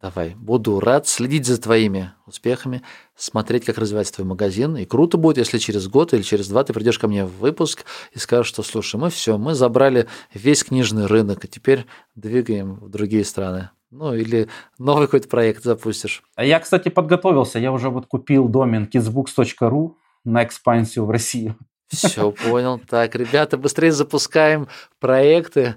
Давай, 0.00 0.36
буду 0.36 0.78
рад 0.78 1.08
следить 1.08 1.44
за 1.44 1.60
твоими 1.60 2.12
успехами, 2.24 2.82
смотреть, 3.16 3.64
как 3.64 3.78
развивается 3.78 4.14
твой 4.14 4.28
магазин. 4.28 4.76
И 4.76 4.84
круто 4.84 5.16
будет, 5.16 5.38
если 5.38 5.58
через 5.58 5.88
год 5.88 6.14
или 6.14 6.22
через 6.22 6.48
два 6.48 6.62
ты 6.62 6.72
придешь 6.72 7.00
ко 7.00 7.08
мне 7.08 7.24
в 7.24 7.36
выпуск 7.38 7.84
и 8.12 8.18
скажешь, 8.18 8.46
что 8.46 8.62
слушай, 8.62 8.94
мы 8.94 9.10
все, 9.10 9.38
мы 9.38 9.54
забрали 9.54 10.06
весь 10.32 10.62
книжный 10.62 11.06
рынок, 11.06 11.44
и 11.44 11.48
теперь 11.48 11.84
двигаем 12.14 12.76
в 12.76 12.90
другие 12.90 13.24
страны. 13.24 13.70
Ну, 13.90 14.14
или 14.14 14.48
новый 14.78 15.06
какой-то 15.06 15.28
проект 15.28 15.64
запустишь. 15.64 16.22
А 16.36 16.44
я, 16.44 16.60
кстати, 16.60 16.90
подготовился. 16.90 17.58
Я 17.58 17.72
уже 17.72 17.88
вот 17.88 18.06
купил 18.06 18.46
домен 18.46 18.88
kidsbooks.ru 18.92 19.94
на 20.24 20.44
экспансию 20.44 21.06
в 21.06 21.10
Россию. 21.10 21.56
Все, 21.88 22.30
понял. 22.30 22.78
Так, 22.78 23.16
ребята, 23.16 23.56
быстрее 23.56 23.92
запускаем 23.92 24.68
проекты, 25.00 25.76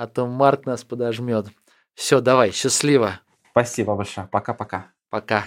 а 0.00 0.06
то 0.06 0.26
Марк 0.26 0.64
нас 0.64 0.82
подожмет. 0.82 1.48
Все, 1.92 2.22
давай, 2.22 2.52
счастливо. 2.52 3.20
Спасибо 3.50 3.94
большое. 3.94 4.26
Пока-пока. 4.28 4.92
Пока. 5.10 5.44